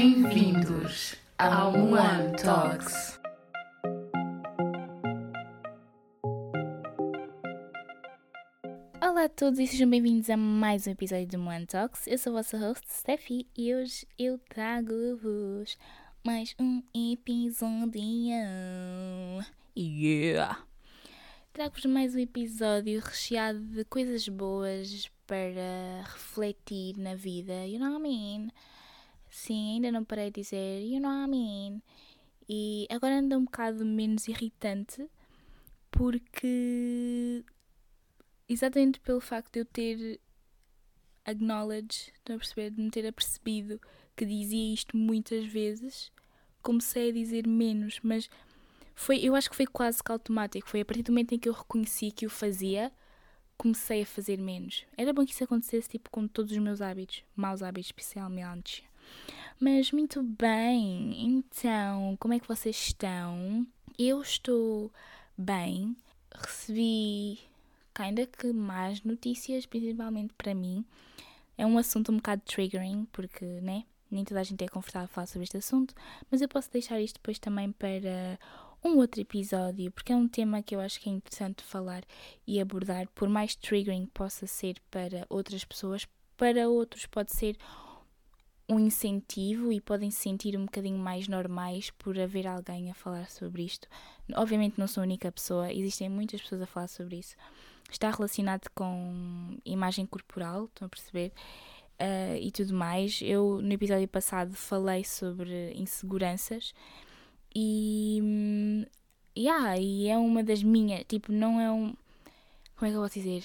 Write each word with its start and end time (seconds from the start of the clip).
Bem-vindos 0.00 1.16
ao 1.36 1.74
One 1.74 2.36
Talks. 2.40 3.18
Olá 9.02 9.24
a 9.24 9.28
todos 9.28 9.58
e 9.58 9.66
sejam 9.66 9.90
bem-vindos 9.90 10.30
a 10.30 10.36
mais 10.36 10.86
um 10.86 10.92
episódio 10.92 11.26
do 11.26 11.40
One 11.44 11.66
Talks. 11.66 12.06
Eu 12.06 12.16
sou 12.16 12.32
a 12.32 12.36
vossa 12.36 12.56
host, 12.56 12.86
Steffi, 12.88 13.48
e 13.56 13.74
hoje 13.74 14.06
eu 14.16 14.38
trago-vos 14.48 15.76
mais 16.24 16.54
um 16.60 16.80
episódio. 16.94 18.30
Yeah! 19.76 20.64
Trago-vos 21.52 21.86
mais 21.86 22.14
um 22.14 22.20
episódio 22.20 23.00
recheado 23.00 23.58
de 23.58 23.84
coisas 23.84 24.28
boas 24.28 25.10
para 25.26 26.04
refletir 26.04 26.96
na 26.96 27.16
vida. 27.16 27.66
You 27.66 27.80
know 27.80 27.94
what 27.94 28.06
I 28.06 28.08
mean? 28.08 28.52
Sim, 29.30 29.74
ainda 29.74 29.92
não 29.92 30.04
parei 30.04 30.30
de 30.30 30.40
dizer 30.42 30.82
you 30.82 31.00
know 31.00 31.10
what 31.10 31.28
I 31.28 31.30
mean. 31.30 31.82
E 32.48 32.86
agora 32.90 33.18
anda 33.18 33.36
um 33.36 33.44
bocado 33.44 33.84
menos 33.84 34.26
irritante 34.28 35.08
porque 35.90 37.44
exatamente 38.48 39.00
pelo 39.00 39.20
facto 39.20 39.52
de 39.52 39.60
eu 39.60 39.64
ter 39.64 40.20
acknowledge, 41.24 42.10
estão 42.14 42.36
a 42.36 42.38
perceber, 42.38 42.70
de 42.70 42.80
me 42.80 42.90
ter 42.90 43.06
apercebido 43.06 43.80
que 44.16 44.24
dizia 44.24 44.74
isto 44.74 44.96
muitas 44.96 45.46
vezes, 45.46 46.10
comecei 46.62 47.10
a 47.10 47.12
dizer 47.12 47.46
menos, 47.46 48.00
mas 48.02 48.28
foi, 48.94 49.18
eu 49.18 49.34
acho 49.34 49.48
que 49.50 49.56
foi 49.56 49.66
quase 49.66 50.02
que 50.02 50.10
automático. 50.10 50.68
Foi 50.68 50.80
a 50.80 50.84
partir 50.84 51.02
do 51.02 51.12
momento 51.12 51.32
em 51.32 51.38
que 51.38 51.48
eu 51.48 51.52
reconheci 51.52 52.10
que 52.10 52.26
o 52.26 52.30
fazia, 52.30 52.90
comecei 53.56 54.02
a 54.02 54.06
fazer 54.06 54.38
menos. 54.38 54.84
Era 54.96 55.12
bom 55.12 55.24
que 55.24 55.32
isso 55.32 55.44
acontecesse 55.44 55.88
tipo 55.88 56.10
com 56.10 56.26
todos 56.26 56.50
os 56.50 56.58
meus 56.58 56.80
hábitos, 56.80 57.22
maus 57.36 57.62
hábitos 57.62 57.88
especialmente. 57.88 58.87
Mas 59.60 59.90
muito 59.90 60.22
bem, 60.22 61.24
então, 61.24 62.16
como 62.20 62.34
é 62.34 62.38
que 62.38 62.46
vocês 62.46 62.76
estão? 62.76 63.66
Eu 63.98 64.22
estou 64.22 64.92
bem. 65.36 65.96
Recebi 66.32 67.40
ainda 67.94 68.26
que 68.26 68.52
más 68.52 69.02
notícias, 69.02 69.66
principalmente 69.66 70.32
para 70.34 70.54
mim. 70.54 70.84
É 71.56 71.66
um 71.66 71.76
assunto 71.76 72.12
um 72.12 72.16
bocado 72.16 72.42
triggering, 72.44 73.06
porque, 73.10 73.44
né? 73.44 73.84
Nem 74.10 74.24
toda 74.24 74.40
a 74.40 74.44
gente 74.44 74.62
é 74.64 74.68
confortável 74.68 75.06
a 75.06 75.08
falar 75.08 75.26
sobre 75.26 75.44
este 75.44 75.56
assunto, 75.56 75.94
mas 76.30 76.40
eu 76.40 76.48
posso 76.48 76.70
deixar 76.70 77.00
isto 77.00 77.16
depois 77.16 77.38
também 77.38 77.72
para 77.72 78.38
um 78.82 78.96
outro 78.96 79.20
episódio, 79.20 79.90
porque 79.90 80.12
é 80.12 80.16
um 80.16 80.28
tema 80.28 80.62
que 80.62 80.74
eu 80.74 80.80
acho 80.80 81.00
que 81.00 81.10
é 81.10 81.12
interessante 81.12 81.62
falar 81.62 82.04
e 82.46 82.60
abordar, 82.60 83.08
por 83.08 83.28
mais 83.28 83.54
triggering 83.54 84.06
possa 84.06 84.46
ser 84.46 84.80
para 84.90 85.26
outras 85.28 85.64
pessoas, 85.64 86.06
para 86.36 86.68
outros 86.68 87.04
pode 87.06 87.34
ser 87.34 87.56
um 88.68 88.78
incentivo 88.78 89.72
e 89.72 89.80
podem 89.80 90.10
se 90.10 90.20
sentir 90.20 90.56
um 90.56 90.66
bocadinho 90.66 90.98
mais 90.98 91.26
normais 91.26 91.90
por 91.90 92.18
haver 92.18 92.46
alguém 92.46 92.90
a 92.90 92.94
falar 92.94 93.30
sobre 93.30 93.62
isto. 93.62 93.88
Obviamente 94.34 94.78
não 94.78 94.86
sou 94.86 95.00
a 95.00 95.04
única 95.04 95.32
pessoa, 95.32 95.72
existem 95.72 96.08
muitas 96.08 96.42
pessoas 96.42 96.62
a 96.62 96.66
falar 96.66 96.88
sobre 96.88 97.16
isso. 97.16 97.34
Está 97.90 98.10
relacionado 98.10 98.68
com 98.74 99.56
imagem 99.64 100.04
corporal, 100.04 100.66
estão 100.66 100.86
a 100.86 100.88
perceber? 100.88 101.32
Uh, 101.98 102.36
e 102.40 102.52
tudo 102.52 102.74
mais. 102.74 103.20
Eu 103.22 103.60
no 103.62 103.72
episódio 103.72 104.06
passado 104.06 104.52
falei 104.54 105.02
sobre 105.02 105.72
inseguranças 105.72 106.74
e, 107.54 108.86
yeah, 109.36 109.78
e 109.78 110.08
é 110.08 110.18
uma 110.18 110.44
das 110.44 110.62
minhas, 110.62 111.04
tipo, 111.08 111.32
não 111.32 111.60
é 111.60 111.70
um. 111.70 111.94
Como 112.76 112.86
é 112.86 112.90
que 112.90 112.96
eu 112.96 113.00
vou 113.00 113.08
dizer? 113.08 113.44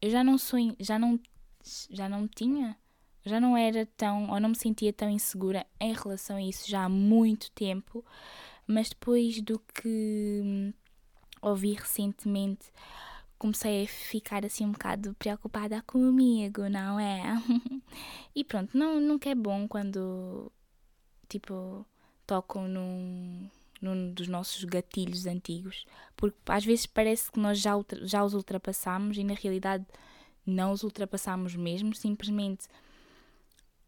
Eu 0.00 0.10
já 0.10 0.24
não 0.24 0.38
sou. 0.38 0.58
Já 0.80 0.98
não, 0.98 1.20
já 1.90 2.08
não 2.08 2.26
tinha. 2.26 2.76
Já 3.24 3.40
não 3.40 3.56
era 3.56 3.86
tão. 3.96 4.30
Ou 4.30 4.40
não 4.40 4.50
me 4.50 4.56
sentia 4.56 4.92
tão 4.92 5.08
insegura 5.08 5.66
em 5.80 5.92
relação 5.92 6.36
a 6.36 6.42
isso 6.42 6.68
já 6.68 6.84
há 6.84 6.88
muito 6.88 7.50
tempo. 7.52 8.04
Mas 8.66 8.88
depois 8.90 9.40
do 9.40 9.58
que 9.58 10.40
hum, 10.44 10.72
ouvi 11.42 11.74
recentemente, 11.74 12.72
comecei 13.38 13.84
a 13.84 13.88
ficar 13.88 14.44
assim 14.44 14.64
um 14.64 14.72
bocado 14.72 15.14
preocupada 15.18 15.82
comigo, 15.82 16.68
não 16.68 16.98
é? 16.98 17.22
e 18.34 18.42
pronto, 18.44 18.76
não, 18.76 19.00
nunca 19.00 19.28
é 19.30 19.34
bom 19.34 19.68
quando. 19.68 20.50
Tipo 21.28 21.86
tocam 22.26 22.68
num, 22.68 23.48
num 23.80 24.12
dos 24.12 24.28
nossos 24.28 24.64
gatilhos 24.64 25.26
antigos, 25.26 25.84
porque 26.16 26.36
às 26.46 26.64
vezes 26.64 26.86
parece 26.86 27.30
que 27.30 27.38
nós 27.38 27.60
já, 27.60 27.72
já 28.02 28.24
os 28.24 28.34
ultrapassamos 28.34 29.16
e 29.16 29.24
na 29.24 29.34
realidade 29.34 29.84
não 30.46 30.72
os 30.72 30.82
ultrapassamos 30.82 31.54
mesmo, 31.54 31.94
simplesmente 31.94 32.66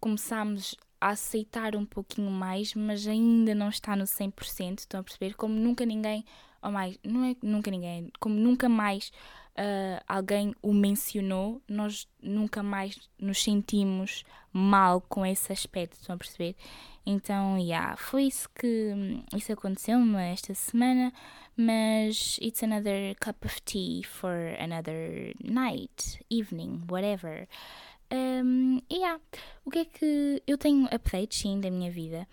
começamos 0.06 0.76
a 1.00 1.08
aceitar 1.08 1.74
um 1.74 1.84
pouquinho 1.84 2.30
mais, 2.30 2.74
mas 2.74 3.08
ainda 3.08 3.56
não 3.56 3.68
está 3.68 3.96
no 3.96 4.04
100%, 4.04 4.78
estão 4.78 5.00
a 5.00 5.02
perceber? 5.02 5.34
Como 5.34 5.52
nunca 5.52 5.84
ninguém, 5.84 6.24
ou 6.62 6.70
mais, 6.70 6.96
não 7.02 7.24
é 7.24 7.34
nunca 7.42 7.72
ninguém, 7.72 8.12
como 8.20 8.36
nunca 8.36 8.68
mais 8.68 9.10
uh, 9.58 10.00
alguém 10.06 10.54
o 10.62 10.72
mencionou, 10.72 11.60
nós 11.68 12.06
nunca 12.22 12.62
mais 12.62 12.96
nos 13.18 13.42
sentimos 13.42 14.24
mal 14.52 15.00
com 15.00 15.26
esse 15.26 15.52
aspecto, 15.52 15.94
estão 15.94 16.14
a 16.14 16.18
perceber? 16.18 16.54
Então, 17.04 17.58
yeah, 17.58 17.96
foi 17.96 18.24
isso 18.24 18.48
que 18.54 18.94
isso 19.36 19.52
aconteceu-me 19.52 20.22
esta 20.22 20.54
semana, 20.54 21.12
mas 21.56 22.38
it's 22.40 22.62
another 22.62 23.16
cup 23.18 23.44
of 23.44 23.60
tea 23.62 24.04
for 24.04 24.54
another 24.60 25.34
night, 25.42 26.24
evening, 26.30 26.84
whatever. 26.88 27.48
Um, 28.12 28.80
yeah, 28.90 29.20
o 29.64 29.70
que 29.70 29.80
é 29.80 29.84
que 29.84 30.42
eu 30.46 30.56
tenho 30.56 30.86
updates 30.86 31.40
sim 31.40 31.60
da 31.60 31.70
minha 31.70 31.90
vida 31.90 32.26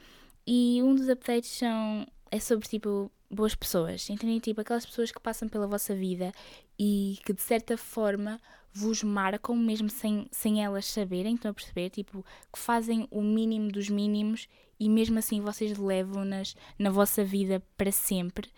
e 0.45 0.81
um 0.83 0.93
dos 0.93 1.09
updates 1.09 1.49
são 1.49 2.05
é 2.29 2.39
sobre 2.39 2.67
tipo 2.67 3.11
boas 3.29 3.55
pessoas, 3.55 4.09
entendem? 4.09 4.39
Tipo 4.39 4.61
aquelas 4.61 4.85
pessoas 4.85 5.11
que 5.11 5.19
passam 5.19 5.49
pela 5.49 5.67
vossa 5.67 5.95
vida 5.95 6.31
e 6.77 7.17
que 7.25 7.33
de 7.33 7.41
certa 7.41 7.77
forma 7.77 8.39
vos 8.71 9.03
marcam 9.03 9.55
mesmo 9.55 9.89
sem, 9.89 10.27
sem 10.31 10.63
elas 10.63 10.85
saberem, 10.85 11.35
estão 11.35 11.51
a 11.51 11.53
perceber? 11.53 11.89
Tipo, 11.89 12.25
que 12.51 12.59
fazem 12.59 13.07
o 13.11 13.21
mínimo 13.21 13.71
dos 13.71 13.89
mínimos 13.89 14.47
e 14.79 14.89
mesmo 14.89 15.19
assim 15.19 15.41
vocês 15.41 15.77
levam-nas 15.77 16.55
na 16.77 16.89
vossa 16.89 17.23
vida 17.23 17.61
para 17.77 17.91
sempre. 17.91 18.49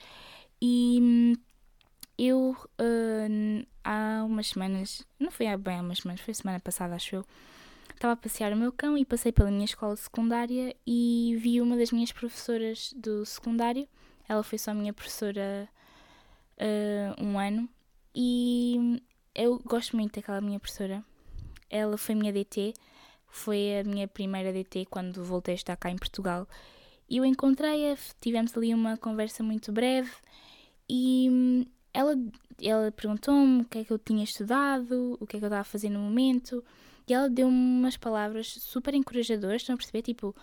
E 0.62 1.00
hum, 1.02 1.34
eu 2.18 2.56
uh, 2.80 3.68
há 3.84 4.24
umas 4.26 4.48
semanas, 4.48 5.06
não 5.20 5.32
foi 5.32 5.46
bem 5.58 5.78
há 5.78 5.82
umas 5.82 6.00
semanas, 6.00 6.22
foi 6.22 6.34
semana 6.34 6.60
passada, 6.60 6.96
acho 6.96 7.18
eu, 7.18 7.26
estava 7.94 8.14
a 8.14 8.18
passear 8.18 8.54
o 8.54 8.58
meu 8.58 8.72
cão 8.72 8.98
e 8.98 9.06
passei 9.06 9.32
pela 9.32 9.52
minha 9.52 9.66
escola 9.66 9.96
secundária 9.96 10.76
e 10.86 11.36
vi 11.40 11.62
uma 11.62 11.78
das 11.78 11.92
minhas 11.92 12.12
professoras 12.12 12.94
do 12.96 13.26
secundário. 13.26 13.88
Ela 14.28 14.44
foi 14.44 14.58
só 14.58 14.74
minha 14.74 14.94
professora 14.94 15.70
uh, 16.58 17.24
um 17.24 17.38
ano 17.38 17.70
e 18.14 19.02
eu 19.34 19.60
gosto 19.60 19.96
muito 19.96 20.16
daquela 20.16 20.42
minha 20.42 20.60
professora. 20.60 21.04
Ela 21.70 21.98
foi 21.98 22.16
minha 22.16 22.32
DT, 22.32 22.74
foi 23.28 23.80
a 23.80 23.84
minha 23.84 24.08
primeira 24.08 24.54
DT 24.54 24.86
quando 24.90 25.24
voltei 25.24 25.54
a 25.54 25.56
estar 25.56 25.76
cá 25.76 25.90
em 25.90 25.98
Portugal. 25.98 26.48
E 27.10 27.18
eu 27.18 27.26
encontrei-a, 27.26 27.98
tivemos 28.20 28.56
ali 28.58 28.74
uma 28.74 28.98
conversa 28.98 29.44
muito 29.44 29.72
breve 29.72 30.12
e 30.90 31.28
hum, 31.30 31.66
ela, 31.96 32.16
ela 32.62 32.92
perguntou-me 32.92 33.62
o 33.62 33.66
que 33.66 33.80
é 33.80 33.84
que 33.86 33.92
eu 33.92 33.98
tinha 33.98 34.24
estudado, 34.24 35.18
o 35.20 35.26
que 35.26 35.38
é 35.38 35.40
que 35.40 35.46
eu 35.46 35.48
estava 35.48 35.62
a 35.62 35.64
fazer 35.64 35.90
no 35.90 36.00
momento, 36.00 36.64
e 37.08 37.14
ela 37.14 37.30
deu-me 37.30 37.56
umas 37.56 37.96
palavras 37.96 38.48
super 38.48 38.94
encorajadoras, 38.94 39.62
estão 39.62 39.76
a 39.76 39.78
perceber? 39.78 40.02
Tipo, 40.02 40.36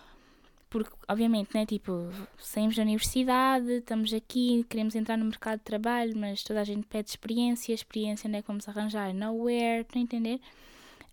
porque 0.69 0.89
obviamente, 1.07 1.51
né, 1.53 1.65
tipo, 1.67 2.09
saímos 2.39 2.75
da 2.75 2.81
universidade, 2.81 3.73
estamos 3.73 4.11
aqui, 4.11 4.65
queremos 4.67 4.95
entrar 4.95 5.15
no 5.17 5.25
mercado 5.25 5.59
de 5.59 5.65
trabalho, 5.65 6.17
mas 6.17 6.41
toda 6.43 6.61
a 6.61 6.63
gente 6.63 6.87
pede 6.87 7.11
experiência, 7.11 7.73
experiência 7.73 8.27
não 8.27 8.39
é 8.39 8.41
como 8.41 8.59
se 8.59 8.69
arranjar 8.69 9.13
nowhere, 9.13 9.81
estão 9.81 10.01
a 10.01 10.03
entender? 10.03 10.41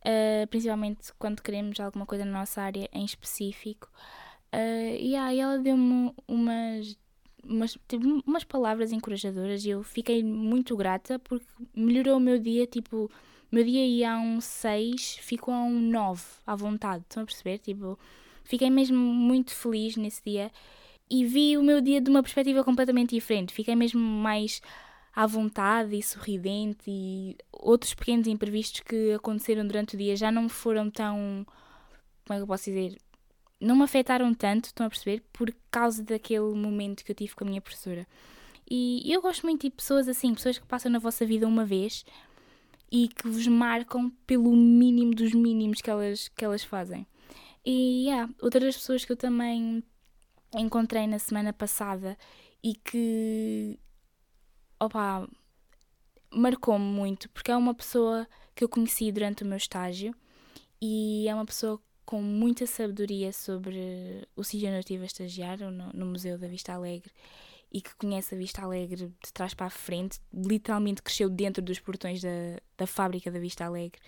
Uh, 0.01 0.47
principalmente 0.49 1.12
quando 1.19 1.43
queremos 1.43 1.78
alguma 1.78 2.07
coisa 2.07 2.25
na 2.25 2.41
nossa 2.41 2.62
área 2.62 2.89
em 2.91 3.05
específico. 3.05 3.91
Uh, 4.51 4.97
e 4.98 5.15
aí 5.15 5.39
ela 5.39 5.59
deu-me 5.59 6.15
umas, 6.27 6.97
umas, 7.45 7.78
tipo, 7.89 8.22
umas 8.27 8.45
palavras 8.45 8.92
encorajadoras 8.92 9.65
e 9.65 9.71
eu 9.71 9.83
fiquei 9.83 10.22
muito 10.22 10.77
grata 10.77 11.19
porque 11.19 11.47
melhorou 11.75 12.16
o 12.16 12.21
meu 12.21 12.39
dia, 12.39 12.66
tipo, 12.66 13.10
meu 13.51 13.65
dia 13.65 13.87
ia 13.87 14.13
a 14.13 14.19
um 14.19 14.41
6, 14.41 15.19
ficou 15.21 15.54
a 15.54 15.63
um 15.63 15.81
9 15.81 16.22
à 16.47 16.54
vontade, 16.54 17.03
estão 17.03 17.22
a 17.22 17.27
perceber? 17.27 17.59
Tipo, 17.59 17.98
Fiquei 18.51 18.69
mesmo 18.69 18.98
muito 18.98 19.54
feliz 19.54 19.97
nesse 19.97 20.21
dia 20.27 20.51
e 21.09 21.25
vi 21.25 21.57
o 21.57 21.63
meu 21.63 21.81
dia 21.81 22.01
de 22.01 22.10
uma 22.10 22.21
perspectiva 22.21 22.65
completamente 22.65 23.15
diferente. 23.15 23.54
Fiquei 23.54 23.77
mesmo 23.77 24.01
mais 24.01 24.60
à 25.15 25.25
vontade 25.25 25.97
e 25.97 26.03
sorridente 26.03 26.83
e 26.89 27.37
outros 27.53 27.95
pequenos 27.95 28.27
imprevistos 28.27 28.81
que 28.81 29.13
aconteceram 29.13 29.65
durante 29.65 29.95
o 29.95 29.98
dia 29.98 30.16
já 30.16 30.33
não 30.33 30.48
foram 30.48 30.91
tão. 30.91 31.47
Como 32.27 32.34
é 32.34 32.37
que 32.39 32.42
eu 32.42 32.47
posso 32.48 32.65
dizer? 32.65 32.97
Não 33.60 33.77
me 33.77 33.83
afetaram 33.83 34.33
tanto, 34.33 34.66
estão 34.66 34.86
a 34.86 34.91
perceber? 34.91 35.22
Por 35.33 35.54
causa 35.71 36.03
daquele 36.03 36.54
momento 36.54 37.04
que 37.04 37.12
eu 37.12 37.15
tive 37.15 37.34
com 37.34 37.45
a 37.45 37.47
minha 37.47 37.60
professora. 37.60 38.07
E 38.68 39.12
eu 39.12 39.21
gosto 39.21 39.42
muito 39.45 39.62
de 39.62 39.71
pessoas 39.71 40.09
assim, 40.09 40.33
pessoas 40.34 40.59
que 40.59 40.66
passam 40.66 40.91
na 40.91 40.98
vossa 40.98 41.27
vida 41.27 41.47
uma 41.47 41.65
vez 41.65 42.04
e 42.91 43.09
que 43.09 43.28
vos 43.28 43.47
marcam 43.47 44.10
pelo 44.27 44.54
mínimo 44.54 45.15
dos 45.15 45.33
mínimos 45.33 45.80
que 45.80 45.91
elas, 45.91 46.28
que 46.28 46.45
elas 46.45 46.65
fazem. 46.65 47.07
E 47.65 48.07
yeah, 48.07 48.33
outras 48.41 48.77
pessoas 48.77 49.04
que 49.04 49.12
eu 49.12 49.16
também 49.16 49.84
encontrei 50.54 51.06
na 51.06 51.18
semana 51.18 51.53
passada 51.53 52.16
e 52.63 52.74
que 52.74 53.78
opa, 54.78 55.28
marcou-me 56.33 56.84
muito, 56.84 57.28
porque 57.30 57.51
é 57.51 57.56
uma 57.56 57.74
pessoa 57.74 58.27
que 58.54 58.65
eu 58.65 58.68
conheci 58.68 59.13
durante 59.13 59.42
o 59.42 59.47
meu 59.47 59.56
estágio 59.56 60.15
e 60.80 61.28
é 61.28 61.34
uma 61.34 61.45
pessoa 61.45 61.80
com 62.10 62.21
muita 62.21 62.66
sabedoria 62.66 63.33
sobre 63.33 64.27
o 64.34 64.42
sítio 64.42 64.66
onde 64.66 64.78
eu 64.78 64.80
estive 64.80 65.04
a 65.04 65.07
estagiar, 65.07 65.59
no, 65.60 65.92
no 65.95 66.07
Museu 66.07 66.36
da 66.36 66.48
Vista 66.48 66.72
Alegre, 66.72 67.12
e 67.72 67.80
que 67.80 67.95
conhece 67.95 68.34
a 68.34 68.39
Vista 68.39 68.62
Alegre 68.62 69.15
de 69.24 69.33
trás 69.33 69.54
para 69.54 69.66
a 69.66 69.71
frente, 69.71 70.18
literalmente 70.34 71.03
cresceu 71.03 71.30
dentro 71.30 71.62
dos 71.62 71.78
portões 71.78 72.21
da, 72.21 72.28
da 72.77 72.84
fábrica 72.84 73.30
da 73.30 73.39
Vista 73.39 73.65
Alegre. 73.65 74.01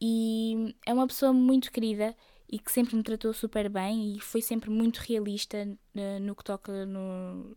E 0.00 0.72
é 0.86 0.94
uma 0.94 1.04
pessoa 1.04 1.32
muito 1.32 1.72
querida 1.72 2.14
e 2.48 2.60
que 2.60 2.70
sempre 2.70 2.94
me 2.94 3.02
tratou 3.02 3.34
super 3.34 3.68
bem 3.68 4.14
e 4.14 4.20
foi 4.20 4.40
sempre 4.40 4.70
muito 4.70 4.98
realista 4.98 5.66
uh, 5.66 6.20
no 6.20 6.36
que 6.36 6.44
toca 6.44 6.86
no, 6.86 7.56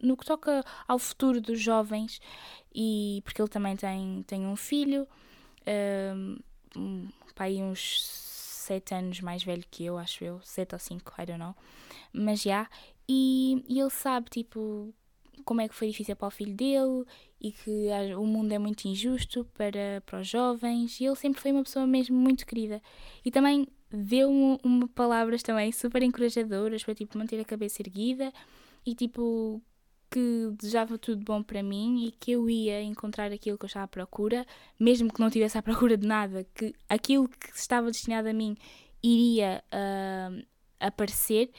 no 0.00 0.16
que 0.16 0.24
toca 0.24 0.64
ao 0.86 1.00
futuro 1.00 1.40
dos 1.40 1.60
jovens 1.60 2.20
e 2.72 3.20
porque 3.24 3.42
ele 3.42 3.48
também 3.48 3.74
tem, 3.74 4.22
tem 4.22 4.46
um 4.46 4.54
filho 4.54 5.02
uh, 5.62 6.78
um, 6.78 7.08
pai 7.34 7.56
uns 7.60 8.35
sete 8.66 8.94
anos 8.94 9.20
mais 9.20 9.42
velho 9.42 9.64
que 9.70 9.84
eu 9.84 9.96
acho 9.98 10.24
eu 10.24 10.40
sete 10.42 10.74
ou 10.74 10.78
cinco 10.78 11.12
I 11.20 11.26
don't 11.26 11.38
know 11.38 11.54
mas 12.12 12.42
já 12.42 12.50
yeah, 12.50 12.70
e, 13.08 13.64
e 13.68 13.80
ele 13.80 13.90
sabe 13.90 14.28
tipo 14.30 14.92
como 15.44 15.60
é 15.60 15.68
que 15.68 15.74
foi 15.74 15.88
difícil 15.88 16.16
para 16.16 16.28
o 16.28 16.30
filho 16.30 16.54
dele 16.54 17.04
e 17.40 17.52
que 17.52 17.88
o 18.18 18.26
mundo 18.26 18.52
é 18.52 18.58
muito 18.58 18.86
injusto 18.86 19.44
para, 19.54 20.02
para 20.04 20.20
os 20.20 20.28
jovens. 20.28 21.00
E 21.00 21.04
ele 21.04 21.14
sempre 21.14 21.40
foi 21.40 21.52
uma 21.52 21.62
pessoa 21.62 21.86
mesmo 21.86 22.16
muito 22.16 22.44
querida. 22.44 22.82
E 23.24 23.30
também 23.30 23.68
deu-me 23.90 24.88
palavras 24.88 25.42
também 25.42 25.70
super 25.70 26.02
encorajadoras 26.02 26.82
para 26.82 26.94
tipo 26.94 27.16
manter 27.16 27.40
a 27.40 27.44
cabeça 27.44 27.80
erguida 27.80 28.32
e 28.84 28.94
tipo 28.94 29.62
que 30.10 30.52
desejava 30.58 30.98
tudo 30.98 31.24
bom 31.24 31.42
para 31.42 31.62
mim 31.62 32.06
e 32.06 32.10
que 32.12 32.32
eu 32.32 32.48
ia 32.48 32.82
encontrar 32.82 33.32
aquilo 33.32 33.58
que 33.58 33.64
eu 33.64 33.68
estava 33.68 33.84
à 33.84 33.88
procura, 33.88 34.46
mesmo 34.78 35.12
que 35.12 35.20
não 35.20 35.28
estivesse 35.28 35.58
à 35.58 35.62
procura 35.62 35.96
de 35.96 36.06
nada, 36.06 36.46
que 36.54 36.74
aquilo 36.88 37.28
que 37.28 37.50
estava 37.54 37.90
destinado 37.90 38.28
a 38.28 38.32
mim 38.32 38.56
iria 39.02 39.62
uh, 39.72 40.44
aparecer. 40.80 41.50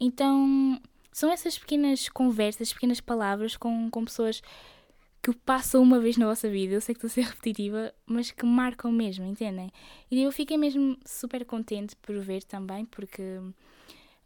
Então 0.00 0.80
são 1.12 1.30
essas 1.30 1.58
pequenas 1.58 2.08
conversas, 2.08 2.72
pequenas 2.72 3.00
palavras 3.00 3.56
com, 3.56 3.90
com 3.90 4.04
pessoas 4.04 4.42
que 5.22 5.32
passam 5.32 5.82
uma 5.82 6.00
vez 6.00 6.16
na 6.16 6.26
vossa 6.26 6.50
vida. 6.50 6.74
Eu 6.74 6.80
sei 6.80 6.94
que 6.94 7.06
estou 7.06 7.08
a 7.08 7.24
ser 7.24 7.30
repetitiva, 7.30 7.94
mas 8.06 8.30
que 8.30 8.44
marcam 8.44 8.90
mesmo, 8.90 9.24
entendem? 9.24 9.70
E 10.10 10.22
eu 10.22 10.32
fiquei 10.32 10.56
mesmo 10.56 10.98
super 11.06 11.44
contente 11.44 11.94
por 11.96 12.18
ver 12.18 12.42
também, 12.42 12.84
porque 12.84 13.40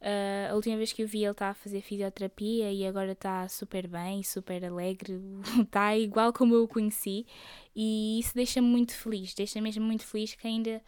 uh, 0.07 0.53
a 0.53 0.55
última 0.55 0.77
vez 0.77 0.93
que 0.93 1.03
eu 1.03 1.09
vi 1.09 1.25
ele 1.25 1.33
está 1.33 1.51
a 1.51 1.55
fazer 1.55 1.83
fisioterapia 1.83 2.73
e 2.73 2.87
agora 2.87 3.13
está 3.13 3.49
super 3.49 3.89
bem, 3.89 4.23
super 4.23 4.65
alegre, 4.65 5.21
está 5.61 5.95
igual 5.99 6.33
como 6.33 6.55
eu 6.55 6.63
o 6.63 6.69
conheci, 6.69 7.27
e 7.75 8.21
isso 8.21 8.35
deixa-me 8.35 8.69
muito 8.69 8.95
feliz, 8.95 9.35
deixa 9.35 9.61
mesmo 9.61 9.85
muito 9.85 10.05
feliz 10.07 10.35
que 10.35 10.47
ainda. 10.47 10.81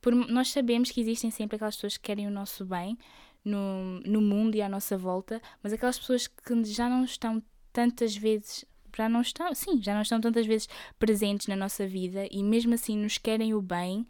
Por, 0.00 0.14
nós 0.14 0.50
sabemos 0.50 0.90
que 0.90 1.00
existem 1.00 1.30
sempre 1.30 1.56
aquelas 1.56 1.74
pessoas 1.74 1.98
que 1.98 2.04
querem 2.04 2.26
o 2.26 2.30
nosso 2.30 2.64
bem, 2.64 2.96
no, 3.44 4.00
no 4.00 4.20
mundo 4.20 4.54
e 4.54 4.62
à 4.62 4.68
nossa 4.68 4.96
volta, 4.96 5.42
mas 5.62 5.72
aquelas 5.72 5.98
pessoas 5.98 6.26
que 6.26 6.64
já 6.64 6.88
não 6.88 7.04
estão 7.04 7.42
tantas 7.72 8.16
vezes 8.16 8.64
já 8.96 9.08
não 9.08 9.20
estão, 9.20 9.54
sim, 9.54 9.80
já 9.80 9.94
não 9.94 10.02
estão 10.02 10.20
tantas 10.20 10.46
vezes 10.46 10.68
presentes 10.98 11.46
na 11.46 11.54
nossa 11.54 11.86
vida 11.86 12.26
e 12.30 12.42
mesmo 12.42 12.74
assim 12.74 12.96
nos 12.96 13.18
querem 13.18 13.54
o 13.54 13.62
bem, 13.62 14.06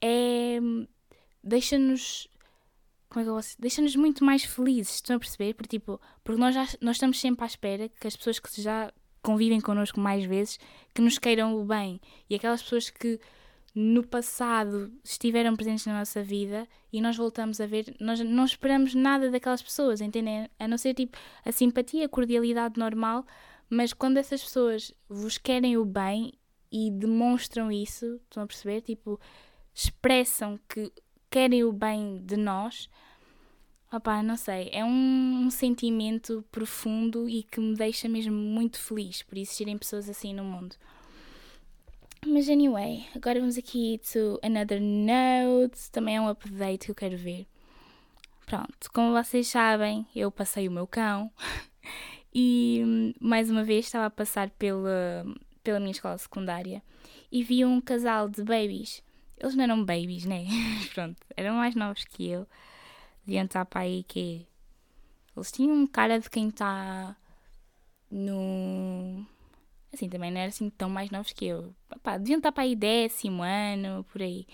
é 0.00 0.58
deixa-nos 1.42 2.28
como 3.12 3.20
é 3.20 3.24
que 3.24 3.30
eu 3.30 3.34
posso 3.34 3.60
deixa-nos 3.60 3.94
muito 3.94 4.24
mais 4.24 4.42
felizes, 4.42 4.94
estão 4.94 5.16
a 5.16 5.18
perceber? 5.18 5.52
Porque, 5.52 5.78
tipo, 5.78 6.00
porque 6.24 6.40
nós, 6.40 6.54
já, 6.54 6.66
nós 6.80 6.96
estamos 6.96 7.20
sempre 7.20 7.44
à 7.44 7.46
espera 7.46 7.88
que 7.88 8.06
as 8.06 8.16
pessoas 8.16 8.38
que 8.38 8.62
já 8.62 8.90
convivem 9.20 9.60
connosco 9.60 10.00
mais 10.00 10.24
vezes 10.24 10.58
que 10.94 11.02
nos 11.02 11.18
queiram 11.18 11.54
o 11.60 11.64
bem 11.64 12.00
e 12.28 12.34
aquelas 12.34 12.62
pessoas 12.62 12.88
que 12.88 13.20
no 13.74 14.02
passado 14.06 14.90
estiveram 15.04 15.54
presentes 15.54 15.84
na 15.84 15.98
nossa 15.98 16.22
vida 16.22 16.66
e 16.90 17.02
nós 17.02 17.16
voltamos 17.16 17.60
a 17.60 17.66
ver, 17.66 17.94
nós 18.00 18.18
não 18.20 18.46
esperamos 18.46 18.94
nada 18.94 19.30
daquelas 19.30 19.62
pessoas, 19.62 20.00
entendem? 20.00 20.48
A 20.58 20.66
não 20.66 20.78
ser 20.78 20.94
tipo 20.94 21.16
a 21.44 21.52
simpatia, 21.52 22.06
a 22.06 22.08
cordialidade 22.08 22.78
normal, 22.78 23.26
mas 23.68 23.92
quando 23.92 24.16
essas 24.16 24.42
pessoas 24.42 24.92
vos 25.06 25.36
querem 25.36 25.76
o 25.76 25.84
bem 25.84 26.32
e 26.70 26.90
demonstram 26.90 27.70
isso, 27.70 28.18
estão 28.24 28.42
a 28.42 28.46
perceber? 28.46 28.80
Tipo, 28.80 29.20
expressam 29.74 30.58
que 30.66 30.90
querem 31.30 31.64
o 31.64 31.72
bem 31.72 32.22
de 32.24 32.36
nós, 32.36 32.90
opá, 33.96 34.22
não 34.22 34.36
sei, 34.36 34.70
é 34.72 34.84
um, 34.84 35.44
um 35.46 35.50
sentimento 35.50 36.44
profundo 36.50 37.28
e 37.28 37.42
que 37.42 37.60
me 37.60 37.74
deixa 37.74 38.08
mesmo 38.08 38.34
muito 38.34 38.78
feliz 38.78 39.22
por 39.22 39.36
existirem 39.36 39.76
pessoas 39.76 40.08
assim 40.08 40.34
no 40.34 40.44
mundo. 40.44 40.76
Mas 42.26 42.48
anyway, 42.48 43.04
agora 43.16 43.40
vamos 43.40 43.58
aqui 43.58 44.00
to 44.12 44.38
another 44.42 44.80
note. 44.80 45.90
Também 45.90 46.16
é 46.16 46.20
um 46.20 46.28
update 46.28 46.86
que 46.86 46.90
eu 46.92 46.94
quero 46.94 47.16
ver. 47.16 47.46
Pronto, 48.46 48.92
como 48.92 49.12
vocês 49.12 49.48
sabem, 49.48 50.06
eu 50.14 50.30
passei 50.30 50.68
o 50.68 50.70
meu 50.70 50.86
cão 50.86 51.30
e 52.32 53.14
mais 53.20 53.50
uma 53.50 53.64
vez 53.64 53.86
estava 53.86 54.06
a 54.06 54.10
passar 54.10 54.50
pela, 54.50 55.24
pela 55.64 55.80
minha 55.80 55.90
escola 55.90 56.16
secundária 56.16 56.82
e 57.30 57.42
vi 57.42 57.64
um 57.64 57.80
casal 57.80 58.28
de 58.28 58.44
babies. 58.44 59.02
Eles 59.38 59.56
não 59.56 59.64
eram 59.64 59.84
babies, 59.84 60.24
né? 60.24 60.46
Pronto, 60.94 61.16
eram 61.36 61.56
mais 61.56 61.74
novos 61.74 62.04
que 62.04 62.28
eu. 62.28 62.46
Deviam 63.24 63.44
estar 63.44 63.64
para 63.64 63.82
aí 63.82 64.02
que. 64.04 64.46
Eles 65.36 65.52
tinham 65.52 65.86
cara 65.86 66.18
de 66.18 66.28
quem 66.28 66.48
está 66.48 67.16
no 68.10 69.26
Assim, 69.92 70.08
também 70.08 70.30
não 70.30 70.40
era 70.40 70.48
assim 70.48 70.70
tão 70.70 70.88
mais 70.88 71.10
novos 71.10 71.32
que 71.32 71.44
eu. 71.46 71.74
Pá, 72.02 72.16
deviam 72.16 72.38
estar 72.38 72.50
para 72.50 72.64
aí 72.64 72.74
décimo 72.74 73.42
ano, 73.42 74.04
por 74.04 74.22
aí. 74.22 74.46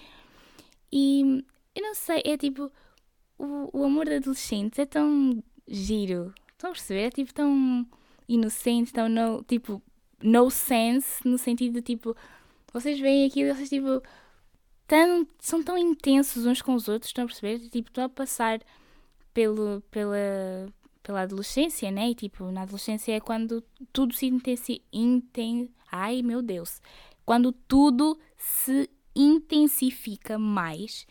E 0.90 1.44
eu 1.74 1.82
não 1.82 1.94
sei, 1.94 2.22
é 2.24 2.36
tipo. 2.36 2.72
O, 3.38 3.78
o 3.80 3.84
amor 3.84 4.06
de 4.06 4.16
adolescentes 4.16 4.78
é 4.80 4.86
tão 4.86 5.42
giro. 5.66 6.34
Estão 6.52 6.70
a 6.70 6.72
perceber? 6.72 7.02
É 7.02 7.10
tipo 7.10 7.32
tão 7.32 7.86
inocente, 8.28 8.92
tão 8.92 9.08
no, 9.08 9.44
tipo, 9.44 9.80
no 10.20 10.50
sense, 10.50 11.26
no 11.26 11.38
sentido 11.38 11.74
de 11.74 11.82
tipo. 11.82 12.16
Vocês 12.72 12.98
veem 12.98 13.26
aquilo 13.26 13.54
vocês 13.54 13.68
tipo. 13.68 14.02
Tão, 14.88 15.28
são 15.38 15.62
tão 15.62 15.76
intensos 15.76 16.46
uns 16.46 16.62
com 16.62 16.74
os 16.74 16.88
outros, 16.88 17.10
estão 17.10 17.24
a 17.24 17.26
perceber? 17.26 17.58
Tipo, 17.68 17.90
estão 17.90 18.04
a 18.04 18.08
passar 18.08 18.60
pelo, 19.34 19.82
pela, 19.90 20.16
pela 21.02 21.20
adolescência, 21.20 21.90
né? 21.90 22.08
E 22.08 22.14
tipo, 22.14 22.50
na 22.50 22.62
adolescência 22.62 23.12
é 23.12 23.20
quando 23.20 23.62
tudo 23.92 24.14
se 24.14 24.26
intensifica. 24.26 24.84
Inten... 24.90 25.68
Ai 25.92 26.22
meu 26.22 26.40
Deus! 26.40 26.80
Quando 27.26 27.52
tudo 27.52 28.18
se 28.38 28.88
intensifica 29.14 30.38
mais. 30.38 31.06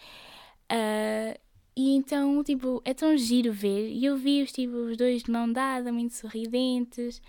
Uh, 0.72 1.40
e 1.76 1.96
então, 1.96 2.44
tipo, 2.44 2.82
é 2.84 2.96
tão 2.96 3.16
giro 3.16 3.54
ver. 3.54 3.92
E 3.92 4.04
eu 4.04 4.18
vi-os, 4.18 4.52
tipo, 4.52 4.74
os 4.74 4.98
dois 4.98 5.22
de 5.22 5.30
mão 5.30 5.52
dada, 5.52 5.92
muito 5.94 6.16
sorridentes. 6.16 7.22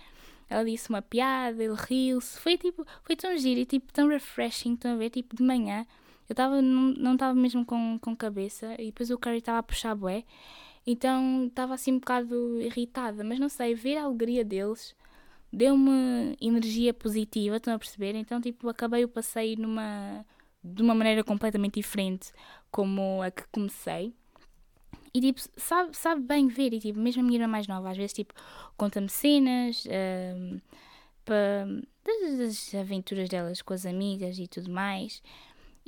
Ela 0.49 0.65
disse 0.65 0.89
uma 0.89 1.03
piada, 1.03 1.63
ele 1.63 1.75
riu-se. 1.75 2.39
Foi, 2.39 2.57
tipo, 2.57 2.83
foi 3.03 3.15
tão 3.15 3.37
giro 3.37 3.59
e, 3.59 3.65
tipo, 3.67 3.93
tão 3.93 4.07
refreshing. 4.07 4.73
Estão 4.73 4.93
a 4.93 4.95
ver? 4.95 5.11
Tipo, 5.11 5.35
de 5.35 5.43
manhã. 5.43 5.85
Eu 6.29 6.35
tava, 6.35 6.61
não 6.61 7.13
estava 7.13 7.33
mesmo 7.33 7.65
com, 7.65 7.97
com 7.99 8.15
cabeça. 8.15 8.75
E 8.79 8.85
depois 8.85 9.09
o 9.09 9.17
Curry 9.17 9.39
estava 9.39 9.57
a 9.57 9.63
puxar 9.63 9.95
bué. 9.95 10.23
Então 10.87 11.47
estava 11.47 11.73
assim 11.73 11.93
um 11.93 11.99
bocado 11.99 12.61
irritada, 12.61 13.23
mas 13.23 13.39
não 13.39 13.49
sei, 13.49 13.75
ver 13.75 13.97
a 13.97 14.03
alegria 14.03 14.45
deles 14.45 14.95
deu-me 15.51 16.37
energia 16.39 16.93
positiva, 16.93 17.57
estão 17.57 17.73
a 17.73 17.79
perceber? 17.79 18.15
Então, 18.15 18.39
tipo, 18.39 18.69
acabei 18.69 19.03
o 19.03 19.07
passeio 19.07 19.59
numa, 19.59 20.25
de 20.63 20.81
uma 20.81 20.93
maneira 20.93 21.23
completamente 21.23 21.75
diferente 21.75 22.31
como 22.71 23.21
a 23.21 23.31
que 23.31 23.43
comecei. 23.51 24.13
E, 25.13 25.19
tipo, 25.19 25.41
sabe, 25.57 25.97
sabe 25.97 26.21
bem 26.21 26.47
ver, 26.47 26.73
e, 26.73 26.79
tipo, 26.79 26.99
mesmo 26.99 27.21
a 27.21 27.25
minha 27.25 27.37
irmã 27.37 27.47
mais 27.47 27.67
nova, 27.67 27.89
às 27.89 27.97
vezes, 27.97 28.13
tipo, 28.13 28.33
conta-me 28.77 29.09
cenas 29.09 29.83
um, 29.87 30.59
das 32.37 32.75
aventuras 32.75 33.27
delas 33.27 33.61
com 33.61 33.73
as 33.73 33.85
amigas 33.85 34.37
e 34.37 34.47
tudo 34.47 34.69
mais. 34.69 35.21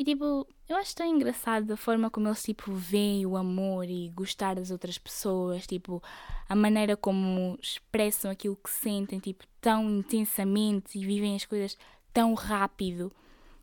E 0.01 0.03
tipo, 0.03 0.47
eu 0.67 0.77
acho 0.77 0.95
tão 0.95 1.05
engraçado 1.05 1.69
a 1.71 1.77
forma 1.77 2.09
como 2.09 2.27
eles 2.27 2.41
tipo 2.41 2.71
veem 2.73 3.23
o 3.23 3.37
amor 3.37 3.87
e 3.87 4.09
gostar 4.09 4.55
das 4.55 4.71
outras 4.71 4.97
pessoas, 4.97 5.67
tipo, 5.67 6.01
a 6.49 6.55
maneira 6.55 6.97
como 6.97 7.55
expressam 7.61 8.31
aquilo 8.31 8.55
que 8.55 8.71
sentem, 8.71 9.19
tipo, 9.19 9.45
tão 9.61 9.87
intensamente 9.99 10.97
e 10.97 11.05
vivem 11.05 11.35
as 11.35 11.45
coisas 11.45 11.77
tão 12.11 12.33
rápido, 12.33 13.11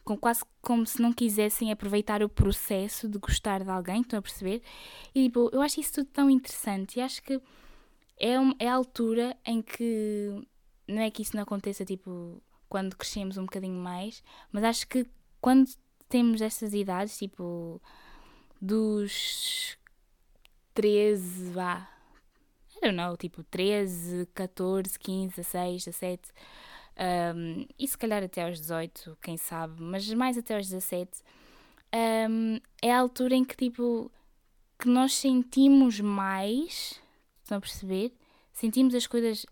com 0.04 0.16
quase 0.16 0.44
como 0.62 0.86
se 0.86 1.02
não 1.02 1.12
quisessem 1.12 1.72
aproveitar 1.72 2.22
o 2.22 2.28
processo 2.28 3.08
de 3.08 3.18
gostar 3.18 3.64
de 3.64 3.70
alguém, 3.70 4.02
estão 4.02 4.20
a 4.20 4.22
perceber? 4.22 4.62
E 5.12 5.24
tipo, 5.24 5.50
eu 5.52 5.60
acho 5.60 5.80
isso 5.80 5.92
tudo 5.92 6.06
tão 6.06 6.30
interessante 6.30 7.00
e 7.00 7.02
acho 7.02 7.20
que 7.20 7.42
é, 8.16 8.34
é 8.60 8.68
a 8.68 8.74
altura 8.74 9.36
em 9.44 9.60
que 9.60 10.40
não 10.86 11.02
é 11.02 11.10
que 11.10 11.20
isso 11.20 11.34
não 11.34 11.42
aconteça 11.42 11.84
tipo 11.84 12.40
quando 12.68 12.94
crescemos 12.96 13.36
um 13.36 13.42
bocadinho 13.42 13.82
mais, 13.82 14.22
mas 14.52 14.62
acho 14.62 14.86
que 14.86 15.04
quando 15.40 15.68
temos 16.08 16.40
estas 16.40 16.74
idades, 16.74 17.18
tipo 17.18 17.80
dos 18.60 19.76
13, 20.74 21.52
vá, 21.52 21.88
I 22.76 22.80
don't 22.80 22.96
know, 22.96 23.16
tipo 23.16 23.42
13, 23.44 24.26
14, 24.34 24.98
15, 24.98 25.36
16, 25.36 25.84
17, 25.84 26.32
um, 27.36 27.66
e 27.78 27.86
se 27.86 27.96
calhar 27.96 28.22
até 28.22 28.44
aos 28.44 28.60
18, 28.60 29.16
quem 29.22 29.36
sabe, 29.36 29.82
mas 29.82 30.08
mais 30.14 30.36
até 30.36 30.56
aos 30.56 30.68
17, 30.68 31.22
um, 32.30 32.58
é 32.82 32.92
a 32.92 32.98
altura 32.98 33.34
em 33.34 33.44
que 33.44 33.56
tipo 33.56 34.10
que 34.78 34.88
nós 34.88 35.12
sentimos 35.14 36.00
mais, 36.00 37.00
estão 37.42 37.58
a 37.58 37.60
perceber? 37.60 38.12
Sentimos 38.52 38.94
as 38.94 39.06
coisas 39.06 39.44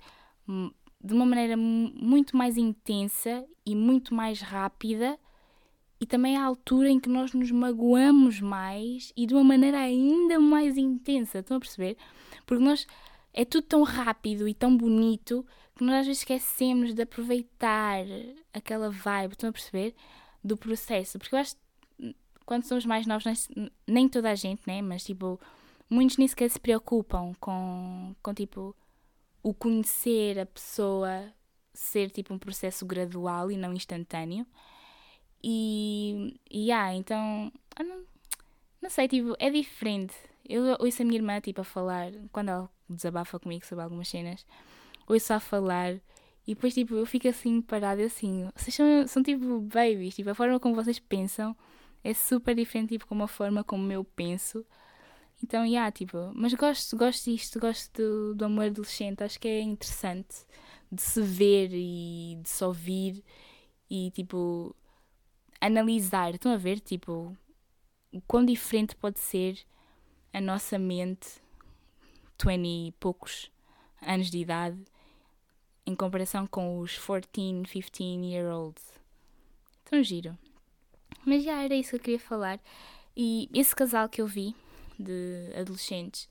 de 1.03 1.13
uma 1.13 1.27
maneira 1.27 1.57
muito 1.57 2.37
mais 2.37 2.57
intensa 2.57 3.45
e 3.65 3.75
muito 3.75 4.15
mais 4.15 4.41
rápida 4.41 5.19
e 6.01 6.07
também 6.07 6.37
a 6.37 6.45
altura 6.45 6.89
em 6.91 7.01
que 7.01 7.09
nós 7.09 7.33
nos 7.33 7.51
magoamos 7.51 8.41
mais 8.41 9.13
e 9.17 9.27
de 9.27 9.35
uma 9.35 9.45
maneira 9.45 9.79
ainda 9.79 10.39
mais 10.39 10.77
intensa, 10.77 11.39
estão 11.39 11.57
a 11.57 11.61
perceber? 11.61 11.97
Porque 12.45 12.63
nós 12.63 12.87
é 13.33 13.45
tudo 13.45 13.67
tão 13.67 13.83
rápido 13.83 14.49
e 14.49 14.55
tão 14.55 14.77
bonito 14.77 15.45
que 15.75 15.85
nós 15.85 16.01
às 16.01 16.07
vezes 16.07 16.23
esquecemos 16.23 16.95
de 16.95 17.03
aproveitar 17.03 18.05
aquela 18.53 18.91
vibe, 18.91 19.33
estão 19.33 19.51
a 19.51 19.53
perceber? 19.53 19.95
Do 20.43 20.57
processo. 20.57 21.19
Porque 21.19 21.35
eu 21.35 21.39
acho 21.39 21.55
que 21.55 22.15
quando 22.45 22.65
somos 22.65 22.87
mais 22.87 23.07
novos, 23.07 23.49
nem 23.87 24.09
toda 24.09 24.31
a 24.31 24.35
gente, 24.35 24.63
né? 24.67 24.81
Mas 24.81 25.05
tipo, 25.05 25.41
muitos 25.91 26.17
nem 26.17 26.29
sequer 26.29 26.49
se 26.49 26.61
preocupam 26.61 27.33
com, 27.41 28.15
com 28.23 28.35
tipo 28.35 28.75
o 29.43 29.53
conhecer 29.53 30.39
a 30.39 30.47
pessoa 30.47 31.33
ser 31.75 32.11
tipo 32.11 32.33
um 32.33 32.39
processo 32.39 32.87
gradual 32.87 33.51
e 33.51 33.57
não 33.57 33.73
instantâneo. 33.73 34.47
E, 35.43 36.41
e 36.51 36.73
ah, 36.73 36.95
então, 36.95 37.53
não, 37.79 38.05
não 38.83 38.91
sei, 38.91 39.09
tipo, 39.09 39.35
é 39.39 39.51
diferente. 39.51 40.15
Eu 40.49 40.77
ouço 40.81 41.03
a 41.03 41.05
minha 41.05 41.19
irmã 41.19 41.41
tipo 41.41 41.61
a 41.61 41.65
falar, 41.65 42.13
quando 42.33 42.51
ela 42.51 42.71
desabafa 42.89 43.39
comigo 43.39 43.67
sobre 43.67 43.85
algumas 43.85 44.09
cenas, 44.09 44.47
ouço 45.09 45.33
a 45.33 45.41
falar 45.41 45.95
e 46.47 46.55
depois 46.55 46.75
tipo 46.75 46.95
eu 46.95 47.07
fico 47.07 47.27
assim 47.29 47.61
parada 47.61 48.05
assim, 48.05 48.49
vocês 48.55 48.75
são, 48.75 49.07
são 49.09 49.23
tipo 49.23 49.61
babies, 49.61 50.15
tipo 50.15 50.31
a 50.31 50.35
forma 50.35 50.61
como 50.61 50.75
vocês 50.77 50.99
pensam 51.01 51.57
é 52.05 52.15
super 52.15 52.55
diferente 52.55 52.91
tipo 52.91 53.07
como 53.07 53.25
a 53.25 53.29
forma 53.29 53.65
como 53.65 53.91
eu 53.93 54.05
penso. 54.05 54.65
Então, 55.43 55.67
yeah, 55.67 55.91
tipo, 55.93 56.33
mas 56.35 56.55
gosto, 56.55 56.97
gosto 56.97 57.31
disto, 57.31 57.61
gosto 57.61 57.93
do, 58.01 58.35
do 58.37 58.45
amor 58.47 58.67
adolescente, 58.67 59.23
acho 59.23 59.39
que 59.39 59.49
é 59.49 59.61
interessante 59.61 60.47
de 60.91 61.03
se 61.03 61.21
ver 61.21 61.71
e 61.73 62.39
de 62.43 62.49
se 62.49 62.65
ouvir 62.65 63.23
e 63.91 64.11
tipo 64.13 64.75
analisar. 65.61 66.35
Estão 66.35 66.53
a 66.53 66.57
ver, 66.57 66.81
tipo, 66.81 67.37
o 68.13 68.21
quão 68.23 68.45
diferente 68.45 68.95
pode 68.97 69.19
ser 69.19 69.59
a 70.33 70.41
nossa 70.41 70.79
mente, 70.79 71.41
20 72.43 72.67
e 72.67 72.93
poucos 73.01 73.51
anos 74.03 74.31
de 74.31 74.39
idade, 74.39 74.79
em 75.87 75.95
comparação 75.95 76.47
com 76.47 76.79
os 76.81 76.99
14, 76.99 77.65
15 77.65 78.27
year 78.27 78.53
olds. 78.53 78.85
Tão 79.85 80.03
giro. 80.03 80.37
Mas 81.25 81.45
já 81.45 81.63
era 81.63 81.75
isso 81.75 81.91
que 81.91 81.97
eu 81.97 82.01
queria 82.01 82.21
falar. 82.21 82.61
E 83.17 83.49
esse 83.55 83.75
casal 83.75 84.09
que 84.09 84.21
eu 84.21 84.27
vi, 84.27 84.55
de 84.99 85.51
adolescentes, 85.59 86.29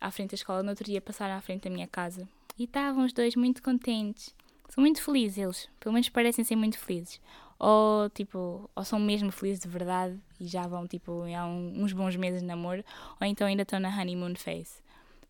à 0.00 0.10
frente 0.10 0.30
da 0.30 0.34
escola, 0.36 0.62
no 0.62 0.70
outro 0.70 0.84
dia 0.84 1.00
passaram 1.00 1.34
à 1.34 1.40
frente 1.40 1.64
da 1.64 1.70
minha 1.70 1.86
casa. 1.86 2.28
E 2.58 2.64
estavam 2.64 3.04
os 3.04 3.12
dois 3.12 3.34
muito 3.34 3.62
contentes. 3.62 4.34
São 4.68 4.82
muito 4.82 5.02
felizes 5.02 5.38
eles. 5.38 5.68
Pelo 5.80 5.92
menos 5.92 6.08
parecem 6.08 6.44
ser 6.44 6.56
muito 6.56 6.78
felizes. 6.78 7.20
Ou, 7.58 8.08
tipo, 8.10 8.70
ou 8.74 8.84
são 8.84 9.00
mesmo 9.00 9.32
felizes 9.32 9.60
de 9.60 9.68
verdade 9.68 10.18
e 10.38 10.46
já 10.46 10.66
vão, 10.66 10.86
tipo, 10.86 11.24
há 11.24 11.46
uns 11.46 11.92
bons 11.92 12.14
meses 12.16 12.40
de 12.40 12.46
namoro. 12.46 12.84
Ou 13.20 13.26
então 13.26 13.46
ainda 13.46 13.62
estão 13.62 13.80
na 13.80 13.88
honeymoon 13.88 14.36
phase. 14.36 14.80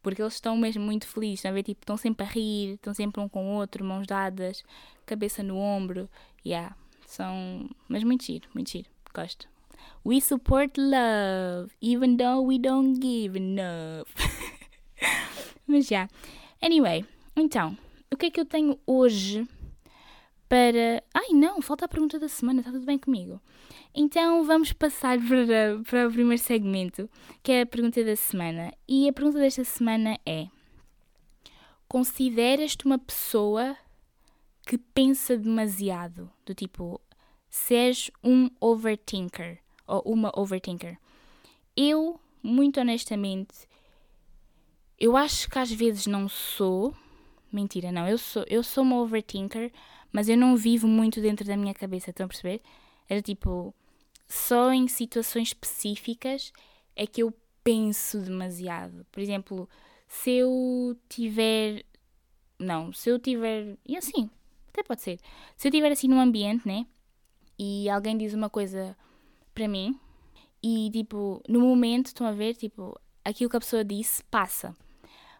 Porque 0.02 0.22
eles 0.22 0.34
estão 0.34 0.56
mesmo 0.56 0.84
muito 0.84 1.06
felizes, 1.06 1.40
estão 1.40 1.50
a 1.50 1.54
ver? 1.54 1.62
Tipo, 1.62 1.82
estão 1.82 1.96
sempre 1.96 2.26
a 2.26 2.28
rir, 2.28 2.74
estão 2.74 2.94
sempre 2.94 3.20
um 3.20 3.28
com 3.28 3.46
o 3.46 3.56
outro, 3.56 3.84
mãos 3.84 4.06
dadas, 4.06 4.62
cabeça 5.06 5.42
no 5.42 5.56
ombro. 5.56 6.08
Yeah, 6.46 6.76
são. 7.06 7.68
Mas 7.88 8.04
muito 8.04 8.24
giro, 8.24 8.48
muito 8.54 8.70
giro. 8.70 8.88
Gosto. 9.14 9.48
We 10.04 10.20
support 10.20 10.78
love, 10.78 11.70
even 11.80 12.16
though 12.16 12.46
we 12.46 12.58
don't 12.58 13.00
give 13.00 13.36
enough. 13.36 14.06
Mas 15.66 15.86
já. 15.86 16.08
Anyway, 16.62 17.04
então, 17.36 17.76
o 18.10 18.16
que 18.16 18.26
é 18.26 18.30
que 18.30 18.40
eu 18.40 18.44
tenho 18.44 18.78
hoje 18.86 19.46
para. 20.48 21.02
Ai 21.14 21.28
não, 21.32 21.60
falta 21.60 21.84
a 21.84 21.88
pergunta 21.88 22.18
da 22.18 22.28
semana, 22.28 22.60
está 22.60 22.72
tudo 22.72 22.86
bem 22.86 22.98
comigo? 22.98 23.40
Então 23.94 24.44
vamos 24.44 24.72
passar 24.72 25.18
para, 25.18 25.82
para 25.88 26.08
o 26.08 26.12
primeiro 26.12 26.42
segmento, 26.42 27.08
que 27.42 27.52
é 27.52 27.62
a 27.62 27.66
pergunta 27.66 28.02
da 28.04 28.16
semana. 28.16 28.72
E 28.86 29.08
a 29.08 29.12
pergunta 29.12 29.38
desta 29.38 29.64
semana 29.64 30.18
é: 30.24 30.48
Consideras-te 31.88 32.84
uma 32.84 32.98
pessoa 32.98 33.76
que 34.66 34.76
pensa 34.78 35.36
demasiado? 35.36 36.30
Do 36.44 36.54
tipo, 36.54 37.00
se 37.48 37.74
és 37.74 38.10
um 38.22 38.50
overthinker 38.60 39.58
ou 39.86 40.02
uma 40.02 40.30
overthinker? 40.36 40.98
Eu, 41.76 42.20
muito 42.42 42.80
honestamente, 42.80 43.68
eu 44.98 45.16
acho 45.16 45.48
que 45.48 45.58
às 45.58 45.72
vezes 45.72 46.06
não 46.06 46.28
sou. 46.28 46.94
Mentira, 47.50 47.90
não. 47.90 48.06
Eu 48.06 48.18
sou, 48.18 48.44
eu 48.48 48.62
sou 48.62 48.82
uma 48.82 49.00
overthinker, 49.00 49.72
mas 50.12 50.28
eu 50.28 50.36
não 50.36 50.56
vivo 50.56 50.86
muito 50.86 51.20
dentro 51.20 51.46
da 51.46 51.56
minha 51.56 51.74
cabeça. 51.74 52.10
Estão 52.10 52.26
a 52.26 52.28
perceber? 52.28 52.62
Era 53.08 53.22
tipo, 53.22 53.74
só 54.26 54.72
em 54.72 54.88
situações 54.88 55.48
específicas 55.48 56.52
é 56.94 57.06
que 57.06 57.22
eu 57.22 57.32
penso 57.62 58.20
demasiado. 58.20 59.06
Por 59.10 59.20
exemplo, 59.20 59.68
se 60.06 60.30
eu 60.30 60.96
tiver. 61.08 61.84
Não, 62.58 62.92
se 62.92 63.10
eu 63.10 63.18
tiver. 63.18 63.76
E 63.86 63.96
assim, 63.96 64.30
até 64.68 64.82
pode 64.82 65.02
ser. 65.02 65.18
Se 65.56 65.68
eu 65.68 65.72
tiver 65.72 65.92
assim 65.92 66.08
num 66.08 66.20
ambiente, 66.20 66.66
né? 66.66 66.86
E 67.58 67.88
alguém 67.90 68.16
diz 68.16 68.34
uma 68.34 68.48
coisa 68.48 68.96
para 69.52 69.66
mim 69.66 69.98
e 70.62 70.90
tipo, 70.90 71.42
no 71.48 71.60
momento, 71.60 72.06
estão 72.06 72.26
a 72.26 72.32
ver, 72.32 72.54
tipo, 72.54 72.98
aquilo 73.24 73.50
que 73.50 73.56
a 73.56 73.60
pessoa 73.60 73.84
disse 73.84 74.22
passa. 74.24 74.74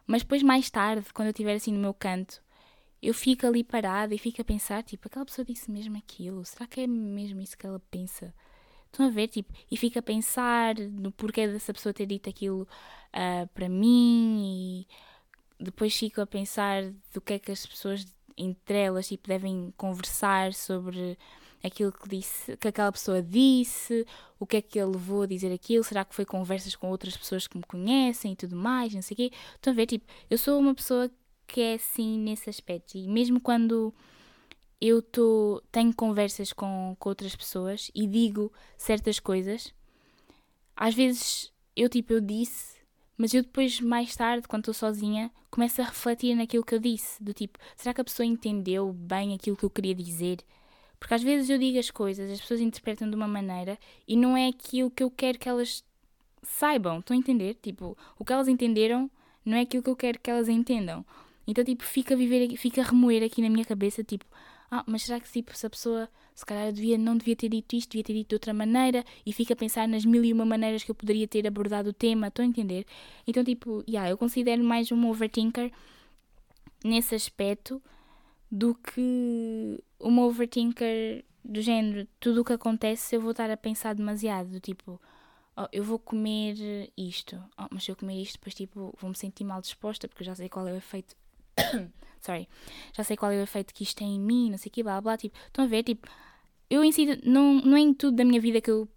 Mas 0.07 0.21
depois, 0.23 0.41
mais 0.41 0.69
tarde, 0.69 1.13
quando 1.13 1.27
eu 1.27 1.31
estiver 1.31 1.55
assim 1.55 1.73
no 1.73 1.79
meu 1.79 1.93
canto, 1.93 2.41
eu 3.01 3.13
fico 3.13 3.45
ali 3.45 3.63
parada 3.63 4.13
e 4.13 4.17
fico 4.17 4.41
a 4.41 4.45
pensar, 4.45 4.83
tipo, 4.83 5.07
aquela 5.07 5.25
pessoa 5.25 5.45
disse 5.45 5.71
mesmo 5.71 5.97
aquilo, 5.97 6.43
será 6.45 6.67
que 6.67 6.81
é 6.81 6.87
mesmo 6.87 7.41
isso 7.41 7.57
que 7.57 7.65
ela 7.65 7.81
pensa? 7.91 8.33
Estão 8.85 9.05
a 9.05 9.09
ver, 9.09 9.27
tipo, 9.27 9.53
e 9.71 9.77
fico 9.77 9.99
a 9.99 10.01
pensar 10.01 10.75
no 10.75 11.11
porquê 11.11 11.47
dessa 11.47 11.73
pessoa 11.73 11.93
ter 11.93 12.05
dito 12.05 12.29
aquilo 12.29 12.67
uh, 13.13 13.47
para 13.53 13.69
mim 13.69 14.85
e 15.59 15.63
depois 15.63 15.95
fico 15.95 16.21
a 16.21 16.27
pensar 16.27 16.83
do 17.13 17.21
que 17.21 17.33
é 17.33 17.39
que 17.39 17.51
as 17.51 17.65
pessoas 17.65 18.05
entre 18.39 18.77
elas, 18.77 19.07
tipo, 19.07 19.27
devem 19.27 19.73
conversar 19.75 20.53
sobre 20.53 21.17
aquilo 21.63 21.91
que, 21.91 22.07
disse, 22.07 22.55
que 22.55 22.69
aquela 22.69 22.91
pessoa 22.91 23.21
disse, 23.21 24.05
o 24.39 24.45
que 24.45 24.57
é 24.57 24.61
que 24.61 24.79
ele 24.79 24.91
levou 24.93 25.23
a 25.23 25.27
dizer 25.27 25.51
aquilo, 25.51 25.83
será 25.83 26.05
que 26.05 26.15
foi 26.15 26.25
conversas 26.25 26.73
com 26.75 26.89
outras 26.89 27.17
pessoas 27.17 27.47
que 27.47 27.57
me 27.57 27.63
conhecem 27.63 28.31
e 28.31 28.35
tudo 28.35 28.55
mais, 28.55 28.93
não 28.93 29.01
sei 29.01 29.13
o 29.13 29.17
quê. 29.17 29.31
Estão 29.55 29.73
a 29.73 29.75
ver, 29.75 29.85
tipo, 29.85 30.05
eu 30.29 30.37
sou 30.37 30.57
uma 30.57 30.73
pessoa 30.73 31.11
que 31.49 31.61
é 31.61 31.73
assim 31.73 32.19
nesse 32.19 32.49
aspecto 32.49 32.97
e 32.97 33.07
mesmo 33.07 33.41
quando 33.41 33.93
eu 34.79 35.01
tô, 35.01 35.61
tenho 35.71 35.93
conversas 35.93 36.53
com, 36.53 36.95
com 36.97 37.09
outras 37.09 37.35
pessoas 37.35 37.91
e 37.93 38.07
digo 38.07 38.53
certas 38.77 39.19
coisas, 39.19 39.73
às 40.75 40.93
vezes 40.93 41.51
eu 41.75 41.89
tipo, 41.89 42.13
eu 42.13 42.21
disse, 42.21 42.77
mas 43.17 43.33
eu 43.33 43.41
depois, 43.41 43.81
mais 43.81 44.15
tarde, 44.15 44.47
quando 44.47 44.61
estou 44.61 44.73
sozinha, 44.73 45.31
começo 45.51 45.81
a 45.81 45.85
refletir 45.85 46.35
naquilo 46.35 46.63
que 46.63 46.75
eu 46.75 46.79
disse, 46.79 47.21
do 47.21 47.33
tipo, 47.33 47.59
será 47.75 47.93
que 47.93 48.01
a 48.01 48.03
pessoa 48.03 48.25
entendeu 48.25 48.93
bem 48.93 49.33
aquilo 49.33 49.57
que 49.57 49.65
eu 49.65 49.69
queria 49.69 49.95
dizer? 49.95 50.37
Porque 50.99 51.13
às 51.13 51.23
vezes 51.23 51.49
eu 51.49 51.57
digo 51.57 51.79
as 51.79 51.89
coisas, 51.89 52.31
as 52.31 52.39
pessoas 52.39 52.61
interpretam 52.61 53.09
de 53.09 53.15
uma 53.15 53.27
maneira 53.27 53.77
e 54.07 54.15
não 54.15 54.37
é 54.37 54.47
aquilo 54.47 54.91
que 54.91 55.03
eu 55.03 55.09
quero 55.09 55.39
que 55.39 55.49
elas 55.49 55.83
saibam. 56.43 56.99
Estão 56.99 57.15
a 57.15 57.19
entender? 57.19 57.55
Tipo, 57.55 57.97
o 58.17 58.23
que 58.23 58.31
elas 58.31 58.47
entenderam 58.47 59.09
não 59.45 59.57
é 59.57 59.61
aquilo 59.61 59.83
que 59.83 59.89
eu 59.89 59.95
quero 59.95 60.19
que 60.19 60.29
elas 60.29 60.47
entendam. 60.47 61.05
Então, 61.49 61.63
tipo, 61.63 61.83
fica 61.83 62.13
a 62.13 62.17
viver, 62.17 62.55
fica 62.57 62.81
a 62.81 62.85
remoer 62.85 63.23
aqui 63.23 63.41
na 63.41 63.49
minha 63.49 63.65
cabeça, 63.65 64.03
tipo, 64.03 64.23
ah, 64.69 64.83
mas 64.85 65.01
será 65.01 65.19
que 65.19 65.27
tipo, 65.31 65.57
se 65.57 65.65
a 65.65 65.69
pessoa 65.69 66.07
se 66.35 66.45
calhar 66.45 66.71
devia, 66.71 66.95
não 66.95 67.17
devia 67.17 67.35
ter 67.35 67.49
dito 67.49 67.75
isto, 67.75 67.89
devia 67.89 68.03
ter 68.03 68.13
dito 68.13 68.29
de 68.29 68.35
outra 68.35 68.53
maneira, 68.53 69.03
e 69.25 69.33
fica 69.33 69.53
a 69.53 69.57
pensar 69.57 69.87
nas 69.87 70.05
mil 70.05 70.23
e 70.23 70.31
uma 70.31 70.45
maneiras 70.45 70.83
que 70.83 70.91
eu 70.91 70.95
poderia 70.95 71.27
ter 71.27 71.47
abordado 71.47 71.89
o 71.89 71.93
tema, 71.93 72.27
estão 72.27 72.45
a 72.45 72.47
entender? 72.47 72.85
Então, 73.25 73.43
tipo, 73.43 73.83
yeah, 73.89 74.07
eu 74.11 74.15
considero 74.15 74.63
mais 74.63 74.91
um 74.91 75.09
overthinker 75.09 75.71
nesse 76.85 77.15
aspecto 77.15 77.81
do 78.51 78.75
que 78.75 79.83
uma 79.99 80.25
overthinker 80.25 81.25
do 81.43 81.61
género, 81.61 82.07
tudo 82.19 82.41
o 82.41 82.45
que 82.45 82.53
acontece 82.53 83.15
eu 83.15 83.21
vou 83.21 83.31
estar 83.31 83.49
a 83.49 83.57
pensar 83.57 83.95
demasiado, 83.95 84.51
do 84.51 84.59
tipo, 84.59 85.01
oh, 85.57 85.67
eu 85.71 85.83
vou 85.83 85.97
comer 85.97 86.91
isto, 86.95 87.41
oh, 87.57 87.65
mas 87.71 87.85
se 87.85 87.91
eu 87.91 87.95
comer 87.95 88.21
isto, 88.21 88.33
depois 88.33 88.53
tipo, 88.53 88.93
vou-me 88.99 89.15
sentir 89.15 89.43
mal 89.43 89.61
disposta 89.61 90.07
porque 90.07 90.21
eu 90.21 90.27
já 90.27 90.35
sei 90.35 90.47
qual 90.47 90.67
é 90.67 90.73
o 90.73 90.77
efeito. 90.77 91.15
Sorry, 92.21 92.47
já 92.95 93.03
sei 93.03 93.15
qual 93.15 93.31
é 93.31 93.37
o 93.37 93.43
efeito 93.43 93.73
que 93.73 93.83
isto 93.83 93.97
tem 93.97 94.15
em 94.15 94.19
mim, 94.19 94.49
não 94.49 94.57
sei 94.57 94.69
o 94.69 94.73
que, 94.73 94.83
blá 94.83 94.99
blá, 94.99 95.17
tipo, 95.17 95.37
estão 95.47 95.63
a 95.65 95.67
ver, 95.67 95.83
tipo, 95.83 96.07
eu 96.69 96.83
em 96.83 96.91
si, 96.91 97.19
não, 97.23 97.55
não 97.61 97.77
é 97.77 97.79
em 97.79 97.93
tudo 97.93 98.17
da 98.17 98.25
minha 98.25 98.41
vida 98.41 98.61
que 98.61 98.69
eu 98.69 98.87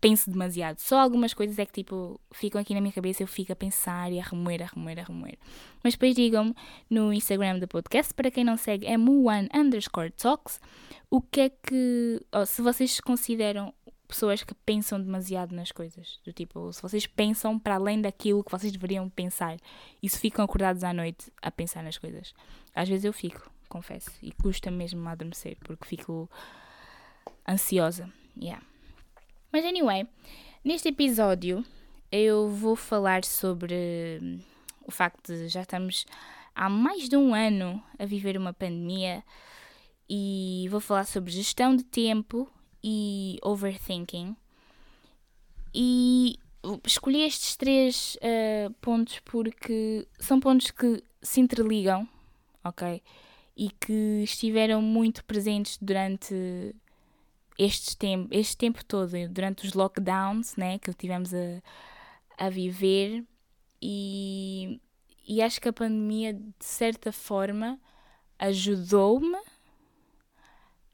penso 0.00 0.30
demasiado. 0.30 0.78
Só 0.78 0.98
algumas 0.98 1.34
coisas 1.34 1.58
é 1.58 1.66
que 1.66 1.72
tipo 1.72 2.20
ficam 2.32 2.60
aqui 2.60 2.74
na 2.74 2.80
minha 2.80 2.92
cabeça, 2.92 3.22
eu 3.22 3.26
fico 3.26 3.52
a 3.52 3.56
pensar 3.56 4.12
e 4.12 4.20
a 4.20 4.22
remoer, 4.22 4.62
a 4.62 4.66
remoer, 4.66 4.98
a 4.98 5.02
remoer. 5.02 5.36
Mas 5.82 5.94
depois 5.94 6.14
digam-me 6.14 6.54
no 6.88 7.12
Instagram 7.12 7.58
do 7.58 7.66
podcast, 7.66 8.12
para 8.14 8.30
quem 8.30 8.44
não 8.44 8.56
segue, 8.56 8.86
é 8.86 8.96
mu1 8.96 9.48
underscore 9.54 10.10
talks, 10.10 10.60
o 11.10 11.20
que 11.20 11.40
é 11.40 11.48
que. 11.48 12.20
Oh, 12.32 12.44
se 12.44 12.62
vocês 12.62 13.00
consideram 13.00 13.72
pessoas 14.08 14.42
que 14.42 14.54
pensam 14.54 15.00
demasiado 15.00 15.54
nas 15.54 15.70
coisas. 15.70 16.18
Do 16.24 16.32
tipo, 16.32 16.72
se 16.72 16.80
vocês 16.80 17.06
pensam 17.06 17.58
para 17.58 17.74
além 17.74 18.00
daquilo 18.00 18.42
que 18.42 18.50
vocês 18.50 18.72
deveriam 18.72 19.08
pensar 19.10 19.58
e 20.02 20.08
se 20.08 20.18
ficam 20.18 20.44
acordados 20.44 20.82
à 20.82 20.94
noite 20.94 21.30
a 21.42 21.50
pensar 21.50 21.82
nas 21.84 21.98
coisas. 21.98 22.34
Às 22.74 22.88
vezes 22.88 23.04
eu 23.04 23.12
fico, 23.12 23.50
confesso, 23.68 24.10
e 24.22 24.32
custa 24.32 24.70
mesmo 24.70 25.06
a 25.06 25.12
adormecer 25.12 25.58
porque 25.60 25.86
fico 25.86 26.28
ansiosa. 27.46 28.10
Yeah. 28.36 28.64
Mas 29.52 29.64
anyway, 29.64 30.08
neste 30.64 30.88
episódio 30.88 31.62
eu 32.10 32.48
vou 32.48 32.74
falar 32.74 33.24
sobre 33.24 34.18
hum, 34.22 34.40
o 34.86 34.90
facto 34.90 35.34
de 35.34 35.48
já 35.48 35.60
estamos 35.60 36.06
há 36.54 36.68
mais 36.70 37.08
de 37.08 37.16
um 37.16 37.34
ano 37.34 37.82
a 37.98 38.06
viver 38.06 38.38
uma 38.38 38.54
pandemia 38.54 39.22
e 40.08 40.66
vou 40.70 40.80
falar 40.80 41.04
sobre 41.04 41.30
gestão 41.30 41.76
de 41.76 41.84
tempo 41.84 42.50
e 42.82 43.38
overthinking. 43.42 44.36
E 45.74 46.38
escolhi 46.84 47.22
estes 47.22 47.56
três 47.56 48.16
uh, 48.16 48.72
pontos 48.80 49.20
porque 49.20 50.06
são 50.18 50.40
pontos 50.40 50.70
que 50.70 51.02
se 51.22 51.40
interligam, 51.40 52.08
ok? 52.64 53.02
E 53.56 53.70
que 53.70 54.22
estiveram 54.22 54.80
muito 54.80 55.24
presentes 55.24 55.78
durante 55.80 56.74
este 57.58 57.96
tempo, 57.96 58.28
este 58.30 58.56
tempo 58.56 58.84
todo, 58.84 59.10
durante 59.28 59.66
os 59.66 59.72
lockdowns 59.72 60.56
né, 60.56 60.78
que 60.78 60.94
tivemos 60.94 61.34
a, 61.34 61.60
a 62.38 62.48
viver, 62.48 63.24
e, 63.82 64.80
e 65.26 65.42
acho 65.42 65.60
que 65.60 65.68
a 65.68 65.72
pandemia, 65.72 66.34
de 66.34 66.64
certa 66.64 67.12
forma, 67.12 67.78
ajudou-me 68.38 69.38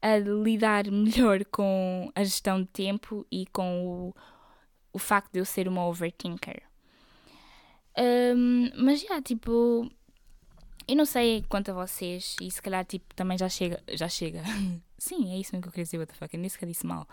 a 0.05 0.19
lidar 0.19 0.85
melhor 0.91 1.43
com 1.45 2.11
a 2.13 2.23
gestão 2.23 2.61
de 2.61 2.67
tempo 2.67 3.25
e 3.31 3.47
com 3.47 3.87
o, 3.87 4.15
o 4.93 4.99
facto 4.99 5.33
de 5.33 5.39
eu 5.39 5.45
ser 5.45 5.67
uma 5.67 5.87
overthinker. 5.87 6.61
Um, 7.97 8.69
mas 8.77 9.01
já, 9.01 9.19
tipo, 9.19 9.89
eu 10.87 10.95
não 10.95 11.05
sei 11.05 11.43
quanto 11.49 11.71
a 11.71 11.73
vocês, 11.73 12.35
e 12.39 12.51
se 12.51 12.61
calhar 12.61 12.85
tipo, 12.85 13.15
também 13.15 13.35
já 13.35 13.49
chega. 13.49 13.81
Já 13.93 14.07
chega. 14.07 14.43
Sim, 14.95 15.33
é 15.33 15.39
isso 15.39 15.51
mesmo 15.53 15.63
que 15.63 15.69
eu 15.69 15.71
queria 15.71 15.85
dizer, 15.85 15.97
what 15.97 16.13
the 16.13 16.19
fuck, 16.19 16.37
nem 16.37 16.49
sequer 16.49 16.67
disse 16.67 16.85
mal. 16.85 17.07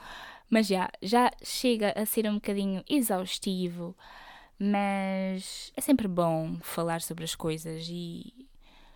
Mas 0.51 0.67
já, 0.67 0.91
já 1.01 1.31
chega 1.43 1.95
a 1.97 2.05
ser 2.05 2.29
um 2.29 2.35
bocadinho 2.35 2.85
exaustivo, 2.87 3.97
mas 4.59 5.73
é 5.75 5.81
sempre 5.81 6.07
bom 6.09 6.59
falar 6.61 7.01
sobre 7.01 7.25
as 7.25 7.35
coisas 7.35 7.89
e 7.89 8.47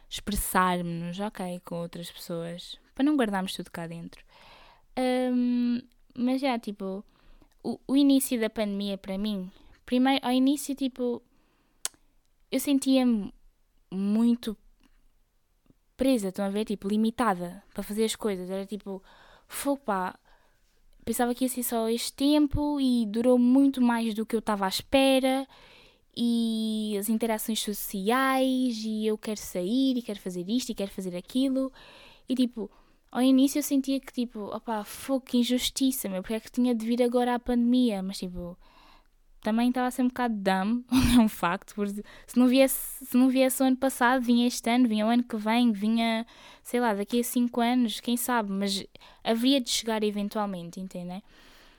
expressarmos, 0.08 1.18
ok, 1.18 1.60
com 1.64 1.76
outras 1.76 2.10
pessoas, 2.10 2.78
para 2.96 3.04
não 3.04 3.14
guardarmos 3.14 3.52
tudo 3.52 3.70
cá 3.70 3.86
dentro. 3.86 4.24
Um, 4.98 5.80
mas 6.16 6.40
já, 6.40 6.58
tipo, 6.58 7.04
o, 7.62 7.78
o 7.86 7.96
início 7.96 8.40
da 8.40 8.48
pandemia 8.48 8.96
para 8.96 9.18
mim, 9.18 9.52
primeiro, 9.84 10.26
ao 10.26 10.32
início, 10.32 10.74
tipo, 10.74 11.22
eu 12.50 12.58
sentia-me 12.58 13.32
muito 13.90 14.56
presa, 15.94 16.28
estão 16.28 16.46
a 16.46 16.48
ver? 16.48 16.64
Tipo, 16.64 16.88
limitada 16.88 17.62
para 17.72 17.82
fazer 17.82 18.04
as 18.04 18.16
coisas. 18.16 18.48
Era 18.48 18.64
tipo, 18.64 19.02
fogo 19.46 19.82
pá, 19.84 20.18
pensava 21.04 21.34
que 21.34 21.44
ia 21.44 21.48
ser 21.50 21.62
só 21.62 21.88
este 21.90 22.14
tempo 22.14 22.80
e 22.80 23.04
durou 23.06 23.38
muito 23.38 23.82
mais 23.82 24.14
do 24.14 24.24
que 24.24 24.34
eu 24.34 24.40
estava 24.40 24.64
à 24.64 24.68
espera. 24.68 25.46
E 26.16 26.96
as 26.98 27.10
interações 27.10 27.60
sociais, 27.60 28.78
e 28.82 29.06
eu 29.06 29.18
quero 29.18 29.38
sair, 29.38 29.98
e 29.98 30.02
quero 30.02 30.18
fazer 30.18 30.48
isto, 30.48 30.70
e 30.70 30.74
quero 30.74 30.90
fazer 30.90 31.14
aquilo. 31.14 31.70
E 32.26 32.34
tipo, 32.34 32.70
ao 33.10 33.22
início 33.22 33.58
eu 33.58 33.62
sentia 33.62 34.00
que 34.00 34.12
tipo, 34.12 34.40
opá, 34.54 34.84
fogo, 34.84 35.24
que 35.24 35.38
injustiça, 35.38 36.08
meu, 36.08 36.22
porque 36.22 36.34
é 36.34 36.40
que 36.40 36.50
tinha 36.50 36.74
de 36.74 36.84
vir 36.86 37.02
agora 37.02 37.34
a 37.34 37.38
pandemia? 37.38 38.02
Mas 38.02 38.18
tipo, 38.18 38.58
também 39.46 39.68
estava 39.68 39.86
a 39.86 39.90
ser 39.90 40.02
um 40.02 40.08
bocado 40.08 40.34
dumb, 40.34 40.84
é 41.16 41.20
um 41.20 41.28
facto, 41.28 41.74
porque 41.74 42.02
se 42.26 42.38
não, 42.38 42.48
viesse, 42.48 43.04
se 43.06 43.16
não 43.16 43.28
viesse 43.28 43.62
o 43.62 43.66
ano 43.66 43.76
passado, 43.76 44.22
vinha 44.22 44.46
este 44.46 44.68
ano, 44.68 44.88
vinha 44.88 45.06
o 45.06 45.08
ano 45.08 45.22
que 45.22 45.36
vem, 45.36 45.72
vinha, 45.72 46.26
sei 46.62 46.80
lá, 46.80 46.94
daqui 46.94 47.20
a 47.20 47.24
5 47.24 47.60
anos, 47.60 48.00
quem 48.00 48.16
sabe, 48.16 48.50
mas 48.50 48.84
haveria 49.22 49.60
de 49.60 49.70
chegar 49.70 50.02
eventualmente, 50.02 50.80
entendem? 50.80 51.22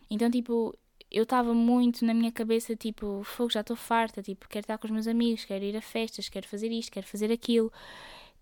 Então, 0.10 0.32
tipo, 0.32 0.74
eu 1.12 1.24
estava 1.24 1.54
muito 1.54 2.06
na 2.06 2.13
minha 2.13 2.32
cabeça, 2.32 2.76
tipo, 2.76 3.22
fogo, 3.24 3.52
já 3.52 3.62
estou 3.62 3.76
farta, 3.76 4.22
tipo, 4.22 4.48
quero 4.48 4.63
estar 4.63 4.78
com 4.78 4.88
os 4.88 4.92
meus 4.92 5.08
amigos, 5.08 5.46
quero 5.46 5.66
ir 5.66 5.76
a 5.76 5.82
festas, 5.82 6.30
quero 6.30 6.48
fazer 6.48 6.72
isto, 6.72 6.92
quero 6.92 7.08
fazer 7.08 7.32
aquilo. 7.32 7.72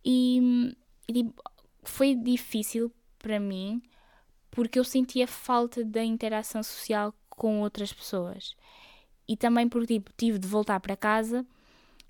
E, 0.04 0.76
e 1.08 1.14
tipo, 1.14 1.42
foi 1.90 2.16
difícil 2.16 2.92
para 3.20 3.40
mim 3.40 3.82
porque 4.52 4.80
eu 4.80 4.84
sentia 4.84 5.28
falta 5.28 5.84
da 5.84 6.04
interação 6.04 6.64
social 6.64 7.14
com 7.30 7.62
outras 7.62 7.92
pessoas 7.92 8.56
e 9.28 9.36
também 9.36 9.68
porque 9.68 9.96
tipo, 9.96 10.12
tive 10.18 10.40
de 10.40 10.48
voltar 10.48 10.80
para 10.80 10.96
casa 10.96 11.46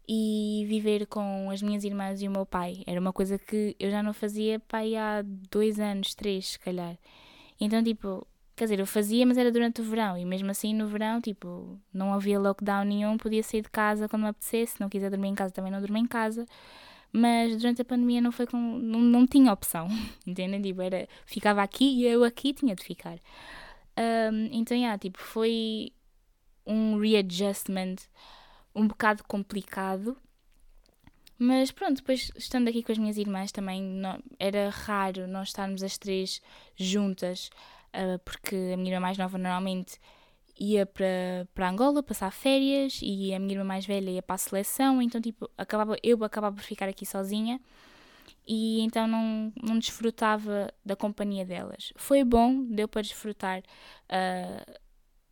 e 0.07 0.65
viver 0.67 1.07
com 1.07 1.49
as 1.49 1.61
minhas 1.61 1.83
irmãs 1.83 2.21
e 2.21 2.27
o 2.27 2.31
meu 2.31 2.45
pai. 2.45 2.83
Era 2.85 2.99
uma 2.99 3.13
coisa 3.13 3.37
que 3.39 3.75
eu 3.79 3.89
já 3.89 4.03
não 4.03 4.13
fazia 4.13 4.59
pai 4.59 4.95
há 4.95 5.23
dois 5.49 5.79
anos, 5.79 6.13
três, 6.13 6.49
se 6.49 6.59
calhar. 6.59 6.97
Então, 7.59 7.83
tipo, 7.83 8.27
quer 8.55 8.65
dizer, 8.65 8.79
eu 8.79 8.85
fazia, 8.85 9.25
mas 9.25 9.37
era 9.37 9.51
durante 9.51 9.81
o 9.81 9.83
verão. 9.83 10.17
E 10.17 10.25
mesmo 10.25 10.51
assim, 10.51 10.73
no 10.73 10.87
verão, 10.87 11.19
tipo, 11.19 11.79
não 11.93 12.13
havia 12.13 12.39
lockdown 12.39 12.85
nenhum, 12.85 13.17
podia 13.17 13.41
sair 13.41 13.61
de 13.61 13.69
casa 13.69 14.07
quando 14.07 14.23
me 14.23 14.29
apetecesse. 14.29 14.73
Se 14.73 14.81
não 14.81 14.89
quiser 14.89 15.09
dormir 15.09 15.29
em 15.29 15.35
casa, 15.35 15.53
também 15.53 15.71
não 15.71 15.81
dormia 15.81 16.01
em 16.01 16.07
casa. 16.07 16.45
Mas 17.17 17.55
durante 17.57 17.81
a 17.81 17.85
pandemia 17.85 18.19
não 18.19 18.31
foi 18.31 18.45
com. 18.45 18.57
não, 18.57 18.99
não 18.99 19.25
tinha 19.25 19.53
opção, 19.53 19.87
entendem? 20.27 20.61
Tipo, 20.61 20.81
era, 20.81 21.07
ficava 21.25 21.61
aqui 21.61 21.85
e 21.85 22.05
eu 22.05 22.23
aqui 22.25 22.53
tinha 22.53 22.75
de 22.75 22.83
ficar. 22.83 23.17
Um, 23.97 24.49
então, 24.51 24.75
yeah, 24.75 24.97
tipo, 24.97 25.17
foi 25.17 25.93
um 26.65 26.99
readjustment 26.99 27.95
um 28.75 28.87
bocado 28.87 29.23
complicado. 29.23 30.17
Mas 31.37 31.71
pronto, 31.71 31.97
depois 31.97 32.31
estando 32.35 32.67
aqui 32.67 32.83
com 32.83 32.91
as 32.91 32.97
minhas 32.97 33.17
irmãs 33.17 33.51
também 33.51 33.81
não, 33.81 34.21
era 34.37 34.69
raro 34.69 35.27
nós 35.27 35.49
estarmos 35.49 35.83
as 35.83 35.97
três 35.97 36.41
juntas, 36.75 37.49
uh, 37.93 38.19
porque 38.25 38.55
a 38.73 38.77
minha 38.77 38.91
irmã 38.91 38.99
mais 38.99 39.17
nova 39.17 39.37
normalmente 39.37 39.99
ia 40.59 40.85
para, 40.85 41.47
para 41.53 41.69
Angola 41.69 42.01
passar 42.01 42.31
férias 42.31 42.99
e 43.01 43.33
a 43.33 43.39
minha 43.39 43.55
irmã 43.55 43.65
mais 43.65 43.85
velha 43.85 44.09
ia 44.09 44.21
para 44.21 44.35
a 44.35 44.37
seleção, 44.37 45.01
então 45.01 45.19
tipo, 45.19 45.49
acabava, 45.57 45.97
eu 46.01 46.23
acabava 46.23 46.55
por 46.55 46.63
ficar 46.63 46.87
aqui 46.87 47.05
sozinha 47.05 47.59
e 48.47 48.81
então 48.81 49.07
não, 49.07 49.51
não 49.61 49.79
desfrutava 49.79 50.71
da 50.83 50.95
companhia 50.95 51.45
delas. 51.45 51.91
Foi 51.95 52.23
bom, 52.23 52.63
deu 52.63 52.87
para 52.87 53.01
desfrutar 53.01 53.59
uh, 53.59 54.79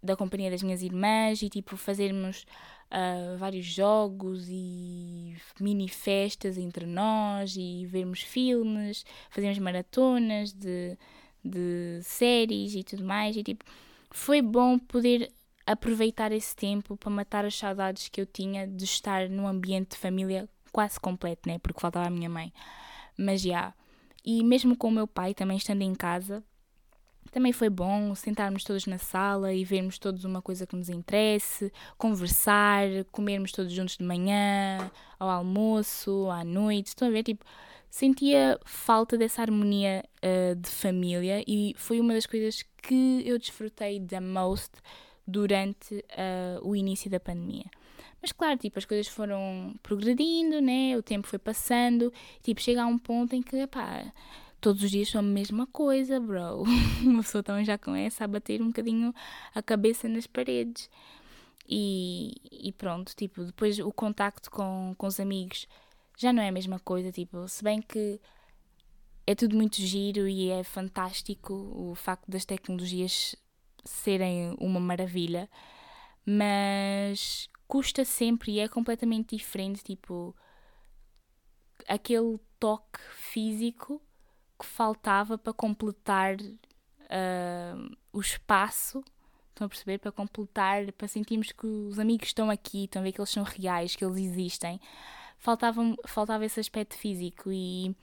da 0.02 0.16
companhia 0.16 0.52
das 0.52 0.64
minhas 0.64 0.82
irmãs 0.82 1.42
e 1.42 1.50
tipo 1.50 1.78
fazermos 1.78 2.46
uh, 2.92 3.38
vários 3.38 3.66
jogos 3.66 4.48
e 4.50 5.36
mini 5.60 5.88
festas 5.88 6.58
entre 6.58 6.86
nós 6.86 7.56
e 7.56 7.86
vermos 7.86 8.22
filmes, 8.22 9.06
fazermos 9.30 9.60
maratonas 9.60 10.52
de, 10.52 10.98
de 11.44 12.00
séries 12.02 12.76
e 12.76 12.84
tudo 12.84 13.06
mais 13.06 13.38
e 13.38 13.44
tipo 13.44 13.64
foi 14.14 14.42
bom 14.42 14.78
poder 14.78 15.30
aproveitar 15.66 16.32
esse 16.32 16.56
tempo 16.56 16.96
para 16.96 17.10
matar 17.10 17.46
as 17.46 17.56
saudades 17.56 18.10
que 18.10 18.22
eu 18.22 18.26
tinha 18.26 18.68
de 18.68 18.84
estar 18.86 19.28
num 19.28 19.48
ambiente 19.48 19.92
de 19.92 19.98
família 19.98 20.48
quase 20.72 21.00
completo, 21.00 21.50
né? 21.50 21.58
Porque 21.60 21.82
faltava 21.82 22.08
a 22.08 22.12
minha 22.12 22.30
mãe. 22.30 22.54
Mas 23.18 23.42
já. 23.42 23.50
Yeah. 23.50 23.76
E 24.26 24.44
mesmo 24.44 24.78
com 24.78 24.88
o 24.88 24.92
meu 24.92 25.06
pai 25.08 25.34
também 25.34 25.58
estando 25.58 25.82
em 25.82 25.94
casa, 25.94 26.42
também 27.32 27.52
foi 27.52 27.70
bom 27.70 28.16
sentarmos 28.16 28.64
todos 28.64 28.86
na 28.86 28.98
sala 28.98 29.54
e 29.54 29.66
vermos 29.66 29.98
todos 29.98 30.24
uma 30.24 30.42
coisa 30.42 30.66
que 30.66 30.76
nos 30.76 30.88
interesse, 30.88 31.74
conversar, 31.98 32.86
comermos 33.12 33.52
todos 33.52 33.74
juntos 33.74 33.98
de 33.98 34.04
manhã, 34.06 34.92
ao 35.20 35.30
almoço, 35.30 36.30
à 36.30 36.44
noite. 36.44 36.88
Estão 36.88 37.08
a 37.08 37.12
ver? 37.12 37.24
Tipo, 37.24 37.44
sentia 37.94 38.60
falta 38.66 39.16
dessa 39.16 39.44
harmonia 39.44 40.04
uh, 40.18 40.56
de 40.56 40.68
família 40.68 41.44
e 41.48 41.76
foi 41.78 42.00
uma 42.00 42.16
das 42.16 42.26
coisas 42.26 42.66
que 42.82 43.22
eu 43.24 43.38
desfrutei 43.38 44.00
da 44.00 44.20
most 44.20 44.72
durante 45.28 45.98
uh, 45.98 46.68
o 46.68 46.76
início 46.76 47.08
da 47.08 47.20
pandemia. 47.20 47.66
Mas 48.20 48.32
claro, 48.32 48.58
tipo, 48.58 48.80
as 48.80 48.86
coisas 48.86 49.08
foram 49.08 49.76
progredindo, 49.84 50.60
né? 50.60 50.98
O 50.98 51.04
tempo 51.04 51.28
foi 51.28 51.38
passando, 51.38 52.12
tipo, 52.42 52.60
chega 52.62 52.82
a 52.82 52.88
um 52.88 52.98
ponto 52.98 53.36
em 53.36 53.44
que, 53.44 53.68
pá, 53.68 54.12
todos 54.60 54.82
os 54.82 54.90
dias 54.90 55.10
são 55.10 55.20
a 55.20 55.24
mesma 55.24 55.68
coisa, 55.68 56.20
bro. 56.20 56.64
Uma 57.06 57.22
pessoa 57.22 57.44
também 57.44 57.64
já 57.64 57.78
começa 57.78 58.24
a 58.24 58.28
bater 58.28 58.60
um 58.60 58.70
bocadinho 58.70 59.14
a 59.54 59.62
cabeça 59.62 60.10
nas 60.10 60.26
paredes. 60.26 60.90
E, 61.70 62.38
e 62.52 62.72
pronto, 62.72 63.16
tipo, 63.16 63.44
depois 63.44 63.78
o 63.78 63.92
contacto 63.92 64.50
com, 64.50 64.96
com 64.98 65.06
os 65.06 65.20
amigos 65.20 65.68
já 66.24 66.34
não 66.34 66.42
é 66.42 66.50
a 66.50 66.52
mesma 66.52 66.80
coisa, 66.80 67.12
tipo, 67.12 67.48
se 67.48 67.64
bem 67.64 67.82
que 67.82 68.20
é 69.26 69.36
tudo 69.36 69.56
muito 69.56 69.78
giro 69.78 70.28
e 70.28 70.50
é 70.50 70.64
fantástico 70.64 71.54
o 71.54 71.96
facto 71.96 72.30
das 72.30 72.46
tecnologias 72.46 73.36
serem 73.86 74.56
uma 74.60 74.80
maravilha, 74.80 75.50
mas 76.26 77.50
custa 77.68 78.06
sempre 78.06 78.54
e 78.54 78.60
é 78.60 78.68
completamente 78.68 79.36
diferente, 79.36 79.84
tipo, 79.84 80.36
aquele 81.88 82.40
toque 82.60 83.00
físico 83.16 84.02
que 84.60 84.66
faltava 84.66 85.38
para 85.38 85.54
completar 85.54 86.36
uh, 86.40 87.98
o 88.12 88.22
espaço. 88.22 89.04
Estão 89.50 89.66
a 89.66 89.70
perceber? 89.70 90.00
Para 90.00 90.12
completar, 90.12 90.92
para 90.94 91.08
sentirmos 91.08 91.52
que 91.52 91.68
os 91.68 92.00
amigos 92.00 92.30
estão 92.30 92.50
aqui, 92.50 92.86
estão 92.86 93.02
a 93.02 93.04
ver 93.04 93.12
que 93.12 93.20
eles 93.20 93.30
são 93.30 93.44
reais, 93.44 93.96
que 93.96 94.04
eles 94.04 94.18
existem. 94.18 94.80
Faltava, 95.44 95.82
faltava 96.08 96.46
esse 96.46 96.58
aspecto 96.58 96.96
físico 96.98 97.52
e 97.52 97.94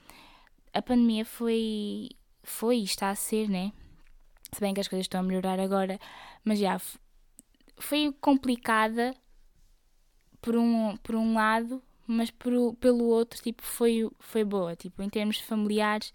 a 0.74 0.82
pandemia 0.82 1.24
foi, 1.24 2.10
foi 2.42 2.80
e 2.80 2.84
está 2.84 3.08
a 3.08 3.14
ser, 3.14 3.48
né? 3.48 3.72
Se 4.52 4.60
bem 4.60 4.74
que 4.74 4.80
as 4.80 4.86
coisas 4.88 5.04
estão 5.04 5.20
a 5.20 5.22
melhorar 5.22 5.58
agora, 5.58 5.98
mas 6.44 6.58
já 6.58 6.78
foi 7.78 8.14
complicada 8.20 9.14
por 10.42 10.54
um, 10.54 10.94
por 10.98 11.14
um 11.14 11.32
lado, 11.32 11.82
mas 12.06 12.30
por, 12.30 12.74
pelo 12.74 13.06
outro, 13.06 13.40
tipo, 13.42 13.62
foi, 13.62 14.06
foi 14.18 14.44
boa. 14.44 14.76
Tipo, 14.76 15.02
em 15.02 15.08
termos 15.08 15.38
familiares, 15.40 16.12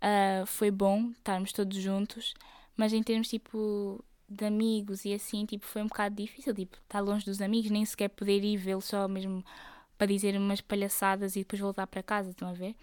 uh, 0.00 0.46
foi 0.46 0.70
bom 0.70 1.10
estarmos 1.10 1.52
todos 1.52 1.76
juntos, 1.78 2.32
mas 2.76 2.92
em 2.92 3.02
termos, 3.02 3.26
tipo, 3.26 4.04
de 4.28 4.44
amigos 4.44 5.04
e 5.04 5.14
assim, 5.14 5.44
tipo, 5.46 5.66
foi 5.66 5.82
um 5.82 5.88
bocado 5.88 6.14
difícil, 6.14 6.54
tipo, 6.54 6.76
estar 6.76 7.00
longe 7.00 7.24
dos 7.24 7.42
amigos, 7.42 7.72
nem 7.72 7.84
sequer 7.84 8.10
poder 8.10 8.44
ir 8.44 8.56
vê-los 8.56 8.84
só 8.84 9.08
mesmo 9.08 9.44
para 9.96 10.06
dizer 10.06 10.36
umas 10.36 10.60
palhaçadas 10.60 11.36
e 11.36 11.40
depois 11.40 11.60
voltar 11.60 11.86
para 11.86 12.02
casa, 12.02 12.30
estão 12.30 12.48
a 12.48 12.52
ver? 12.52 12.74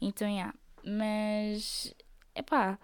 Então. 0.00 0.28
Yeah. 0.28 0.54
Mas, 0.84 1.94
é 2.34 2.42
pá, 2.42 2.78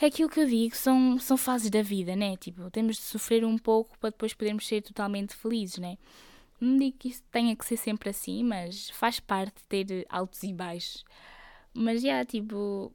é 0.00 0.06
aquilo 0.06 0.28
que 0.28 0.40
eu 0.40 0.46
digo, 0.46 0.74
são, 0.74 1.18
são 1.18 1.36
fases 1.36 1.70
da 1.70 1.82
vida, 1.82 2.16
né? 2.16 2.36
Tipo, 2.36 2.70
temos 2.70 2.96
de 2.96 3.02
sofrer 3.02 3.44
um 3.44 3.58
pouco 3.58 3.98
para 3.98 4.10
depois 4.10 4.32
podermos 4.34 4.66
ser 4.66 4.82
totalmente 4.82 5.34
felizes, 5.34 5.78
né? 5.78 5.98
Não 6.60 6.78
digo 6.78 6.96
que 6.98 7.08
isso 7.08 7.22
tenha 7.30 7.54
que 7.54 7.64
ser 7.66 7.76
sempre 7.76 8.10
assim, 8.10 8.42
mas 8.42 8.90
faz 8.90 9.20
parte 9.20 9.62
ter 9.68 10.06
altos 10.08 10.42
e 10.42 10.52
baixos. 10.52 11.04
Mas 11.74 12.00
já, 12.02 12.08
yeah, 12.08 12.24
tipo, 12.24 12.92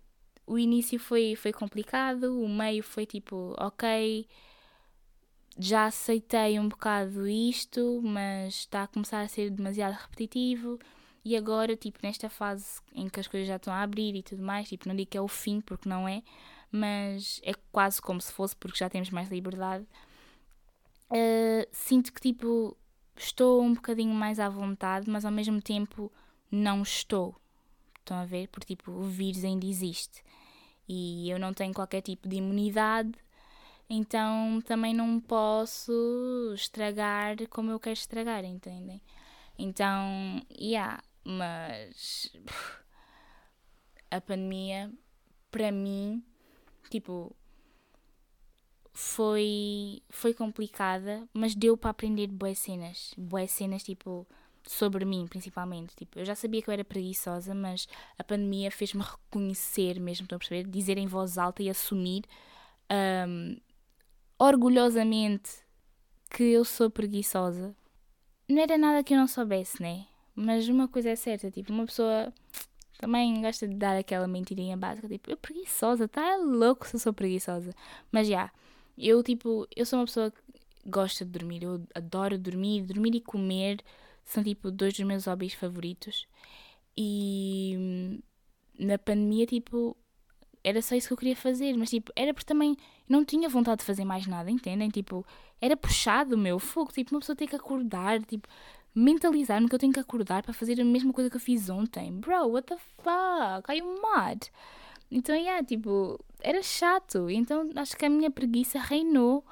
o 0.47 0.57
início 0.57 0.99
foi, 0.99 1.35
foi 1.35 1.53
complicado, 1.53 2.41
o 2.43 2.49
meio 2.49 2.83
foi 2.83 3.05
tipo, 3.05 3.55
ok, 3.57 4.27
já 5.59 5.87
aceitei 5.87 6.57
um 6.57 6.69
bocado 6.69 7.27
isto, 7.27 8.01
mas 8.01 8.55
está 8.55 8.83
a 8.83 8.87
começar 8.87 9.21
a 9.21 9.27
ser 9.27 9.49
demasiado 9.49 9.93
repetitivo. 9.93 10.79
E 11.23 11.35
agora, 11.35 11.75
tipo, 11.75 11.99
nesta 12.01 12.29
fase 12.29 12.79
em 12.93 13.09
que 13.09 13.19
as 13.19 13.27
coisas 13.27 13.47
já 13.47 13.57
estão 13.57 13.73
a 13.73 13.81
abrir 13.81 14.15
e 14.15 14.23
tudo 14.23 14.41
mais, 14.41 14.69
tipo, 14.69 14.87
não 14.87 14.95
digo 14.95 15.11
que 15.11 15.17
é 15.17 15.21
o 15.21 15.27
fim, 15.27 15.59
porque 15.59 15.89
não 15.89 16.07
é, 16.07 16.23
mas 16.71 17.41
é 17.43 17.53
quase 17.73 18.01
como 18.01 18.21
se 18.21 18.31
fosse, 18.31 18.55
porque 18.55 18.77
já 18.77 18.89
temos 18.89 19.09
mais 19.09 19.29
liberdade. 19.29 19.85
Uh, 21.11 21.67
sinto 21.73 22.13
que, 22.13 22.21
tipo, 22.21 22.77
estou 23.17 23.61
um 23.61 23.73
bocadinho 23.73 24.13
mais 24.13 24.39
à 24.39 24.47
vontade, 24.47 25.09
mas 25.09 25.25
ao 25.25 25.31
mesmo 25.31 25.61
tempo 25.61 26.09
não 26.49 26.81
estou. 26.81 27.35
Estão 27.99 28.17
a 28.17 28.25
ver? 28.25 28.47
Porque, 28.47 28.75
tipo, 28.75 28.91
o 28.91 29.03
vírus 29.03 29.43
ainda 29.43 29.65
existe. 29.65 30.23
E 30.87 31.29
eu 31.29 31.37
não 31.37 31.53
tenho 31.53 31.73
qualquer 31.73 32.01
tipo 32.01 32.29
de 32.29 32.37
imunidade, 32.37 33.11
então 33.89 34.61
também 34.65 34.93
não 34.93 35.19
posso 35.19 36.53
estragar 36.53 37.35
como 37.49 37.71
eu 37.71 37.79
quero 37.79 37.97
estragar, 37.97 38.45
entendem? 38.45 39.01
Então, 39.57 40.41
yeah, 40.59 41.01
mas 41.23 42.31
a 44.11 44.21
pandemia, 44.21 44.91
para 45.51 45.71
mim, 45.71 46.23
tipo, 46.89 47.35
foi, 48.93 50.01
foi 50.09 50.33
complicada, 50.33 51.27
mas 51.33 51.55
deu 51.55 51.77
para 51.77 51.91
aprender 51.91 52.27
boas 52.27 52.59
cenas. 52.59 53.13
Boas 53.17 53.51
cenas, 53.51 53.83
tipo, 53.83 54.27
sobre 54.65 55.05
mim, 55.05 55.25
principalmente. 55.27 55.95
Tipo, 55.95 56.19
eu 56.19 56.25
já 56.25 56.35
sabia 56.35 56.61
que 56.61 56.69
eu 56.69 56.73
era 56.73 56.83
preguiçosa, 56.83 57.53
mas 57.53 57.87
a 58.17 58.23
pandemia 58.23 58.71
fez-me 58.71 59.01
reconhecer 59.01 59.99
mesmo, 59.99 60.25
estão 60.25 60.35
a 60.35 60.39
perceber? 60.39 60.69
Dizer 60.69 60.97
em 60.97 61.07
voz 61.07 61.37
alta 61.37 61.63
e 61.63 61.69
assumir 61.69 62.23
um, 63.27 63.57
orgulhosamente 64.39 65.51
que 66.29 66.43
eu 66.43 66.63
sou 66.63 66.89
preguiçosa. 66.89 67.75
Não 68.47 68.61
era 68.61 68.77
nada 68.77 69.03
que 69.03 69.13
eu 69.13 69.17
não 69.17 69.27
soubesse, 69.27 69.81
né? 69.81 70.05
Mas 70.33 70.69
uma 70.69 70.87
coisa 70.87 71.09
é 71.09 71.15
certa, 71.15 71.51
tipo, 71.51 71.73
uma 71.73 71.85
pessoa 71.85 72.33
também 72.97 73.41
gosta 73.41 73.67
de 73.67 73.75
dar 73.75 73.97
aquela 73.97 74.27
mentirinha 74.27 74.77
básica, 74.77 75.07
tipo, 75.07 75.29
eu 75.29 75.37
preguiçosa, 75.37 76.07
tá 76.07 76.37
louco 76.37 76.87
se 76.87 76.95
eu 76.95 76.99
sou 76.99 77.13
preguiçosa. 77.13 77.73
Mas 78.11 78.27
já, 78.27 78.51
eu 78.97 79.21
tipo, 79.21 79.67
eu 79.75 79.85
sou 79.85 79.99
uma 79.99 80.05
pessoa 80.05 80.31
que 80.31 80.41
gosta 80.85 81.25
de 81.25 81.31
dormir, 81.31 81.63
eu 81.63 81.81
adoro 81.93 82.37
dormir, 82.37 82.83
dormir 82.83 83.15
e 83.15 83.21
comer 83.21 83.83
são 84.25 84.43
tipo 84.43 84.71
dois 84.71 84.93
dos 84.93 85.05
meus 85.05 85.25
hobbies 85.25 85.53
favoritos. 85.53 86.27
E 86.97 88.21
na 88.77 88.97
pandemia, 88.97 89.45
tipo, 89.45 89.95
era 90.63 90.81
só 90.81 90.95
isso 90.95 91.07
que 91.07 91.13
eu 91.13 91.17
queria 91.17 91.35
fazer, 91.35 91.75
mas 91.77 91.89
tipo, 91.89 92.11
era 92.15 92.33
porque 92.33 92.45
também 92.45 92.77
não 93.09 93.25
tinha 93.25 93.49
vontade 93.49 93.79
de 93.79 93.85
fazer 93.85 94.05
mais 94.05 94.27
nada, 94.27 94.51
entendem? 94.51 94.89
Tipo, 94.89 95.25
era 95.59 95.75
puxado 95.75 96.35
o 96.35 96.37
meu 96.37 96.59
fogo, 96.59 96.91
tipo, 96.93 97.13
uma 97.13 97.19
pessoa 97.19 97.35
tem 97.35 97.47
que 97.47 97.55
acordar, 97.55 98.21
tipo, 98.23 98.47
mentalizar-me 98.93 99.67
que 99.67 99.75
eu 99.75 99.79
tenho 99.79 99.91
que 99.91 99.99
acordar 99.99 100.43
para 100.43 100.53
fazer 100.53 100.79
a 100.79 100.85
mesma 100.85 101.11
coisa 101.11 101.29
que 101.29 101.35
eu 101.35 101.41
fiz 101.41 101.69
ontem. 101.69 102.11
Bro, 102.13 102.51
what 102.51 102.67
the 102.67 102.77
fuck? 102.97 103.69
Are 103.69 103.77
you 103.77 104.01
mad? 104.01 104.45
Então, 105.11 105.35
yeah, 105.35 105.65
tipo, 105.65 106.19
era 106.39 106.61
chato. 106.61 107.29
Então, 107.29 107.69
acho 107.75 107.97
que 107.97 108.05
a 108.05 108.09
minha 108.09 108.29
preguiça 108.29 108.79
reinou. 108.79 109.43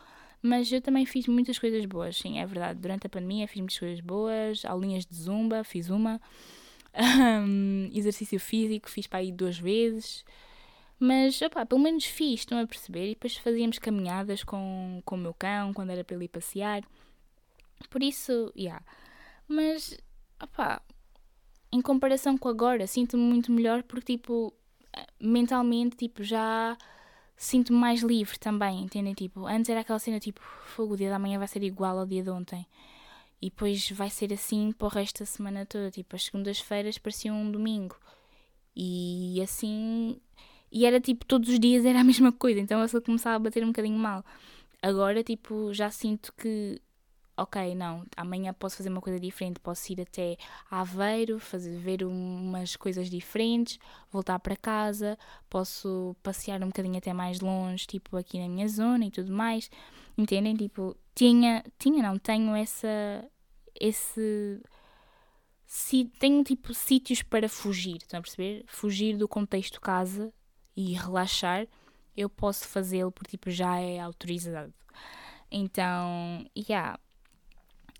Mas 0.42 0.72
eu 0.72 0.80
também 0.80 1.06
fiz 1.06 1.28
muitas 1.28 1.58
coisas 1.58 1.84
boas, 1.86 2.16
sim, 2.16 2.40
é 2.40 2.46
verdade. 2.46 2.80
Durante 2.80 3.08
a 3.08 3.10
pandemia 3.10 3.48
fiz 3.48 3.58
muitas 3.58 3.80
coisas 3.80 4.00
boas. 4.00 4.64
Aulinhas 4.66 5.06
de 5.06 5.16
zumba, 5.16 5.64
fiz 5.64 5.90
uma. 5.90 6.22
Um, 7.00 7.92
exercício 7.94 8.40
físico, 8.40 8.90
fiz 8.90 9.06
para 9.06 9.20
aí 9.20 9.32
duas 9.32 9.60
vezes. 9.60 10.26
Mas, 11.00 11.42
opá, 11.42 11.66
pelo 11.66 11.82
menos 11.82 12.06
fiz, 12.06 12.42
estão 12.42 12.60
a 12.60 12.66
perceber? 12.66 13.12
E 13.12 13.14
depois 13.14 13.38
fazíamos 13.38 13.78
caminhadas 13.78 14.44
com, 14.44 15.02
com 15.06 15.16
o 15.16 15.20
meu 15.20 15.34
cão, 15.34 15.74
quando 15.74 15.92
era 15.92 16.04
para 16.04 16.16
ele 16.16 16.26
ir 16.26 16.30
passear. 16.30 16.84
Por 17.90 18.02
isso, 18.02 18.52
já. 18.56 18.62
Yeah. 18.62 18.86
Mas, 19.48 19.98
opá, 20.42 20.82
em 21.72 21.82
comparação 21.82 22.38
com 22.38 22.50
agora, 22.50 22.88
sinto-me 22.88 23.24
muito 23.24 23.52
melhor 23.52 23.84
porque, 23.84 24.18
tipo, 24.18 24.54
mentalmente, 25.20 25.96
tipo, 25.98 26.24
já 26.24 26.78
sinto-me 27.36 27.78
mais 27.78 28.02
livre 28.02 28.38
também, 28.40 28.82
entendem? 28.84 29.14
Tipo, 29.14 29.46
antes 29.46 29.70
era 29.70 29.82
aquela 29.82 30.00
cena 30.00 30.20
tipo, 30.20 30.42
fogo, 30.42 30.96
o 30.96 30.98
dia 30.98 31.10
da 31.10 31.20
manhã 31.20 31.38
vai 31.38 31.48
ser 31.48 31.64
igual 31.64 32.00
ao 32.00 32.06
dia 32.06 32.24
de 32.24 32.30
ontem. 32.32 32.66
E 33.42 33.50
depois 33.50 33.90
vai 33.92 34.10
ser 34.10 34.34
assim 34.34 34.72
para 34.72 34.88
o 34.88 34.90
resto 34.90 35.20
da 35.20 35.26
semana 35.26 35.66
toda. 35.66 35.92
Tipo, 35.92 36.16
as 36.16 36.26
segundas-feiras 36.26 36.98
pareciam 36.98 37.36
um 37.36 37.52
domingo. 37.52 37.96
E 38.76 39.40
assim. 39.44 40.20
E 40.72 40.86
era 40.86 41.00
tipo, 41.00 41.26
todos 41.26 41.50
os 41.50 41.60
dias 41.60 41.86
era 41.86 42.02
a 42.02 42.04
mesma 42.06 42.32
coisa. 42.32 42.60
Então 42.60 42.86
só 42.88 43.02
começava 43.02 43.36
a 43.36 43.40
bater 43.40 43.64
um 43.64 43.68
bocadinho 43.68 43.98
mal. 43.98 44.24
Agora, 44.82 45.24
tipo, 45.24 45.74
já 45.74 45.90
sinto 45.90 46.34
que 46.34 46.82
ok, 47.38 47.76
não, 47.76 48.04
amanhã 48.18 48.52
posso 48.52 48.78
fazer 48.78 48.90
uma 48.90 49.00
coisa 49.00 49.20
diferente, 49.20 49.60
posso 49.60 49.94
ir 49.94 50.02
até 50.02 50.38
Aveiro, 50.72 51.40
fazer, 51.40 51.78
ver 51.78 52.04
umas 52.04 52.76
coisas 52.76 53.10
diferentes, 53.10 53.78
voltar 54.12 54.40
para 54.40 54.56
casa, 54.56 55.18
posso 55.48 56.16
passear 56.24 56.62
um 56.64 56.68
bocadinho 56.68 56.98
até 56.98 57.14
mais 57.14 57.40
longe, 57.40 57.86
tipo 57.86 58.18
aqui 58.18 58.40
na 58.40 58.50
minha 58.50 58.68
zona 58.68 59.06
e 59.06 59.12
tudo 59.12 59.32
mais. 59.32 59.70
Entendem? 60.18 60.56
Tipo, 60.56 60.98
tinha, 61.14 61.64
tinha 61.78 62.02
não, 62.02 62.18
tenho 62.18 62.56
essa, 62.56 63.24
esse, 63.80 64.60
si, 65.66 66.06
tenho 66.20 66.44
tipo 66.44 66.74
sítios 66.74 67.22
para 67.22 67.48
fugir, 67.48 67.98
estão 67.98 68.20
a 68.20 68.24
perceber? 68.24 68.64
Fugir 68.68 69.16
do 69.16 69.28
contexto 69.28 69.80
casa 69.80 70.34
e 70.78 70.94
relaxar, 70.94 71.68
eu 72.16 72.30
posso 72.30 72.68
fazê-lo 72.68 73.12
porque 73.12 73.32
tipo 73.32 73.50
já 73.50 73.80
é 73.80 74.00
autorizado. 74.00 74.74
Então, 75.52 76.46
yeah, 76.56 77.00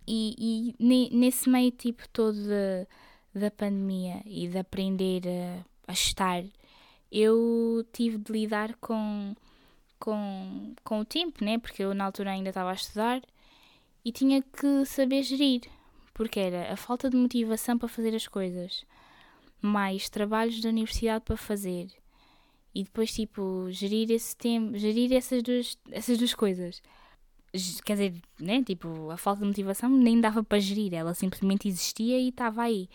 e, 0.08 0.76
e 0.80 1.10
nesse 1.12 1.50
meio 1.50 1.72
tipo 1.72 2.08
todo 2.10 2.38
de, 2.38 2.88
da 3.34 3.52
pandemia 3.52 4.22
e 4.26 4.48
de 4.48 4.58
aprender 4.58 5.24
a, 5.28 5.92
a, 5.92 5.94
estar, 5.94 6.44
eu 7.12 7.86
tive 7.92 8.18
de 8.18 8.32
lidar 8.32 8.76
com, 8.76 9.36
com, 10.00 10.76
com 10.84 11.00
o 11.00 11.06
tempo, 11.06 11.44
né? 11.44 11.58
Porque 11.58 11.84
eu 11.84 11.94
na 11.94 12.06
altura 12.06 12.32
ainda 12.32 12.50
estava 12.50 12.72
a 12.72 12.74
estudar 12.74 13.22
e 14.06 14.12
tinha 14.12 14.42
que 14.42 14.86
saber 14.86 15.24
gerir, 15.24 15.62
porque 16.14 16.40
era 16.40 16.72
a 16.72 16.78
falta 16.78 17.10
de 17.10 17.18
motivação 17.18 17.78
para 17.78 17.90
fazer 17.90 18.16
as 18.16 18.28
coisas, 18.28 18.86
mais 19.62 20.10
trabalhos 20.10 20.62
da 20.62 20.70
universidade 20.70 21.26
para 21.26 21.38
fazer 21.38 21.88
e 22.80 22.84
depois 22.84 23.14
tipo 23.14 23.68
gerir 23.70 24.12
esse 24.12 24.36
tempo, 24.36 24.78
gerir 24.78 25.14
essas 25.14 25.42
duas, 25.44 25.78
essas 25.92 26.18
duas 26.18 26.34
coisas 26.34 26.82
quer 27.84 27.94
dizer, 27.94 28.22
né? 28.40 28.64
Tipo, 28.64 29.10
a 29.10 29.18
falta 29.18 29.42
de 29.42 29.48
motivação 29.48 29.90
nem 29.90 30.20
dava 30.20 30.44
para 30.44 30.60
gerir, 30.60 30.94
ela 30.94 31.14
simplesmente 31.14 31.68
existia 31.68 32.20
e 32.20 32.30
estava 32.30 32.64
aí. 32.64 32.90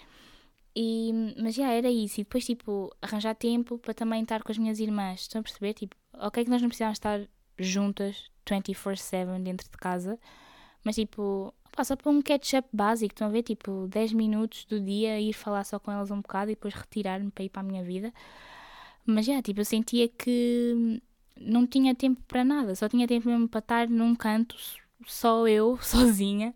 E, 0.75 1.35
mas 1.43 1.55
já 1.55 1.71
era 1.71 1.91
isso. 1.91 2.21
E 2.21 2.25
depois, 2.25 2.45
tipo, 2.45 2.95
arranjar 3.01 3.35
tempo 3.35 3.79
para 3.79 3.95
também 3.95 4.23
estar 4.23 4.43
com 4.43 4.51
as 4.53 4.59
minhas 4.59 4.79
irmãs. 4.81 5.23
Estão 5.23 5.41
a 5.41 5.43
perceber? 5.43 5.75
Tipo, 5.75 5.97
ok, 6.15 6.45
que 6.45 6.51
nós 6.51 6.63
não 6.63 6.69
precisávamos 6.69 6.97
estar 6.97 7.21
juntas 7.59 8.31
24/7 8.47 9.43
dentro 9.43 9.69
de 9.71 9.77
casa, 9.77 10.19
mas 10.85 10.97
tipo, 10.97 11.55
pá, 11.77 11.85
só 11.85 11.95
para 11.97 12.11
um 12.11 12.23
catch-up 12.23 12.69
básico, 12.73 13.13
estão 13.15 13.29
a 13.29 13.31
ver? 13.31 13.43
Tipo, 13.43 13.87
10 13.89 14.13
minutos 14.13 14.65
do 14.65 14.81
dia, 14.81 15.21
ir 15.21 15.33
falar 15.33 15.65
só 15.65 15.79
com 15.79 15.93
elas 15.93 16.11
um 16.11 16.21
bocado 16.21 16.51
e 16.51 16.55
depois 16.55 16.75
retirar-me 16.75 17.31
para 17.31 17.45
ir 17.45 17.51
para 17.51 17.61
a 17.61 17.65
minha 17.65 17.85
vida. 17.85 18.13
Mas 19.05 19.27
já, 19.27 19.43
tipo, 19.43 19.61
eu 19.61 19.65
sentia 19.65 20.09
que 20.09 21.01
não 21.41 21.67
tinha 21.67 21.95
tempo 21.95 22.21
para 22.29 22.45
nada, 22.45 22.75
só 22.75 22.89
tinha 22.89 23.07
tempo 23.07 23.29
mesmo 23.29 23.49
para 23.49 23.59
estar 23.59 23.89
num 23.89 24.15
canto, 24.15 24.57
só 25.07 25.47
eu, 25.49 25.79
sozinha, 25.83 26.55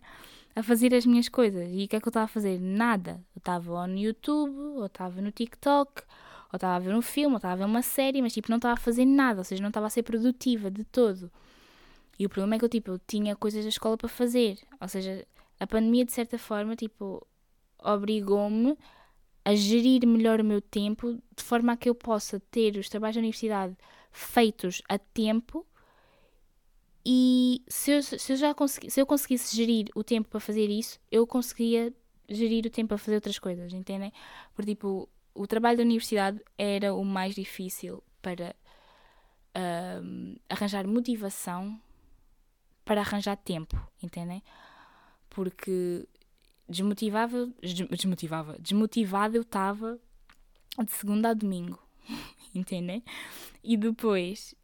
a 0.54 0.62
fazer 0.62 0.94
as 0.94 1.04
minhas 1.04 1.28
coisas. 1.28 1.68
E 1.72 1.84
o 1.84 1.88
que 1.88 1.96
é 1.96 2.00
que 2.00 2.06
eu 2.06 2.10
estava 2.10 2.24
a 2.24 2.28
fazer? 2.28 2.60
Nada. 2.60 3.22
Eu 3.34 3.38
estava 3.38 3.86
no 3.86 3.98
YouTube, 3.98 4.56
ou 4.76 4.86
estava 4.86 5.20
no 5.20 5.30
TikTok, 5.30 6.02
ou 6.52 6.56
estava 6.56 6.76
a 6.76 6.78
ver 6.78 6.94
um 6.94 7.02
filme, 7.02 7.34
ou 7.34 7.38
estava 7.38 7.54
a 7.54 7.56
ver 7.56 7.64
uma 7.64 7.82
série, 7.82 8.22
mas 8.22 8.32
tipo, 8.32 8.50
não 8.50 8.56
estava 8.56 8.74
a 8.74 8.76
fazer 8.76 9.04
nada, 9.04 9.40
ou 9.40 9.44
seja, 9.44 9.60
não 9.62 9.68
estava 9.68 9.86
a 9.86 9.90
ser 9.90 10.02
produtiva 10.02 10.70
de 10.70 10.84
todo. 10.84 11.30
E 12.18 12.24
o 12.24 12.28
problema 12.28 12.54
é 12.54 12.58
que 12.58 12.64
eu, 12.64 12.68
tipo, 12.68 12.92
eu 12.92 12.98
tinha 13.06 13.36
coisas 13.36 13.62
da 13.64 13.68
escola 13.68 13.96
para 13.96 14.08
fazer. 14.08 14.58
Ou 14.80 14.88
seja, 14.88 15.26
a 15.60 15.66
pandemia, 15.66 16.04
de 16.04 16.12
certa 16.12 16.38
forma, 16.38 16.74
tipo, 16.74 17.26
obrigou-me 17.78 18.76
a 19.46 19.54
gerir 19.54 20.04
melhor 20.04 20.40
o 20.40 20.44
meu 20.44 20.60
tempo 20.60 21.22
de 21.36 21.44
forma 21.44 21.72
a 21.72 21.76
que 21.76 21.88
eu 21.88 21.94
possa 21.94 22.40
ter 22.50 22.76
os 22.76 22.88
trabalhos 22.88 23.14
da 23.14 23.20
universidade 23.20 23.76
feitos 24.10 24.82
a 24.88 24.98
tempo 24.98 25.64
e 27.04 27.62
se 27.68 27.92
eu, 27.92 28.02
se 28.02 28.32
eu 28.32 28.36
já 28.36 28.52
consegui, 28.52 28.90
se 28.90 29.00
eu 29.00 29.06
conseguisse 29.06 29.56
gerir 29.56 29.86
o 29.94 30.02
tempo 30.02 30.28
para 30.28 30.40
fazer 30.40 30.68
isso, 30.68 30.98
eu 31.12 31.24
conseguia 31.24 31.94
gerir 32.28 32.66
o 32.66 32.70
tempo 32.70 32.88
para 32.88 32.98
fazer 32.98 33.14
outras 33.14 33.38
coisas, 33.38 33.72
entendem? 33.72 34.12
Porque 34.52 34.72
tipo, 34.72 35.08
o 35.32 35.46
trabalho 35.46 35.76
da 35.76 35.84
universidade 35.84 36.40
era 36.58 36.92
o 36.92 37.04
mais 37.04 37.36
difícil 37.36 38.02
para 38.20 38.56
uh, 39.56 40.40
arranjar 40.48 40.88
motivação 40.88 41.80
para 42.84 43.02
arranjar 43.02 43.36
tempo, 43.36 43.80
entendem? 44.02 44.42
Porque 45.30 46.08
desmotivava, 46.68 47.48
desmotivava, 47.90 48.56
desmotivada 48.58 49.36
eu 49.36 49.42
estava 49.42 49.98
de 50.84 50.92
segunda 50.92 51.30
a 51.30 51.34
domingo, 51.34 51.78
entendem? 52.54 53.02
E 53.62 53.76
depois, 53.76 54.54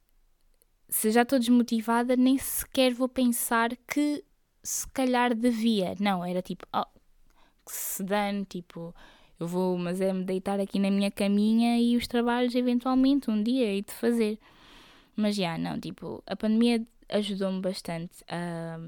se 0.88 1.10
já 1.10 1.22
estou 1.22 1.38
desmotivada, 1.38 2.16
nem 2.16 2.38
sequer 2.38 2.92
vou 2.92 3.08
pensar 3.08 3.76
que 3.88 4.24
se 4.62 4.86
calhar 4.88 5.34
devia. 5.34 5.94
Não, 5.98 6.24
era 6.24 6.42
tipo, 6.42 6.66
oh, 6.74 6.84
que 7.64 7.72
se 7.72 8.02
dane, 8.02 8.44
tipo, 8.44 8.94
eu 9.40 9.46
vou, 9.46 9.76
mas 9.78 10.00
é 10.00 10.12
me 10.12 10.24
deitar 10.24 10.60
aqui 10.60 10.78
na 10.78 10.90
minha 10.90 11.10
caminha 11.10 11.78
e 11.80 11.96
os 11.96 12.06
trabalhos 12.06 12.54
eventualmente 12.54 13.30
um 13.30 13.42
dia 13.42 13.66
hei 13.66 13.82
de 13.82 13.92
fazer. 13.92 14.38
Mas 15.16 15.36
já, 15.36 15.58
não, 15.58 15.78
tipo, 15.80 16.22
a 16.26 16.36
pandemia 16.36 16.86
ajudou-me 17.08 17.60
bastante 17.60 18.24
a, 18.28 18.78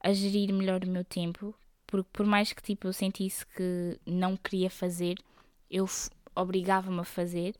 a 0.00 0.12
gerir 0.12 0.52
melhor 0.52 0.84
o 0.84 0.88
meu 0.88 1.04
tempo, 1.04 1.54
porque 1.88 2.08
por 2.12 2.24
mais 2.24 2.52
que 2.52 2.62
tipo, 2.62 2.86
eu 2.86 2.92
sentisse 2.92 3.44
que 3.44 3.98
não 4.06 4.36
queria 4.36 4.70
fazer, 4.70 5.16
eu 5.68 5.86
obrigava-me 6.36 7.00
a 7.00 7.04
fazer, 7.04 7.56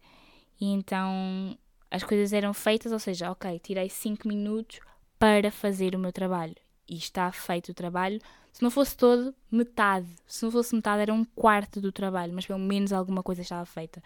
e 0.61 0.67
então 0.67 1.59
as 1.91 2.05
coisas 2.05 2.33
eram 2.33 2.55
feitas, 2.55 2.93
ou 2.93 2.99
seja, 3.01 3.33
ok, 3.33 3.59
tirei 3.59 3.88
5 3.88 4.29
minutos 4.29 4.79
para 5.19 5.51
fazer 5.51 5.97
o 5.97 5.99
meu 5.99 6.12
trabalho 6.12 6.55
e 6.88 6.96
está 6.96 7.31
feito 7.31 7.70
o 7.70 7.74
trabalho. 7.74 8.20
Se 8.53 8.62
não 8.62 8.70
fosse 8.70 8.96
todo, 8.96 9.35
metade. 9.53 10.09
Se 10.27 10.42
não 10.42 10.51
fosse 10.51 10.74
metade, 10.74 11.03
era 11.03 11.14
um 11.14 11.24
quarto 11.24 11.81
do 11.81 11.92
trabalho, 11.92 12.33
mas 12.33 12.46
pelo 12.46 12.59
menos 12.59 12.92
alguma 12.92 13.22
coisa 13.22 13.42
estava 13.42 13.64
feita. 13.64 14.03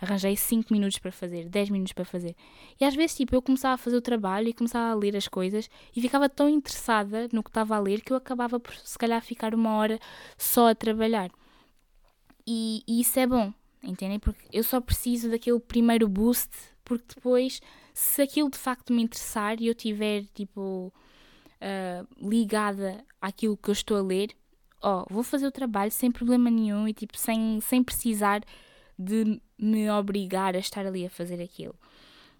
Arranjei 0.00 0.36
5 0.36 0.72
minutos 0.72 0.98
para 0.98 1.10
fazer, 1.10 1.48
10 1.48 1.70
minutos 1.70 1.92
para 1.92 2.04
fazer. 2.04 2.36
E 2.78 2.84
às 2.84 2.94
vezes, 2.94 3.16
tipo, 3.16 3.34
eu 3.34 3.42
começava 3.42 3.74
a 3.74 3.78
fazer 3.78 3.96
o 3.96 4.00
trabalho 4.02 4.48
e 4.48 4.52
começava 4.52 4.92
a 4.92 4.94
ler 4.94 5.16
as 5.16 5.26
coisas 5.26 5.70
e 5.94 6.00
ficava 6.00 6.28
tão 6.28 6.48
interessada 6.48 7.28
no 7.32 7.42
que 7.42 7.50
estava 7.50 7.74
a 7.74 7.80
ler 7.80 8.02
que 8.02 8.12
eu 8.12 8.16
acabava 8.16 8.60
por, 8.60 8.74
se 8.76 8.98
calhar, 8.98 9.20
ficar 9.22 9.54
uma 9.54 9.74
hora 9.74 9.98
só 10.36 10.68
a 10.68 10.74
trabalhar. 10.74 11.30
E, 12.46 12.84
e 12.86 13.00
isso 13.00 13.18
é 13.18 13.26
bom, 13.26 13.52
entendem? 13.82 14.20
Porque 14.20 14.46
eu 14.52 14.62
só 14.62 14.80
preciso 14.80 15.30
daquele 15.30 15.58
primeiro 15.58 16.08
boost, 16.08 16.50
porque 16.84 17.14
depois, 17.16 17.60
se 17.92 18.22
aquilo 18.22 18.50
de 18.50 18.58
facto 18.58 18.92
me 18.92 19.02
interessar 19.02 19.60
e 19.60 19.66
eu 19.66 19.74
tiver, 19.74 20.26
tipo 20.34 20.92
uh, 21.66 22.28
ligada 22.30 23.04
àquilo 23.20 23.56
que 23.56 23.68
eu 23.68 23.72
estou 23.72 23.96
a 23.96 24.02
ler, 24.02 24.30
ó, 24.80 25.02
oh, 25.02 25.14
vou 25.14 25.22
fazer 25.22 25.46
o 25.46 25.52
trabalho 25.52 25.90
sem 25.90 26.10
problema 26.10 26.50
nenhum 26.50 26.86
e 26.86 26.94
tipo 26.94 27.18
sem, 27.18 27.60
sem 27.60 27.82
precisar 27.82 28.42
de 28.98 29.40
me 29.58 29.90
obrigar 29.90 30.54
a 30.54 30.58
estar 30.58 30.86
ali 30.86 31.04
a 31.04 31.10
fazer 31.10 31.42
aquilo. 31.42 31.74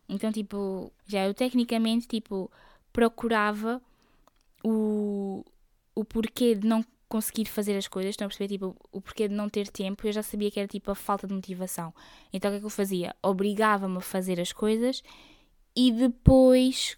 Então, 0.08 0.30
tipo, 0.30 0.92
já 1.06 1.26
eu 1.26 1.34
tecnicamente, 1.34 2.06
tipo, 2.06 2.50
procurava 2.92 3.82
o, 4.64 5.44
o 5.94 6.04
porquê 6.04 6.54
de 6.54 6.66
não 6.66 6.84
conseguir 7.08 7.46
fazer 7.46 7.76
as 7.76 7.88
coisas, 7.88 8.10
estão 8.10 8.26
a 8.26 8.28
perceber, 8.28 8.48
tipo, 8.54 8.76
o 8.92 9.00
porquê 9.00 9.28
de 9.28 9.34
não 9.34 9.48
ter 9.48 9.68
tempo, 9.68 10.06
eu 10.06 10.12
já 10.12 10.22
sabia 10.22 10.50
que 10.50 10.58
era, 10.58 10.68
tipo, 10.68 10.90
a 10.90 10.94
falta 10.94 11.26
de 11.26 11.34
motivação. 11.34 11.92
Então, 12.32 12.50
o 12.50 12.52
que 12.52 12.56
é 12.58 12.60
que 12.60 12.66
eu 12.66 12.70
fazia? 12.70 13.14
Obrigava-me 13.22 13.98
a 13.98 14.00
fazer 14.00 14.40
as 14.40 14.52
coisas 14.52 15.02
e 15.74 15.92
depois, 15.92 16.96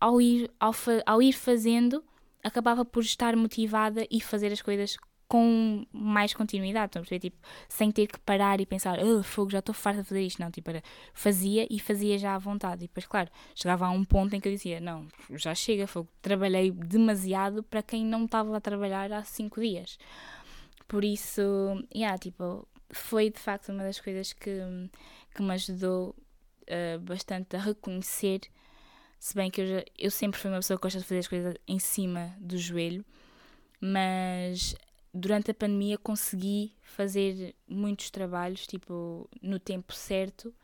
ao 0.00 0.20
ir, 0.20 0.50
ao, 0.60 0.72
ao 1.04 1.22
ir 1.22 1.32
fazendo, 1.32 2.04
acabava 2.42 2.84
por 2.84 3.02
estar 3.02 3.34
motivada 3.36 4.06
e 4.10 4.20
fazer 4.20 4.52
as 4.52 4.62
coisas 4.62 4.96
com 5.28 5.84
mais 5.92 6.32
continuidade, 6.32 6.86
estão 6.86 7.02
a? 7.02 7.18
Tipo, 7.18 7.36
sem 7.68 7.90
ter 7.90 8.06
que 8.06 8.18
parar 8.20 8.60
e 8.60 8.66
pensar, 8.66 8.98
oh, 9.02 9.22
fogo, 9.22 9.50
já 9.50 9.58
estou 9.58 9.74
farta 9.74 10.02
de 10.02 10.08
fazer 10.08 10.22
isto. 10.22 10.40
Não, 10.40 10.50
tipo, 10.50 10.70
era, 10.70 10.82
fazia 11.12 11.66
e 11.68 11.80
fazia 11.80 12.16
já 12.18 12.34
à 12.34 12.38
vontade. 12.38 12.84
E 12.84 12.86
depois, 12.86 13.06
claro, 13.06 13.28
chegava 13.54 13.86
a 13.86 13.90
um 13.90 14.04
ponto 14.04 14.34
em 14.34 14.40
que 14.40 14.48
eu 14.48 14.52
dizia, 14.52 14.80
não, 14.80 15.06
já 15.30 15.54
chega, 15.54 15.86
fogo, 15.86 16.08
trabalhei 16.22 16.70
demasiado 16.70 17.62
para 17.64 17.82
quem 17.82 18.04
não 18.04 18.24
estava 18.24 18.56
a 18.56 18.60
trabalhar 18.60 19.12
há 19.12 19.24
cinco 19.24 19.60
dias. 19.60 19.98
Por 20.86 21.04
isso, 21.04 21.42
yeah, 21.92 22.16
tipo, 22.16 22.68
foi 22.90 23.30
de 23.30 23.40
facto 23.40 23.70
uma 23.70 23.82
das 23.82 24.00
coisas 24.00 24.32
que, 24.32 24.60
que 25.34 25.42
me 25.42 25.54
ajudou 25.54 26.14
uh, 26.62 27.00
bastante 27.00 27.56
a 27.56 27.60
reconhecer 27.60 28.42
se 29.26 29.34
bem 29.34 29.50
que 29.50 29.60
eu, 29.60 29.66
já, 29.66 29.84
eu 29.98 30.08
sempre 30.08 30.38
fui 30.38 30.48
uma 30.48 30.58
pessoa 30.58 30.78
que 30.78 30.82
gosta 30.82 31.00
de 31.00 31.04
fazer 31.04 31.18
as 31.18 31.26
coisas 31.26 31.56
em 31.66 31.80
cima 31.80 32.32
do 32.38 32.56
joelho, 32.56 33.04
mas 33.80 34.76
durante 35.12 35.50
a 35.50 35.54
pandemia 35.54 35.98
consegui 35.98 36.76
fazer 36.80 37.56
muitos 37.66 38.08
trabalhos, 38.08 38.68
tipo, 38.68 39.28
no 39.42 39.58
tempo 39.58 39.92
certo, 39.92 40.54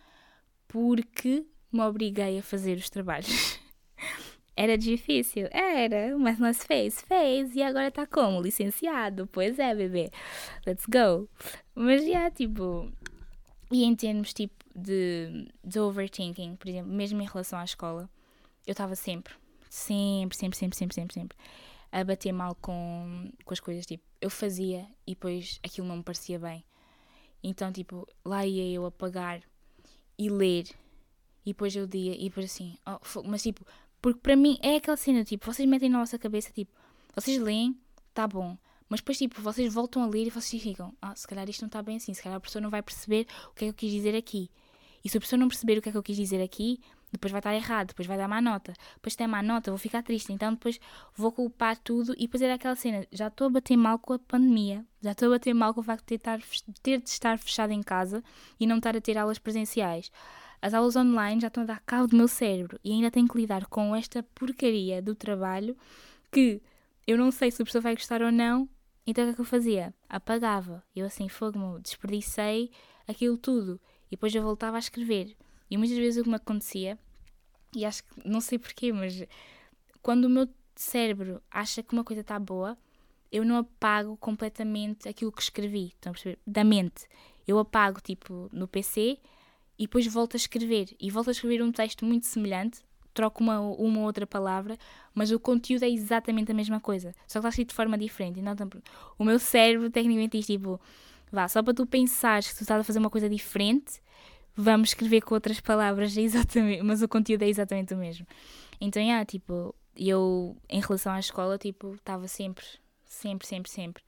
porque 0.68 1.44
me 1.72 1.80
obriguei 1.80 2.38
a 2.38 2.42
fazer 2.42 2.78
os 2.78 2.88
trabalhos. 2.88 3.58
Era 4.56 4.78
difícil? 4.78 5.48
Era, 5.50 6.16
mas 6.16 6.38
nós 6.38 6.62
fez, 6.62 7.02
fez, 7.02 7.56
e 7.56 7.62
agora 7.64 7.90
tá 7.90 8.06
como? 8.06 8.40
Licenciado? 8.40 9.28
Pois 9.32 9.58
é, 9.58 9.74
bebê. 9.74 10.08
Let's 10.64 10.86
go. 10.86 11.28
Mas 11.74 12.06
já, 12.06 12.30
tipo, 12.30 12.88
e 13.72 13.82
em 13.82 13.96
termos 13.96 14.32
tipo 14.32 14.64
de, 14.72 15.48
de 15.64 15.80
overthinking, 15.80 16.54
por 16.54 16.68
exemplo, 16.68 16.92
mesmo 16.92 17.20
em 17.20 17.26
relação 17.26 17.58
à 17.58 17.64
escola, 17.64 18.08
eu 18.66 18.72
estava 18.72 18.94
sempre, 18.94 19.34
sempre, 19.68 20.36
sempre, 20.36 20.58
sempre, 20.58 20.76
sempre, 20.76 20.94
sempre, 20.94 21.14
sempre 21.14 21.36
a 21.92 22.02
bater 22.02 22.32
mal 22.32 22.54
com, 22.54 23.30
com 23.44 23.52
as 23.52 23.60
coisas. 23.60 23.84
Tipo, 23.84 24.02
eu 24.20 24.30
fazia 24.30 24.88
e 25.06 25.14
depois 25.14 25.60
aquilo 25.62 25.86
não 25.86 25.98
me 25.98 26.02
parecia 26.02 26.38
bem. 26.38 26.64
Então, 27.42 27.70
tipo, 27.70 28.08
lá 28.24 28.46
ia 28.46 28.72
eu 28.72 28.86
apagar 28.86 29.42
e 30.18 30.30
ler. 30.30 30.64
E 31.44 31.50
depois 31.52 31.76
eu 31.76 31.86
dia 31.86 32.14
e 32.14 32.24
depois 32.28 32.46
assim, 32.46 32.78
oh, 32.86 33.22
mas 33.24 33.42
tipo, 33.42 33.66
porque 34.00 34.20
para 34.20 34.36
mim 34.36 34.58
é 34.62 34.76
aquela 34.76 34.96
cena, 34.96 35.24
tipo, 35.24 35.44
vocês 35.44 35.68
metem 35.68 35.90
na 35.90 35.98
nossa 35.98 36.18
cabeça, 36.18 36.50
tipo, 36.52 36.72
vocês 37.14 37.38
leem, 37.38 37.76
tá 38.14 38.26
bom. 38.26 38.56
Mas 38.88 39.00
depois, 39.00 39.18
tipo, 39.18 39.40
vocês 39.40 39.72
voltam 39.72 40.02
a 40.02 40.06
ler 40.06 40.26
e 40.26 40.30
vocês 40.30 40.62
ficam, 40.62 40.94
ah, 41.00 41.16
se 41.16 41.26
calhar 41.26 41.48
isto 41.48 41.62
não 41.62 41.66
está 41.66 41.82
bem 41.82 41.96
assim, 41.96 42.14
se 42.14 42.22
calhar 42.22 42.36
a 42.36 42.40
pessoa 42.40 42.62
não 42.62 42.70
vai 42.70 42.82
perceber 42.82 43.26
o 43.50 43.54
que 43.54 43.64
é 43.64 43.68
que 43.68 43.70
eu 43.70 43.74
quis 43.74 43.90
dizer 43.90 44.14
aqui. 44.14 44.50
E 45.04 45.08
se 45.08 45.16
a 45.16 45.20
pessoa 45.20 45.38
não 45.38 45.48
perceber 45.48 45.78
o 45.78 45.82
que 45.82 45.88
é 45.88 45.92
que 45.92 45.98
eu 45.98 46.02
quis 46.02 46.16
dizer 46.16 46.40
aqui, 46.42 46.78
depois 47.12 47.30
vai 47.30 47.40
estar 47.40 47.54
errado, 47.54 47.88
depois 47.88 48.08
vai 48.08 48.16
dar 48.16 48.26
má 48.26 48.40
nota, 48.40 48.72
depois 48.94 49.14
tem 49.14 49.26
má 49.26 49.42
nota, 49.42 49.70
vou 49.70 49.78
ficar 49.78 50.02
triste, 50.02 50.32
então 50.32 50.52
depois 50.52 50.80
vou 51.14 51.30
culpar 51.30 51.76
tudo 51.76 52.14
e 52.16 52.22
depois 52.22 52.42
era 52.42 52.54
aquela 52.54 52.74
cena, 52.74 53.06
já 53.12 53.28
estou 53.28 53.46
a 53.48 53.50
bater 53.50 53.76
mal 53.76 53.98
com 53.98 54.14
a 54.14 54.18
pandemia, 54.18 54.84
já 55.00 55.12
estou 55.12 55.28
a 55.28 55.30
bater 55.32 55.54
mal 55.54 55.74
com 55.74 55.80
o 55.80 55.84
facto 55.84 56.06
de 56.08 56.18
ter, 56.18 56.42
ter 56.82 57.00
de 57.00 57.08
estar 57.08 57.38
fechado 57.38 57.72
em 57.72 57.82
casa 57.82 58.24
e 58.58 58.66
não 58.66 58.78
estar 58.78 58.96
a 58.96 59.00
ter 59.00 59.18
aulas 59.18 59.38
presenciais. 59.38 60.10
As 60.60 60.74
aulas 60.74 60.94
online 60.96 61.40
já 61.40 61.48
estão 61.48 61.64
a 61.64 61.66
dar 61.66 61.80
cabo 61.80 62.06
do 62.06 62.16
meu 62.16 62.28
cérebro 62.28 62.78
e 62.84 62.92
ainda 62.92 63.10
tenho 63.10 63.28
que 63.28 63.36
lidar 63.36 63.66
com 63.66 63.94
esta 63.94 64.22
porcaria 64.22 65.02
do 65.02 65.14
trabalho 65.14 65.76
que 66.30 66.62
eu 67.06 67.18
não 67.18 67.30
sei 67.30 67.50
se 67.50 67.56
o 67.60 67.64
professor 67.64 67.82
vai 67.82 67.94
gostar 67.94 68.22
ou 68.22 68.30
não, 68.30 68.68
então 69.06 69.24
o 69.24 69.26
que 69.26 69.32
é 69.32 69.34
que 69.34 69.40
eu 69.40 69.44
fazia? 69.44 69.92
Apagava. 70.08 70.82
Eu 70.94 71.06
assim, 71.06 71.28
fogo, 71.28 71.78
desperdicei 71.80 72.70
aquilo 73.06 73.36
tudo. 73.36 73.80
E 74.06 74.10
depois 74.12 74.34
eu 74.34 74.42
voltava 74.42 74.76
a 74.76 74.80
escrever. 74.80 75.36
E 75.72 75.78
muitas 75.78 75.96
vezes 75.96 76.20
o 76.20 76.24
que 76.24 76.28
me 76.28 76.36
acontecia, 76.36 76.98
e 77.74 77.86
acho 77.86 78.04
que 78.04 78.28
não 78.28 78.42
sei 78.42 78.58
porquê, 78.58 78.92
mas 78.92 79.24
quando 80.02 80.26
o 80.26 80.28
meu 80.28 80.46
cérebro 80.76 81.42
acha 81.50 81.82
que 81.82 81.94
uma 81.94 82.04
coisa 82.04 82.20
está 82.20 82.38
boa, 82.38 82.76
eu 83.32 83.42
não 83.42 83.56
apago 83.56 84.14
completamente 84.18 85.08
aquilo 85.08 85.32
que 85.32 85.40
escrevi, 85.40 85.86
estão 85.86 86.10
a 86.10 86.12
perceber? 86.12 86.38
Da 86.46 86.62
mente. 86.62 87.08
Eu 87.48 87.58
apago 87.58 88.02
tipo 88.02 88.50
no 88.52 88.68
PC 88.68 89.18
e 89.78 89.84
depois 89.84 90.06
volto 90.08 90.34
a 90.34 90.36
escrever. 90.36 90.94
E 91.00 91.10
volto 91.10 91.28
a 91.28 91.30
escrever 91.30 91.62
um 91.62 91.72
texto 91.72 92.04
muito 92.04 92.26
semelhante, 92.26 92.82
troco 93.14 93.42
uma, 93.42 93.58
ou 93.58 93.98
outra 94.00 94.26
palavra, 94.26 94.76
mas 95.14 95.30
o 95.32 95.40
conteúdo 95.40 95.84
é 95.84 95.88
exatamente 95.88 96.52
a 96.52 96.54
mesma 96.54 96.80
coisa, 96.80 97.14
só 97.26 97.38
que 97.40 97.46
está 97.46 97.48
escrito 97.48 97.70
de 97.70 97.76
forma 97.76 97.96
diferente. 97.96 98.38
Então, 98.38 98.68
o 99.18 99.24
meu 99.24 99.38
cérebro 99.38 99.88
tecnicamente 99.88 100.36
diz 100.36 100.46
tipo, 100.46 100.78
vá, 101.30 101.48
só 101.48 101.62
para 101.62 101.72
tu 101.72 101.86
pensares 101.86 102.50
que 102.50 102.58
tu 102.58 102.60
estás 102.60 102.78
a 102.78 102.84
fazer 102.84 102.98
uma 102.98 103.08
coisa 103.08 103.26
diferente, 103.26 104.01
vamos 104.56 104.90
escrever 104.90 105.22
com 105.22 105.34
outras 105.34 105.60
palavras, 105.60 106.16
exatamente, 106.18 106.82
mas 106.82 107.02
o 107.02 107.08
conteúdo 107.08 107.42
é 107.42 107.48
exatamente 107.48 107.94
o 107.94 107.96
mesmo. 107.96 108.26
Então, 108.80 109.02
yeah, 109.02 109.24
tipo, 109.24 109.74
eu, 109.96 110.56
em 110.68 110.80
relação 110.80 111.12
à 111.12 111.20
escola, 111.20 111.58
tipo, 111.58 111.94
estava 111.94 112.26
sempre, 112.28 112.64
sempre, 113.04 113.46
sempre, 113.46 113.70
sempre. 113.70 114.02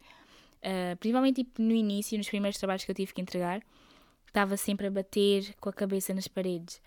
Uh, 0.63 0.97
principalmente 0.97 1.45
tipo, 1.45 1.61
no 1.61 1.73
início, 1.73 2.17
nos 2.17 2.29
primeiros 2.29 2.59
trabalhos 2.59 2.85
que 2.85 2.91
eu 2.91 2.95
tive 2.95 3.13
que 3.13 3.21
entregar, 3.21 3.63
estava 4.27 4.57
sempre 4.57 4.87
a 4.87 4.91
bater 4.91 5.55
com 5.61 5.69
a 5.69 5.73
cabeça 5.73 6.15
nas 6.15 6.27
paredes. 6.27 6.81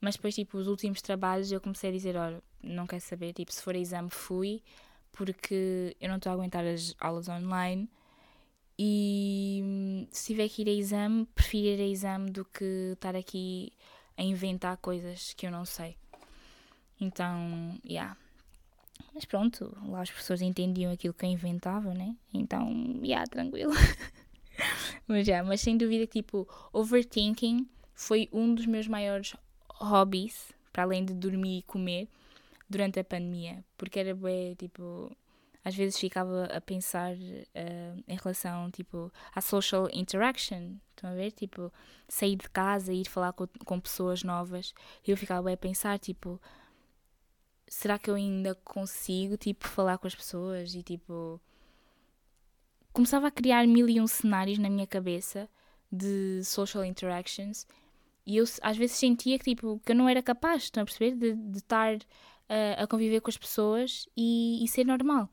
Mas 0.00 0.16
depois, 0.16 0.34
tipo, 0.34 0.56
os 0.58 0.66
últimos 0.66 1.02
trabalhos 1.02 1.52
eu 1.52 1.60
comecei 1.60 1.90
a 1.90 1.92
dizer, 1.92 2.16
olha, 2.16 2.42
não 2.62 2.86
quero 2.86 3.02
saber, 3.02 3.32
tipo, 3.32 3.52
se 3.52 3.62
for 3.62 3.76
exame 3.76 4.08
fui, 4.10 4.62
porque 5.12 5.96
eu 6.00 6.08
não 6.08 6.16
estou 6.16 6.30
a 6.30 6.34
aguentar 6.34 6.64
as 6.64 6.94
aulas 7.00 7.28
online 7.28 7.88
e 8.78 9.60
hum, 9.64 10.06
se 10.10 10.26
tiver 10.26 10.48
que 10.48 10.62
ir 10.62 10.68
a 10.68 10.72
exame, 10.72 11.26
prefiro 11.34 11.66
ir 11.66 11.80
a 11.80 11.86
exame 11.86 12.30
do 12.30 12.44
que 12.44 12.92
estar 12.92 13.16
aqui 13.16 13.72
a 14.16 14.22
inventar 14.22 14.76
coisas 14.76 15.34
que 15.34 15.46
eu 15.46 15.50
não 15.50 15.64
sei. 15.64 15.96
Então, 17.00 17.78
yeah. 17.84 18.16
Mas 19.14 19.24
pronto, 19.24 19.76
lá 19.86 20.02
as 20.02 20.10
pessoas 20.10 20.42
entendiam 20.42 20.92
aquilo 20.92 21.14
que 21.14 21.24
eu 21.24 21.30
inventava, 21.30 21.92
né? 21.92 22.16
Então, 22.32 23.00
yeah, 23.02 23.26
tranquilo. 23.26 23.72
mas, 25.06 25.26
yeah, 25.26 25.46
mas 25.46 25.60
sem 25.60 25.76
dúvida 25.76 26.06
tipo, 26.06 26.48
overthinking 26.72 27.68
foi 27.94 28.28
um 28.32 28.54
dos 28.54 28.66
meus 28.66 28.86
maiores 28.86 29.34
hobbies, 29.68 30.52
para 30.72 30.84
além 30.84 31.04
de 31.04 31.14
dormir 31.14 31.58
e 31.58 31.62
comer, 31.62 32.08
durante 32.68 33.00
a 33.00 33.04
pandemia. 33.04 33.64
Porque 33.76 33.98
era 33.98 34.14
bem, 34.14 34.54
tipo, 34.54 35.16
às 35.64 35.74
vezes 35.74 35.98
ficava 35.98 36.44
a 36.46 36.60
pensar 36.60 37.14
uh, 37.14 38.04
em 38.06 38.16
relação, 38.16 38.70
tipo, 38.70 39.12
à 39.34 39.40
social 39.40 39.88
interaction. 39.92 40.76
Estão 40.90 41.10
a 41.10 41.14
ver? 41.14 41.32
Tipo, 41.32 41.72
sair 42.08 42.36
de 42.36 42.48
casa 42.50 42.92
ir 42.92 43.08
falar 43.08 43.32
com, 43.32 43.46
com 43.64 43.80
pessoas 43.80 44.22
novas. 44.22 44.72
Eu 45.06 45.16
ficava 45.16 45.52
a 45.52 45.56
pensar, 45.56 45.98
tipo, 45.98 46.40
será 47.66 47.98
que 47.98 48.10
eu 48.10 48.14
ainda 48.14 48.54
consigo, 48.56 49.36
tipo, 49.36 49.66
falar 49.68 49.98
com 49.98 50.06
as 50.06 50.14
pessoas 50.14 50.74
e, 50.74 50.82
tipo... 50.82 51.40
Começava 52.92 53.28
a 53.28 53.30
criar 53.30 53.66
mil 53.66 53.88
e 53.88 54.00
um 54.00 54.06
cenários 54.06 54.58
na 54.58 54.68
minha 54.68 54.86
cabeça 54.86 55.48
de 55.92 56.42
social 56.42 56.84
interactions 56.84 57.66
e 58.28 58.36
eu 58.36 58.44
às 58.60 58.76
vezes 58.76 58.94
sentia 58.94 59.38
que, 59.38 59.44
tipo, 59.46 59.80
que 59.86 59.92
eu 59.92 59.96
não 59.96 60.06
era 60.06 60.22
capaz, 60.22 60.64
estão 60.64 60.82
a 60.82 60.84
perceber? 60.84 61.16
De, 61.16 61.32
de 61.32 61.56
estar 61.56 61.96
uh, 61.96 62.02
a 62.76 62.86
conviver 62.86 63.22
com 63.22 63.30
as 63.30 63.38
pessoas 63.38 64.06
e, 64.14 64.62
e 64.62 64.68
ser 64.68 64.84
normal. 64.84 65.30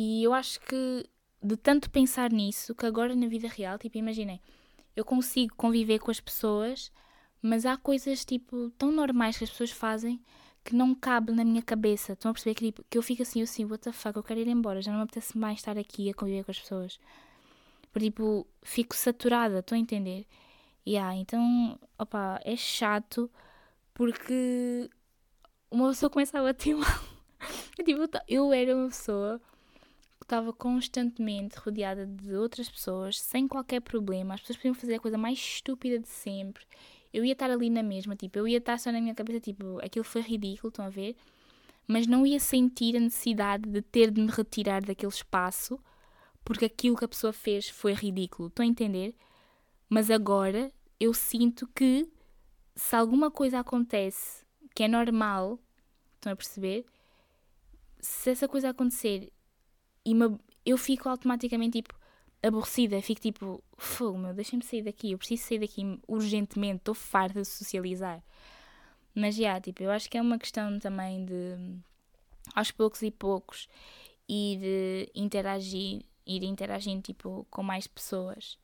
E 0.00 0.22
eu 0.22 0.32
acho 0.32 0.60
que 0.60 1.04
de 1.42 1.56
tanto 1.56 1.90
pensar 1.90 2.30
nisso, 2.30 2.72
que 2.72 2.86
agora 2.86 3.16
na 3.16 3.26
vida 3.26 3.48
real, 3.48 3.76
tipo, 3.76 3.98
imaginem, 3.98 4.40
eu 4.94 5.04
consigo 5.04 5.56
conviver 5.56 5.98
com 5.98 6.08
as 6.08 6.20
pessoas, 6.20 6.92
mas 7.42 7.66
há 7.66 7.76
coisas, 7.76 8.24
tipo, 8.24 8.70
tão 8.78 8.92
normais 8.92 9.36
que 9.36 9.42
as 9.42 9.50
pessoas 9.50 9.72
fazem 9.72 10.22
que 10.62 10.72
não 10.72 10.94
cabe 10.94 11.32
na 11.32 11.44
minha 11.44 11.62
cabeça. 11.62 12.12
Estão 12.12 12.30
a 12.30 12.34
perceber 12.34 12.54
que, 12.54 12.66
tipo, 12.66 12.84
que 12.88 12.96
eu 12.96 13.02
fico 13.02 13.22
assim, 13.22 13.40
eu 13.40 13.44
assim, 13.44 13.64
what 13.64 13.82
the 13.82 13.90
fuck, 13.90 14.16
eu 14.16 14.22
quero 14.22 14.38
ir 14.38 14.46
embora, 14.46 14.80
já 14.80 14.92
não 14.92 14.98
me 14.98 15.04
apetece 15.04 15.36
mais 15.36 15.58
estar 15.58 15.76
aqui 15.76 16.08
a 16.08 16.14
conviver 16.14 16.44
com 16.44 16.52
as 16.52 16.60
pessoas. 16.60 17.00
Por 17.92 18.00
tipo, 18.00 18.46
fico 18.62 18.94
saturada, 18.94 19.58
estão 19.58 19.76
a 19.76 19.80
entender? 19.80 20.26
Yeah, 20.86 21.16
então, 21.16 21.76
opa, 21.98 22.40
é 22.44 22.54
chato 22.56 23.28
porque 23.92 24.88
uma 25.68 25.88
pessoa 25.88 26.08
começa 26.08 26.38
a 26.38 26.42
bater 26.44 26.74
mal. 26.78 27.00
tipo, 27.84 28.02
eu 28.28 28.52
era 28.52 28.76
uma 28.76 28.88
pessoa 28.88 29.40
estava 30.24 30.52
constantemente 30.52 31.58
rodeada 31.58 32.06
de 32.06 32.34
outras 32.34 32.68
pessoas, 32.68 33.20
sem 33.20 33.48
qualquer 33.48 33.80
problema. 33.80 34.34
As 34.34 34.40
pessoas 34.40 34.56
podiam 34.58 34.74
fazer 34.74 34.94
a 34.94 35.00
coisa 35.00 35.18
mais 35.18 35.38
estúpida 35.38 35.98
de 35.98 36.08
sempre 36.08 36.64
eu 37.12 37.24
ia 37.24 37.32
estar 37.32 37.50
ali 37.50 37.70
na 37.70 37.82
mesma, 37.82 38.14
tipo, 38.14 38.38
eu 38.38 38.46
ia 38.46 38.58
estar 38.58 38.78
só 38.78 38.92
na 38.92 39.00
minha 39.00 39.14
cabeça, 39.14 39.40
tipo, 39.40 39.78
aquilo 39.82 40.04
foi 40.04 40.20
ridículo, 40.20 40.68
estão 40.68 40.84
a 40.84 40.90
ver? 40.90 41.16
Mas 41.86 42.06
não 42.06 42.26
ia 42.26 42.38
sentir 42.38 42.96
a 42.96 43.00
necessidade 43.00 43.68
de 43.68 43.80
ter 43.80 44.10
de 44.10 44.20
me 44.20 44.30
retirar 44.30 44.82
daquele 44.82 45.12
espaço 45.12 45.78
porque 46.44 46.66
aquilo 46.66 46.96
que 46.96 47.04
a 47.04 47.08
pessoa 47.08 47.32
fez 47.32 47.68
foi 47.68 47.92
ridículo, 47.92 48.48
estão 48.48 48.64
a 48.64 48.68
entender? 48.68 49.14
Mas 49.88 50.10
agora 50.10 50.72
eu 51.00 51.14
sinto 51.14 51.66
que 51.68 52.08
se 52.74 52.94
alguma 52.94 53.30
coisa 53.30 53.58
acontece 53.60 54.44
que 54.74 54.82
é 54.82 54.88
normal, 54.88 55.58
estão 56.14 56.32
a 56.32 56.36
perceber? 56.36 56.84
Se 58.00 58.30
essa 58.30 58.46
coisa 58.46 58.70
acontecer 58.70 59.32
e 60.12 60.38
eu 60.64 60.76
fico 60.76 61.08
automaticamente 61.08 61.82
tipo, 61.82 61.94
aborrecida, 62.42 63.00
fico 63.02 63.20
tipo, 63.20 63.62
fogo, 63.76 64.18
meu, 64.18 64.34
deixem-me 64.34 64.64
sair 64.64 64.82
daqui, 64.82 65.12
eu 65.12 65.18
preciso 65.18 65.44
sair 65.44 65.58
daqui 65.58 65.98
urgentemente, 66.06 66.76
estou 66.76 66.94
farta 66.94 67.40
de 67.42 67.48
socializar. 67.48 68.22
Mas 69.14 69.34
já, 69.34 69.42
yeah, 69.42 69.60
tipo, 69.60 69.82
eu 69.82 69.90
acho 69.90 70.08
que 70.08 70.16
é 70.16 70.22
uma 70.22 70.38
questão 70.38 70.78
também 70.78 71.24
de, 71.24 71.56
aos 72.54 72.70
poucos 72.70 73.02
e 73.02 73.10
poucos, 73.10 73.68
ir 74.28 75.10
interagir, 75.14 76.02
ir 76.26 76.42
interagindo, 76.44 77.02
tipo, 77.02 77.46
com 77.50 77.62
mais 77.62 77.86
pessoas. 77.86 78.58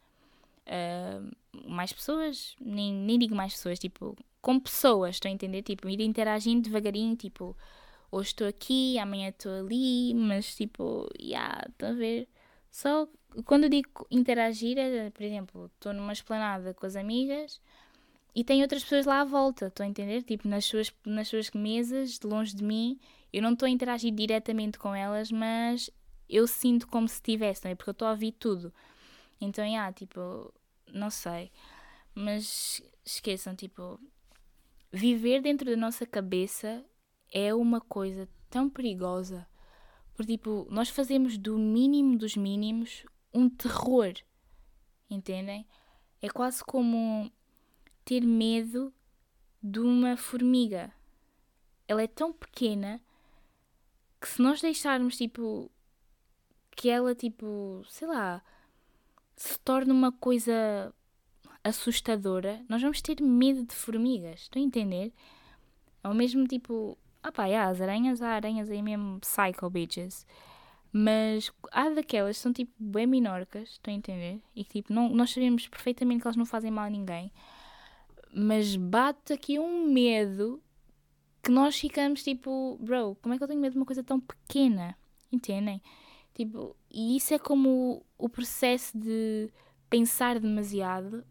Uh, 0.66 1.34
mais 1.68 1.92
pessoas, 1.92 2.56
nem, 2.60 2.92
nem 2.92 3.18
digo 3.18 3.34
mais 3.34 3.54
pessoas, 3.54 3.78
tipo, 3.78 4.16
com 4.40 4.60
pessoas, 4.60 5.16
estou 5.16 5.28
a 5.28 5.32
entender? 5.32 5.62
Tipo, 5.62 5.88
ir 5.88 6.00
interagindo 6.00 6.62
devagarinho, 6.62 7.16
tipo, 7.16 7.56
hoje 8.14 8.28
estou 8.28 8.46
aqui, 8.46 8.98
amanhã 8.98 9.28
estou 9.30 9.52
ali, 9.52 10.14
mas 10.14 10.54
tipo, 10.54 11.08
yeah, 11.20 11.64
estão 11.68 11.90
a 11.90 11.92
ver? 11.92 12.28
Só 12.70 13.08
quando 13.44 13.64
eu 13.64 13.70
digo 13.70 14.06
interagir, 14.10 14.78
é, 14.78 15.10
por 15.10 15.22
exemplo, 15.22 15.70
estou 15.74 15.92
numa 15.92 16.12
esplanada 16.12 16.72
com 16.72 16.86
as 16.86 16.94
amigas 16.94 17.60
e 18.34 18.44
tem 18.44 18.62
outras 18.62 18.82
pessoas 18.84 19.06
lá 19.06 19.20
à 19.20 19.24
volta, 19.24 19.66
estou 19.66 19.84
a 19.84 19.88
entender? 19.88 20.22
Tipo, 20.22 20.48
nas 20.48 20.64
suas, 20.64 20.92
nas 21.04 21.28
suas 21.28 21.50
mesas, 21.50 22.18
de 22.18 22.26
longe 22.26 22.54
de 22.54 22.62
mim, 22.62 22.98
eu 23.32 23.42
não 23.42 23.52
estou 23.52 23.66
a 23.66 23.70
interagir 23.70 24.12
diretamente 24.14 24.78
com 24.78 24.94
elas, 24.94 25.32
mas 25.32 25.90
eu 26.28 26.46
sinto 26.46 26.86
como 26.86 27.08
se 27.08 27.16
estivesse, 27.16 27.64
não 27.64 27.72
é? 27.72 27.74
Porque 27.74 27.90
eu 27.90 27.92
estou 27.92 28.08
a 28.08 28.12
ouvir 28.12 28.32
tudo. 28.32 28.72
Então, 29.40 29.64
yeah, 29.64 29.92
tipo, 29.92 30.52
não 30.92 31.10
sei. 31.10 31.50
Mas 32.14 32.80
esqueçam, 33.04 33.56
tipo, 33.56 34.00
viver 34.92 35.42
dentro 35.42 35.68
da 35.68 35.76
nossa 35.76 36.06
cabeça 36.06 36.84
é 37.34 37.52
uma 37.52 37.80
coisa 37.80 38.28
tão 38.48 38.70
perigosa. 38.70 39.46
Porque, 40.14 40.34
tipo, 40.38 40.68
nós 40.70 40.88
fazemos 40.88 41.36
do 41.36 41.58
mínimo 41.58 42.16
dos 42.16 42.36
mínimos 42.36 43.04
um 43.34 43.50
terror. 43.50 44.14
Entendem? 45.10 45.66
É 46.22 46.28
quase 46.28 46.62
como 46.64 47.30
ter 48.04 48.20
medo 48.20 48.94
de 49.60 49.80
uma 49.80 50.16
formiga. 50.16 50.92
Ela 51.88 52.02
é 52.02 52.06
tão 52.06 52.32
pequena 52.32 53.02
que 54.20 54.28
se 54.28 54.40
nós 54.40 54.60
deixarmos 54.60 55.16
tipo 55.16 55.70
que 56.76 56.88
ela 56.88 57.14
tipo, 57.14 57.82
sei 57.88 58.08
lá, 58.08 58.42
se 59.36 59.58
torne 59.60 59.92
uma 59.92 60.12
coisa 60.12 60.94
assustadora, 61.62 62.64
nós 62.68 62.82
vamos 62.82 63.00
ter 63.02 63.20
medo 63.20 63.64
de 63.64 63.74
formigas. 63.74 64.42
Estão 64.42 64.62
a 64.62 64.64
entender? 64.64 65.12
É 66.02 66.08
o 66.08 66.14
mesmo 66.14 66.46
tipo, 66.46 66.98
ah 67.24 67.32
pá, 67.32 67.46
yeah, 67.46 67.70
as 67.70 67.80
aranhas, 67.80 68.20
há 68.20 68.28
aranhas 68.28 68.70
aí 68.70 68.82
mesmo 68.82 69.18
psycho 69.20 69.70
bitches. 69.70 70.26
Mas 70.92 71.50
há 71.72 71.88
daquelas 71.88 72.36
que 72.36 72.42
são 72.42 72.52
tipo 72.52 72.72
bem 72.78 73.06
minorcas, 73.06 73.70
estão 73.70 73.92
a 73.92 73.96
entender? 73.96 74.40
E 74.54 74.62
que 74.62 74.74
tipo, 74.74 74.92
não, 74.92 75.08
nós 75.08 75.32
sabemos 75.32 75.66
perfeitamente 75.66 76.20
que 76.20 76.26
elas 76.26 76.36
não 76.36 76.44
fazem 76.44 76.70
mal 76.70 76.84
a 76.84 76.90
ninguém. 76.90 77.32
Mas 78.32 78.76
bate 78.76 79.32
aqui 79.32 79.58
um 79.58 79.90
medo 79.90 80.62
que 81.42 81.50
nós 81.50 81.76
ficamos 81.76 82.22
tipo, 82.22 82.78
bro, 82.80 83.16
como 83.22 83.34
é 83.34 83.38
que 83.38 83.42
eu 83.42 83.48
tenho 83.48 83.60
medo 83.60 83.72
de 83.72 83.78
uma 83.78 83.86
coisa 83.86 84.04
tão 84.04 84.20
pequena? 84.20 84.94
Entendem? 85.32 85.80
Tipo, 86.34 86.76
e 86.90 87.16
isso 87.16 87.32
é 87.32 87.38
como 87.38 88.04
o, 88.18 88.26
o 88.26 88.28
processo 88.28 88.96
de 88.96 89.50
pensar 89.88 90.38
demasiado 90.38 91.24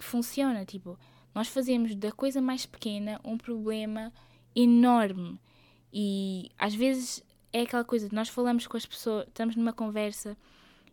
funciona. 0.00 0.64
Tipo, 0.64 0.98
nós 1.34 1.48
fazemos 1.48 1.94
da 1.94 2.10
coisa 2.10 2.40
mais 2.40 2.64
pequena 2.64 3.20
um 3.22 3.36
problema 3.36 4.12
enorme. 4.54 5.38
E 5.92 6.50
às 6.58 6.74
vezes 6.74 7.22
é 7.52 7.62
aquela 7.62 7.84
coisa 7.84 8.08
de 8.08 8.14
nós 8.14 8.28
falamos 8.28 8.66
com 8.66 8.76
as 8.76 8.84
pessoas, 8.84 9.26
estamos 9.28 9.54
numa 9.56 9.72
conversa 9.72 10.36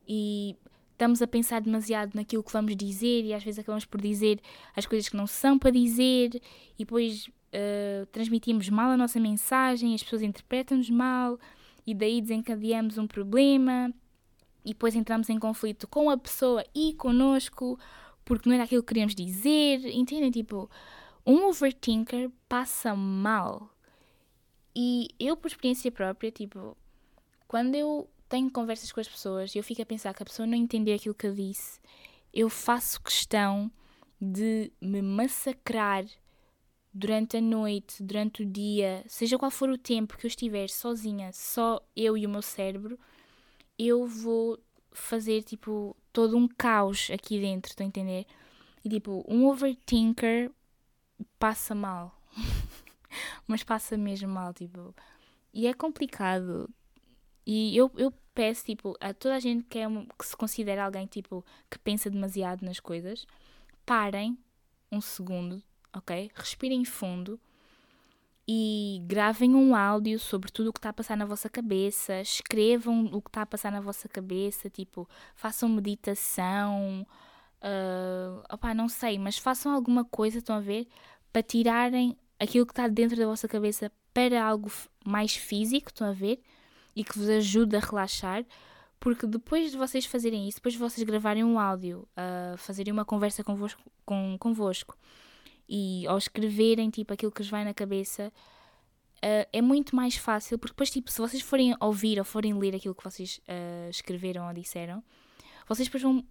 e 0.07 0.55
estamos 0.91 1.22
a 1.22 1.28
pensar 1.28 1.62
demasiado 1.62 2.14
naquilo 2.14 2.43
que 2.43 2.53
vamos 2.53 2.76
dizer 2.76 3.26
e 3.26 3.34
às 3.34 3.43
vezes 3.43 3.59
acabamos 3.59 3.86
por 3.86 3.99
dizer 3.99 4.39
as 4.76 4.86
coisas 4.86 5.09
que 5.09 5.18
não 5.18 5.26
são 5.26 5.57
para 5.57 5.72
dizer 5.72 6.39
e 6.78 6.86
depois 6.86 7.28
uh, 7.28 8.05
transmitimos 8.12 8.70
mal 8.70 8.91
a 8.91 8.97
nossa 8.97 9.20
mensagem, 9.20 9.95
as 9.95 10.03
pessoas 10.03 10.22
interpretam-nos 10.22 10.91
mal 10.91 11.39
e 11.88 11.95
daí 11.95 12.22
desencadeamos 12.22 12.99
um 12.99 13.07
problema 13.07 13.91
e 14.64 14.70
depois 14.70 14.95
entramos 14.95 15.28
em 15.30 15.39
conflito 15.39 15.88
com 15.88 16.12
a 16.12 16.18
pessoa 16.18 16.64
e 16.76 16.93
connosco 16.93 17.80
porque 18.24 18.47
não 18.47 18.53
era 18.53 18.66
aquilo 18.66 18.84
que 18.84 18.89
queríamos 18.89 19.16
dizer, 19.16 19.84
entendem? 19.88 20.30
Tipo, 20.30 20.70
um 21.26 21.45
overthinker 21.47 22.30
passa 22.47 22.95
mal. 22.95 23.69
E 24.76 25.09
eu, 25.19 25.36
por 25.36 25.47
experiência 25.47 25.91
própria, 25.91 26.32
tipo, 26.32 26.78
quando 27.47 27.76
eu 27.76 28.09
tenho 28.30 28.49
conversas 28.49 28.91
com 28.91 28.99
as 29.01 29.07
pessoas 29.07 29.53
e 29.53 29.57
eu 29.57 29.63
fico 29.63 29.82
a 29.82 29.86
pensar 29.86 30.13
que 30.13 30.24
a 30.24 30.26
pessoa 30.26 30.47
não 30.47 30.55
entendeu 30.55 30.95
aquilo 30.95 31.15
que 31.15 31.28
eu 31.28 31.36
disse, 31.36 31.80
eu 32.34 32.49
faço 32.49 33.01
questão 33.01 33.69
de 34.19 34.72
me 34.80 35.01
massacrar 35.01 36.05
durante 36.93 37.38
a 37.38 37.41
noite, 37.41 38.03
durante 38.03 38.43
o 38.43 38.45
dia, 38.45 39.03
seja 39.07 39.38
qual 39.38 39.51
for 39.51 39.69
o 39.69 39.78
tempo 39.78 40.17
que 40.17 40.26
eu 40.26 40.30
estiver 40.30 40.69
sozinha, 40.69 41.32
só 41.34 41.82
eu 41.95 42.17
e 42.17 42.26
o 42.26 42.30
meu 42.30 42.41
cérebro, 42.41 42.99
eu 43.78 44.05
vou 44.05 44.59
fazer 44.91 45.41
tipo 45.43 45.95
todo 46.11 46.38
um 46.38 46.47
caos 46.47 47.09
aqui 47.11 47.39
dentro, 47.39 47.69
estão 47.69 47.86
a 47.86 47.88
entender? 47.88 48.26
E 48.84 48.89
tipo, 48.89 49.26
um 49.28 49.45
overthinker 49.47 50.51
passa 51.39 51.76
mal. 51.76 52.19
Mas 53.47 53.63
passa 53.63 53.97
mesmo 53.97 54.30
mal, 54.30 54.53
tipo. 54.53 54.95
E 55.53 55.67
é 55.67 55.74
complicado. 55.74 56.69
E 57.45 57.76
eu, 57.76 57.91
eu 57.97 58.13
peço, 58.34 58.65
tipo, 58.65 58.95
a 58.99 59.13
toda 59.13 59.36
a 59.36 59.39
gente 59.39 59.63
que, 59.65 59.80
é, 59.80 59.88
que 60.17 60.26
se 60.26 60.38
considera 60.38 60.86
alguém, 60.86 61.05
tipo, 61.05 61.43
que 61.69 61.78
pensa 61.80 62.09
demasiado 62.09 62.63
nas 62.63 62.80
coisas, 62.80 63.26
parem 63.86 64.38
um 64.91 65.01
segundo, 65.01 65.61
ok? 65.93 66.32
Respirem 66.36 66.86
fundo 66.86 67.39
e 68.47 69.01
gravem 69.05 69.55
um 69.55 69.76
áudio 69.76 70.19
sobre 70.19 70.51
tudo 70.51 70.69
o 70.69 70.74
que 70.74 70.80
está 70.80 70.89
a 70.89 70.93
passar 70.93 71.15
na 71.15 71.26
vossa 71.26 71.49
cabeça, 71.49 72.19
escrevam 72.22 73.05
o 73.05 73.22
que 73.22 73.30
está 73.30 73.43
a 73.43 73.45
passar 73.45 73.72
na 73.72 73.80
vossa 73.80 74.09
cabeça, 74.09 74.69
tipo, 74.69 75.07
façam 75.36 75.69
meditação, 75.69 77.05
uh, 77.62 78.43
opá, 78.53 78.74
não 78.74 78.88
sei, 78.88 79.18
mas 79.18 79.38
façam 79.38 79.72
alguma 79.72 80.03
coisa, 80.03 80.39
estão 80.39 80.55
a 80.55 80.59
ver, 80.59 80.88
para 81.32 81.43
tirarem 81.43 82.18
aquilo 82.39 82.66
que 82.66 82.72
está 82.72 82.88
dentro 82.88 83.18
da 83.18 83.26
vossa 83.26 83.47
cabeça 83.47 83.91
para 84.14 84.43
algo 84.43 84.72
mais 85.05 85.36
físico, 85.36 85.89
estão 85.89 86.07
a 86.07 86.14
ver, 86.14 86.41
e 86.95 87.03
que 87.03 87.18
vos 87.18 87.30
ajude 87.30 87.76
a 87.76 87.80
relaxar, 87.80 88.45
porque 88.99 89.26
depois 89.26 89.72
de 89.72 89.78
vocês 89.78 90.05
fazerem 90.05 90.47
isso, 90.47 90.57
depois 90.57 90.74
de 90.74 90.80
vocês 90.80 91.05
gravarem 91.05 91.43
um 91.43 91.59
áudio, 91.59 92.07
uh, 92.12 92.57
fazerem 92.57 92.93
uma 92.93 93.05
conversa 93.05 93.43
convosco, 93.43 93.82
com, 94.05 94.38
convosco 94.39 94.97
e 95.68 96.05
ao 96.05 96.18
escreverem 96.18 96.89
tipo 96.89 97.14
aquilo 97.14 97.32
que 97.32 97.41
vos 97.41 97.49
vai 97.49 97.64
na 97.64 97.74
cabeça, 97.74 98.32
uh, 99.24 99.47
é 99.51 99.62
muito 99.62 99.95
mais 99.95 100.16
fácil, 100.16 100.59
porque 100.59 100.74
depois, 100.74 100.89
tipo, 100.89 101.12
se 101.12 101.20
vocês 101.20 101.41
forem 101.41 101.76
ouvir 101.80 102.20
ou 102.20 102.26
forem 102.26 102.53
ler 102.53 102.76
aquilo 102.76 102.93
que 102.95 103.03
vocês 103.03 103.39
uh, 103.47 103.89
escreveram 103.89 104.47
ou 104.47 104.53
disseram, 104.53 105.03
vocês 105.68 105.88
depois 105.88 106.03
vão. 106.03 106.26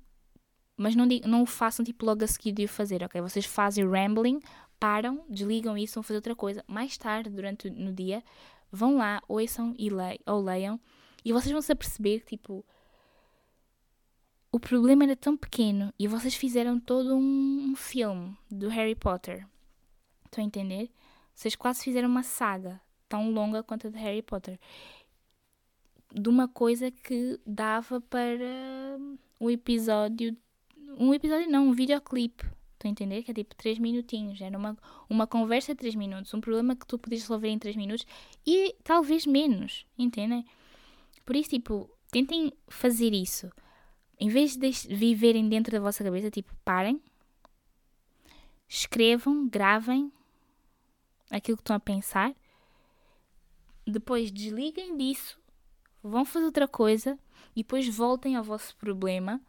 Mas 0.81 0.97
não, 0.97 1.07
não 1.27 1.43
o 1.43 1.47
façam 1.47 1.85
tipo 1.85 2.07
logo 2.07 2.25
a 2.25 2.27
seguir 2.27 2.53
de 2.53 2.65
o 2.65 2.69
fazer, 2.69 3.03
ok? 3.03 3.21
Vocês 3.21 3.45
fazem 3.45 3.87
rambling, 3.87 4.41
param, 4.79 5.23
desligam 5.29 5.77
isso, 5.77 5.97
vão 5.97 6.03
fazer 6.03 6.17
outra 6.17 6.35
coisa. 6.35 6.65
Mais 6.67 6.97
tarde, 6.97 7.29
durante 7.29 7.69
no 7.69 7.93
dia, 7.93 8.25
vão 8.73 8.97
lá, 8.97 9.23
ouçam 9.29 9.75
e 9.79 9.91
le 9.91 10.19
ou 10.25 10.43
leiam, 10.43 10.81
e 11.23 11.35
vocês 11.35 11.53
vão 11.53 11.61
se 11.61 11.71
aperceber 11.71 12.21
que, 12.21 12.35
tipo, 12.39 12.65
o 14.51 14.59
problema 14.59 15.05
era 15.05 15.15
tão 15.15 15.37
pequeno 15.37 15.93
e 15.99 16.09
vocês 16.09 16.35
fizeram 16.35 16.81
todo 16.81 17.15
um 17.15 17.75
filme 17.77 18.35
do 18.51 18.69
Harry 18.69 18.95
Potter. 18.95 19.47
Estão 20.25 20.43
a 20.43 20.47
entender? 20.47 20.91
Vocês 21.35 21.55
quase 21.55 21.85
fizeram 21.85 22.09
uma 22.09 22.23
saga 22.23 22.81
tão 23.07 23.31
longa 23.31 23.63
quanto 23.63 23.89
a 23.89 23.91
de 23.91 23.99
Harry 23.99 24.23
Potter. 24.23 24.59
De 26.11 26.27
uma 26.27 26.49
coisa 26.49 26.91
que 26.91 27.39
dava 27.47 28.01
para 28.01 28.97
um 29.39 29.51
episódio. 29.51 30.35
Um 30.99 31.15
episódio 31.15 31.51
não, 31.51 31.69
um 31.69 31.73
videoclipe. 31.73 32.45
Estão 32.73 32.89
a 32.89 32.93
entender? 32.93 33.23
Que 33.23 33.31
é 33.31 33.35
tipo 33.35 33.55
3 33.55 33.79
minutinhos. 33.79 34.41
Era 34.41 34.57
uma, 34.57 34.77
uma 35.09 35.27
conversa 35.27 35.75
de 35.75 35.79
3 35.79 35.95
minutos. 35.95 36.33
Um 36.33 36.41
problema 36.41 36.75
que 36.75 36.87
tu 36.87 36.99
podias 36.99 37.23
resolver 37.23 37.49
em 37.49 37.59
3 37.59 37.77
minutos 37.77 38.07
e 38.47 38.75
talvez 38.83 39.27
menos. 39.27 39.87
Entendem? 39.99 40.45
Por 41.25 41.37
isso, 41.37 41.51
tipo, 41.51 41.91
tentem 42.11 42.53
fazer 42.69 43.13
isso 43.13 43.51
em 44.21 44.29
vez 44.29 44.55
de 44.55 44.71
viverem 44.95 45.49
dentro 45.49 45.73
da 45.73 45.81
vossa 45.81 46.05
cabeça, 46.05 46.31
tipo, 46.31 46.55
parem, 46.63 47.03
escrevam, 48.69 49.49
gravem 49.49 50.13
aquilo 51.31 51.57
que 51.57 51.63
estão 51.63 51.75
a 51.75 51.81
pensar, 51.81 52.35
depois 53.87 54.31
desliguem 54.31 54.95
disso, 54.99 55.41
vão 56.03 56.27
fazer 56.27 56.45
outra 56.45 56.69
coisa 56.69 57.19
e 57.57 57.63
depois 57.63 57.89
voltem 57.89 58.37
ao 58.37 58.45
vosso 58.45 58.77
problema 58.77 59.41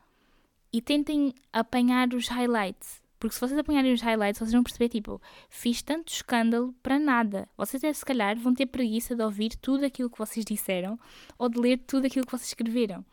e 0.71 0.81
tentem 0.81 1.33
apanhar 1.51 2.13
os 2.13 2.27
highlights. 2.27 3.01
Porque 3.19 3.35
se 3.35 3.41
vocês 3.41 3.59
apanharem 3.59 3.93
os 3.93 4.01
highlights, 4.01 4.39
vocês 4.39 4.51
vão 4.51 4.63
perceber, 4.63 4.89
tipo, 4.89 5.21
fiz 5.47 5.83
tanto 5.83 6.11
escândalo 6.11 6.73
para 6.81 6.97
nada. 6.97 7.47
Vocês, 7.55 7.83
até, 7.83 7.93
se 7.93 8.03
calhar, 8.03 8.35
vão 8.35 8.51
ter 8.51 8.65
preguiça 8.65 9.15
de 9.15 9.23
ouvir 9.23 9.55
tudo 9.57 9.85
aquilo 9.85 10.09
que 10.09 10.17
vocês 10.17 10.43
disseram 10.43 10.99
ou 11.37 11.47
de 11.47 11.59
ler 11.59 11.77
tudo 11.85 12.07
aquilo 12.07 12.25
que 12.25 12.31
vocês 12.31 12.47
escreveram. 12.47 13.05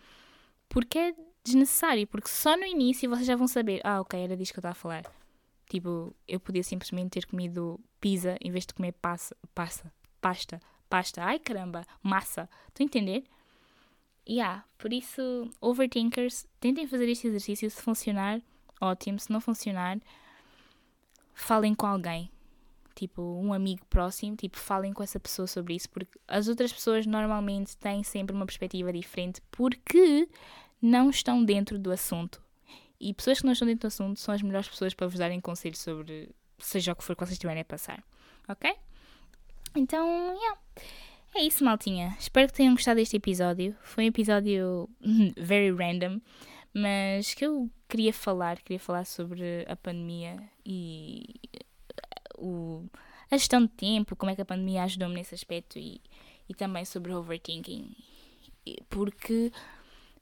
Porque 0.67 0.99
é 0.99 1.15
desnecessário, 1.45 2.07
porque 2.07 2.29
só 2.29 2.57
no 2.57 2.65
início 2.65 3.09
vocês 3.11 3.27
já 3.27 3.37
vão 3.37 3.47
saber, 3.47 3.83
ah, 3.85 4.01
ok, 4.01 4.19
era 4.19 4.35
disso 4.35 4.53
que 4.53 4.59
eu 4.59 4.63
estava 4.63 4.73
a 4.73 4.75
falar. 4.75 5.05
Tipo, 5.69 6.15
eu 6.27 6.41
podia 6.41 6.63
simplesmente 6.63 7.11
ter 7.11 7.27
comido 7.27 7.79
pizza 8.01 8.39
em 8.41 8.51
vez 8.51 8.65
de 8.65 8.73
comer 8.73 8.93
passa, 8.93 9.37
passa, 9.55 9.93
pasta, 10.23 10.59
pasta. 10.89 11.23
Ai 11.23 11.39
caramba, 11.39 11.85
massa. 12.03 12.49
Estão 12.69 12.85
a 12.85 12.87
entender? 12.87 13.25
Yeah, 14.29 14.65
por 14.77 14.93
isso, 14.93 15.51
overthinkers, 15.61 16.47
tentem 16.61 16.87
fazer 16.87 17.09
este 17.09 17.29
exercício. 17.29 17.71
Se 17.71 17.81
funcionar, 17.81 18.43
ótimo. 18.81 19.19
Se 19.19 19.33
não 19.33 19.41
funcionar, 19.41 19.99
falem 21.35 21.75
com 21.75 21.87
alguém. 21.87 22.31
Tipo, 22.95 23.23
um 23.23 23.53
amigo 23.53 23.87
próximo, 23.87 24.37
tipo, 24.37 24.59
falem 24.59 24.93
com 24.93 25.03
essa 25.03 25.21
pessoa 25.21 25.47
sobre 25.47 25.75
isso, 25.75 25.89
porque 25.89 26.19
as 26.27 26.49
outras 26.49 26.73
pessoas 26.73 27.07
normalmente 27.07 27.77
têm 27.77 28.03
sempre 28.03 28.35
uma 28.35 28.45
perspectiva 28.45 28.93
diferente, 28.93 29.41
porque 29.53 30.29
não 30.83 31.09
estão 31.09 31.45
dentro 31.45 31.79
do 31.79 31.93
assunto. 31.93 32.43
E 33.01 33.15
pessoas 33.15 33.39
que 33.39 33.47
não 33.47 33.53
estão 33.53 33.67
dentro 33.67 33.83
do 33.83 33.93
assunto 33.93 34.19
são 34.19 34.35
as 34.35 34.43
melhores 34.43 34.69
pessoas 34.69 34.93
para 34.93 35.07
vos 35.07 35.19
darem 35.19 35.41
conselhos 35.41 35.79
sobre 35.79 36.35
seja 36.59 36.93
o 36.93 36.97
que 36.97 37.05
for 37.05 37.15
que 37.15 37.21
vocês 37.21 37.33
estiverem 37.33 37.63
a 37.63 37.65
passar. 37.65 38.03
Ok? 38.49 38.77
Então, 39.77 40.07
yeah. 40.35 40.61
É 41.39 41.43
isso, 41.45 41.65
maltinha. 41.65 42.17
Espero 42.19 42.49
que 42.49 42.55
tenham 42.55 42.75
gostado 42.75 42.97
deste 42.97 43.17
episódio. 43.17 43.77
Foi 43.81 44.03
um 44.03 44.09
episódio 44.09 44.91
very 45.39 45.71
random, 45.71 46.21
mas 46.75 47.33
que 47.33 47.47
eu 47.47 47.71
queria 47.89 48.13
falar. 48.13 48.61
Queria 48.61 48.81
falar 48.81 49.05
sobre 49.05 49.65
a 49.69 49.77
pandemia 49.77 50.43
e 50.67 51.37
o, 52.37 52.85
a 53.31 53.37
gestão 53.37 53.63
de 53.63 53.69
tempo, 53.69 54.17
como 54.17 54.33
é 54.33 54.35
que 54.35 54.43
a 54.43 54.45
pandemia 54.45 54.83
ajudou-me 54.83 55.15
nesse 55.15 55.33
aspecto 55.33 55.79
e, 55.79 56.01
e 56.49 56.55
também 56.55 56.85
sobre 56.85 57.15
overthinking. 57.15 57.95
Porque 58.91 59.53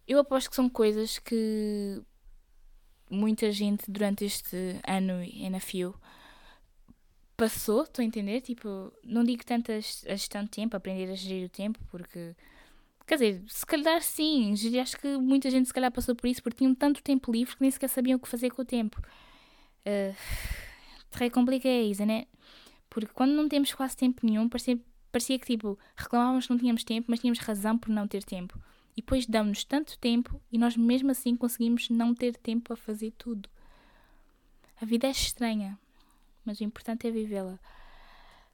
eu 0.06 0.18
aposto 0.18 0.50
que 0.50 0.56
são 0.56 0.68
coisas 0.68 1.18
que 1.18 2.02
muita 3.10 3.50
gente 3.50 3.90
durante 3.90 4.26
este 4.26 4.78
ano 4.86 5.24
e 5.24 5.48
na 5.48 5.60
fio 5.60 5.94
passou, 7.36 7.82
estou 7.82 8.02
a 8.02 8.06
entender? 8.06 8.40
Tipo, 8.40 8.92
não 9.04 9.22
digo 9.22 9.44
tanto 9.44 9.70
a 9.72 9.80
gestão 9.80 10.44
de 10.44 10.50
tempo, 10.50 10.76
aprender 10.76 11.10
a 11.10 11.14
gerir 11.14 11.46
o 11.46 11.50
tempo, 11.50 11.78
porque. 11.90 12.34
Quer 13.06 13.14
dizer, 13.14 13.42
se 13.46 13.64
calhar 13.64 14.02
sim, 14.02 14.52
acho 14.80 14.98
que 14.98 15.16
muita 15.16 15.48
gente 15.48 15.66
se 15.66 15.74
calhar 15.74 15.92
passou 15.92 16.14
por 16.16 16.26
isso 16.26 16.42
porque 16.42 16.58
tinham 16.58 16.74
tanto 16.74 17.00
tempo 17.00 17.30
livre 17.30 17.54
que 17.54 17.62
nem 17.62 17.70
sequer 17.70 17.88
sabiam 17.88 18.16
o 18.16 18.20
que 18.20 18.28
fazer 18.28 18.50
com 18.50 18.62
o 18.62 18.64
tempo. 18.64 19.00
Uh, 19.86 20.12
très 21.10 21.30
compliqué, 21.30 21.84
isn't 21.84 22.10
it? 22.10 22.28
Porque 22.90 23.12
quando 23.12 23.32
não 23.32 23.48
temos 23.48 23.72
quase 23.72 23.96
tempo 23.96 24.26
nenhum, 24.26 24.48
parecia, 24.48 24.76
parecia 25.12 25.38
que 25.38 25.46
tipo, 25.46 25.78
reclamávamos 25.94 26.46
que 26.46 26.52
não 26.52 26.58
tínhamos 26.58 26.82
tempo, 26.82 27.06
mas 27.08 27.20
tínhamos 27.20 27.38
razão 27.38 27.78
por 27.78 27.90
não 27.90 28.08
ter 28.08 28.24
tempo. 28.24 28.58
E 28.96 29.00
depois 29.02 29.24
dão-nos 29.24 29.62
tanto 29.62 29.96
tempo 29.98 30.40
e 30.50 30.58
nós 30.58 30.76
mesmo 30.76 31.12
assim 31.12 31.36
conseguimos 31.36 31.88
não 31.90 32.12
ter 32.12 32.36
tempo 32.36 32.72
a 32.72 32.76
fazer 32.76 33.12
tudo. 33.12 33.48
A 34.80 34.84
vida 34.84 35.06
é 35.06 35.10
estranha, 35.10 35.78
mas 36.46 36.60
o 36.60 36.64
importante 36.64 37.06
é 37.06 37.10
vivê-la. 37.10 37.58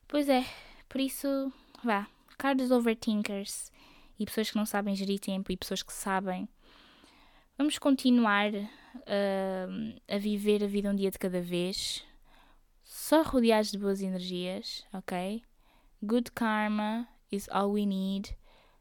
Pois 0.09 0.29
é, 0.29 0.45
por 0.89 1.01
isso, 1.01 1.53
vá, 1.85 2.09
caros 2.39 2.71
overthinkers 2.71 3.71
e 4.19 4.25
pessoas 4.25 4.51
que 4.51 4.57
não 4.57 4.67
sabem 4.67 4.97
gerir 4.97 5.21
tempo 5.21 5.53
e 5.53 5.57
pessoas 5.57 5.83
que 5.83 5.93
sabem, 5.93 6.49
vamos 7.57 7.79
continuar 7.79 8.53
uh, 8.53 10.01
a 10.09 10.19
viver 10.19 10.65
a 10.65 10.67
vida 10.67 10.91
um 10.91 10.97
dia 10.97 11.11
de 11.11 11.19
cada 11.19 11.41
vez, 11.41 12.05
só 12.83 13.23
rodeados 13.23 13.71
de 13.71 13.79
boas 13.79 14.01
energias, 14.01 14.85
ok? 14.93 15.43
Good 16.03 16.33
karma 16.33 17.07
is 17.31 17.49
all 17.51 17.71
we 17.73 17.87
need. 17.87 18.37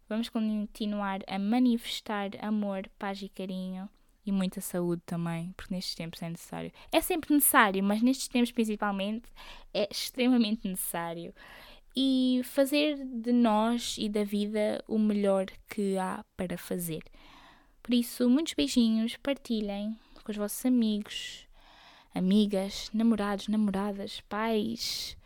Vamos 0.09 0.27
continuar 0.27 1.21
a 1.27 1.37
manifestar 1.37 2.31
amor, 2.41 2.89
paz 2.97 3.21
e 3.21 3.29
carinho 3.29 3.89
e 4.25 4.31
muita 4.31 4.61
saúde 4.61 5.01
também, 5.05 5.51
porque 5.57 5.73
nestes 5.73 5.95
tempos 5.95 6.21
é 6.21 6.29
necessário. 6.29 6.71
É 6.91 7.01
sempre 7.01 7.33
necessário, 7.33 7.83
mas 7.83 8.01
nestes 8.01 8.27
tempos 8.27 8.51
principalmente 8.51 9.29
é 9.73 9.87
extremamente 9.89 10.67
necessário. 10.67 11.33
E 11.95 12.41
fazer 12.45 12.97
de 13.05 13.31
nós 13.31 13.97
e 13.97 14.07
da 14.07 14.23
vida 14.23 14.83
o 14.87 14.97
melhor 14.97 15.47
que 15.69 15.97
há 15.97 16.23
para 16.37 16.57
fazer. 16.57 17.03
Por 17.83 17.93
isso, 17.93 18.29
muitos 18.29 18.53
beijinhos, 18.53 19.17
partilhem 19.17 19.97
com 20.23 20.31
os 20.31 20.37
vossos 20.37 20.65
amigos, 20.65 21.47
amigas, 22.13 22.89
namorados, 22.93 23.47
namoradas, 23.47 24.21
pais, 24.29 25.17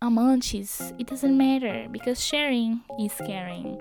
amantes, 0.00 0.92
it 0.98 1.06
doesn't 1.06 1.36
matter, 1.36 1.88
because 1.90 2.24
sharing 2.24 2.80
is 2.98 3.14
caring. 3.26 3.78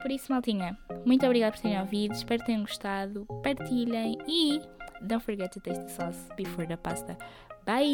Por 0.00 0.10
isso, 0.10 0.32
maltinha, 0.32 0.76
muito 1.04 1.24
obrigada 1.26 1.52
por 1.52 1.62
terem 1.62 1.80
ouvido, 1.80 2.14
espero 2.14 2.40
que 2.40 2.46
tenham 2.46 2.62
gostado, 2.62 3.26
partilhem 3.42 4.18
e 4.26 4.60
don't 5.02 5.22
forget 5.24 5.50
to 5.52 5.60
taste 5.60 5.82
the 5.82 5.90
sauce 5.90 6.28
before 6.36 6.66
the 6.66 6.76
pasta. 6.76 7.16
Bye! 7.64 7.86